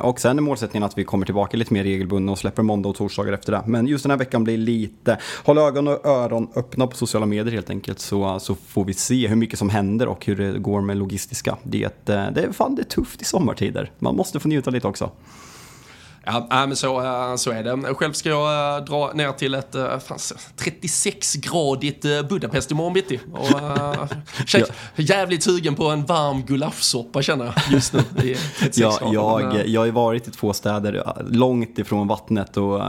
Och 0.00 0.20
sen 0.20 0.38
är 0.38 0.42
målsättningen 0.42 0.86
att 0.86 0.98
vi 0.98 1.04
kommer 1.04 1.26
tillbaka 1.26 1.56
lite 1.56 1.74
mer 1.74 1.84
regelbundna 1.84 2.32
och 2.32 2.38
släpper 2.38 2.62
måndag 2.62 2.88
och 2.88 2.96
torsdagar 2.96 3.32
efter 3.32 3.52
det. 3.52 3.62
Men 3.66 3.86
just 3.86 4.04
den 4.04 4.10
här 4.10 4.18
veckan 4.18 4.44
blir 4.44 4.58
lite, 4.58 5.18
håll 5.44 5.58
ögon 5.58 5.88
och 5.88 6.06
öron 6.06 6.48
öppna 6.56 6.86
på 6.86 6.96
sociala 6.96 7.26
medier 7.26 7.54
helt 7.54 7.70
enkelt. 7.70 8.00
Så, 8.00 8.40
så 8.40 8.54
får 8.54 8.84
vi 8.84 8.94
se 8.94 9.28
hur 9.28 9.36
mycket 9.36 9.58
som 9.58 9.70
händer 9.70 10.08
och 10.08 10.26
hur 10.26 10.36
det 10.36 10.58
går 10.58 10.80
med 10.80 10.96
logistiska. 11.14 11.56
Det, 11.62 12.08
eh, 12.08 12.30
det, 12.30 12.52
fan, 12.52 12.74
det 12.74 12.82
är 12.82 12.84
tufft 12.84 13.22
i 13.22 13.24
sommartider. 13.24 13.90
Man 13.98 14.16
måste 14.16 14.40
få 14.40 14.48
njuta 14.48 14.70
lite 14.70 14.88
också. 14.88 15.10
Ja, 16.26 16.46
men 16.50 16.76
så, 16.76 17.00
eh, 17.00 17.36
så 17.36 17.50
är 17.50 17.64
det. 17.64 17.94
Själv 17.94 18.12
ska 18.12 18.28
jag 18.28 18.78
eh, 18.78 18.84
dra 18.84 19.12
ner 19.12 19.32
till 19.32 19.54
ett 19.54 19.74
36-gradigt 19.74 22.04
eh, 22.04 22.22
Budapest 22.28 22.70
imorgon 22.70 22.92
bitti. 22.92 23.20
Och, 23.32 23.46
ja. 24.52 24.66
Jävligt 24.96 25.42
sugen 25.42 25.74
på 25.74 25.86
en 25.86 26.04
varm 26.04 26.42
gulaschsoppa 26.42 27.22
känner 27.22 27.44
jag 27.44 27.54
just 27.70 27.92
nu. 27.92 28.02
ja, 28.74 28.98
jag, 29.12 29.68
jag 29.68 29.80
har 29.80 29.90
varit 29.90 30.28
i 30.28 30.30
två 30.30 30.52
städer 30.52 31.12
långt 31.30 31.78
ifrån 31.78 32.08
vattnet 32.08 32.56
och 32.56 32.80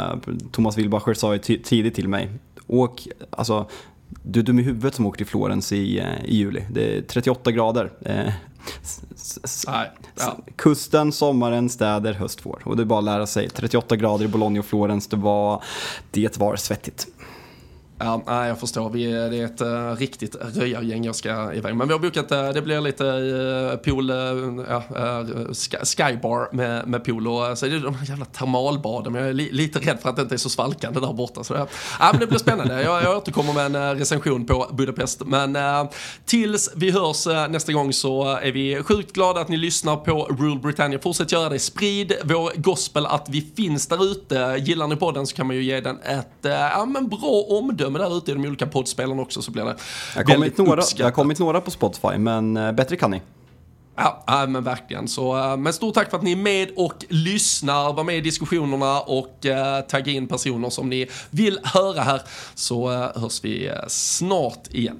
Thomas 0.51 0.77
Wilbacher 0.77 1.13
sa 1.13 1.33
ju 1.33 1.39
tidigt 1.39 1.95
till 1.95 2.07
mig, 2.07 2.29
åk, 2.67 3.07
alltså 3.29 3.69
du 4.09 4.39
är 4.39 4.43
dum 4.43 4.59
i 4.59 4.63
huvudet 4.63 4.95
som 4.95 5.05
åker 5.05 5.17
till 5.17 5.27
Florens 5.27 5.71
i, 5.71 6.03
i 6.25 6.35
juli. 6.35 6.63
Det 6.71 6.97
är 6.97 7.01
38 7.01 7.51
grader. 7.51 7.91
Nej, 9.67 9.91
ja. 10.15 10.37
Kusten, 10.55 11.11
sommaren, 11.11 11.69
städer, 11.69 12.13
höst, 12.13 12.39
vår. 12.43 12.61
Och 12.65 12.77
det 12.77 12.83
är 12.83 12.85
bara 12.85 12.99
att 12.99 13.05
lära 13.05 13.27
sig. 13.27 13.49
38 13.49 13.95
grader 13.95 14.25
i 14.25 14.27
Bologna 14.27 14.59
och 14.59 14.65
Florens, 14.65 15.07
det 15.07 15.17
var, 15.17 15.63
det 16.11 16.37
var 16.37 16.55
svettigt. 16.55 17.07
Ja, 17.99 18.23
nej, 18.27 18.47
jag 18.47 18.59
förstår. 18.59 18.89
Vi 18.89 19.05
det 19.05 19.37
är 19.37 19.45
ett 19.45 19.61
uh, 19.61 19.95
riktigt 19.99 20.35
röjargäng 20.55 21.05
jag 21.05 21.15
ska 21.15 21.53
iväg. 21.53 21.75
Men 21.75 21.87
vi 21.87 21.93
har 21.93 21.99
bokat, 21.99 22.31
uh, 22.31 22.49
det 22.49 22.61
blir 22.61 22.81
lite 22.81 23.03
uh, 23.03 23.75
pool, 23.75 24.11
uh, 24.11 25.53
skybar 25.83 26.55
med, 26.55 26.87
med 26.87 27.03
pool 27.03 27.27
och 27.27 27.57
så 27.57 27.65
är 27.65 27.69
det 27.69 27.79
de 27.79 27.95
här 27.95 28.09
jävla 28.09 28.25
termalbaden. 28.25 29.13
Men 29.13 29.21
jag 29.21 29.29
är 29.29 29.33
li, 29.33 29.51
lite 29.51 29.79
rädd 29.79 29.99
för 30.01 30.09
att 30.09 30.15
det 30.15 30.21
inte 30.21 30.35
är 30.35 30.37
så 30.37 30.49
svalkande 30.49 30.99
där 30.99 31.13
borta. 31.13 31.43
Så 31.43 31.53
det, 31.53 31.67
ja, 31.99 32.09
men 32.11 32.19
det 32.19 32.27
blir 32.27 32.39
spännande. 32.39 32.83
Jag, 32.83 33.03
jag 33.03 33.17
återkommer 33.17 33.53
med 33.53 33.75
en 33.75 33.99
recension 33.99 34.45
på 34.45 34.67
Budapest. 34.73 35.21
Men 35.25 35.57
tills 36.25 36.71
vi 36.75 36.91
hörs 36.91 37.25
nästa 37.49 37.73
gång 37.73 37.93
så 37.93 38.23
är 38.23 38.51
vi 38.51 38.83
sjukt 38.83 39.13
glada 39.13 39.41
att 39.41 39.49
ni 39.49 39.57
lyssnar 39.57 39.95
på 39.95 40.23
Rule 40.39 40.59
Britannia. 40.59 40.99
Fortsätt 40.99 41.31
göra 41.31 41.49
det. 41.49 41.59
Sprid 41.59 42.13
vår 42.23 42.51
gospel 42.55 43.05
att 43.05 43.27
vi 43.29 43.41
finns 43.55 43.87
där 43.87 44.11
ute. 44.11 44.55
Gillar 44.59 44.87
ni 44.87 44.95
podden 44.95 45.27
så 45.27 45.35
kan 45.35 45.47
man 45.47 45.55
ju 45.55 45.63
ge 45.63 45.81
den 45.81 45.99
ett 45.99 46.27
ja, 46.41 46.85
men 46.85 47.07
bra 47.07 47.45
omdöme 47.49 47.84
omdöme 47.85 48.09
där 48.09 48.17
ute 48.17 48.31
i 48.31 48.33
de 48.33 48.45
olika 48.45 48.67
poddspelarna 48.67 49.21
också 49.21 49.41
så 49.41 49.51
blir 49.51 49.63
det 49.63 49.75
jag 50.15 50.23
har 50.23 50.33
kommit 50.33 50.57
några, 50.57 50.83
Jag 50.95 51.05
har 51.05 51.11
kommit 51.11 51.39
några 51.39 51.61
på 51.61 51.71
Spotify, 51.71 52.17
men 52.17 52.57
äh, 52.57 52.71
bättre 52.71 52.95
kan 52.95 53.11
ni. 53.11 53.21
Ja, 53.97 54.23
ja, 54.27 54.47
men 54.47 54.63
verkligen. 54.63 55.07
Så, 55.07 55.37
äh, 55.37 55.57
men 55.57 55.73
stort 55.73 55.93
tack 55.93 56.09
för 56.09 56.17
att 56.17 56.23
ni 56.23 56.31
är 56.31 56.35
med 56.35 56.69
och 56.75 57.05
lyssnar, 57.09 57.93
var 57.93 58.03
med 58.03 58.17
i 58.17 58.21
diskussionerna 58.21 58.99
och 58.99 59.45
äh, 59.45 59.81
tagga 59.81 60.11
in 60.11 60.27
personer 60.27 60.69
som 60.69 60.89
ni 60.89 61.07
vill 61.29 61.59
höra 61.63 62.01
här. 62.01 62.21
Så 62.55 62.91
äh, 62.91 63.21
hörs 63.21 63.43
vi 63.43 63.71
snart 63.87 64.67
igen. 64.71 64.99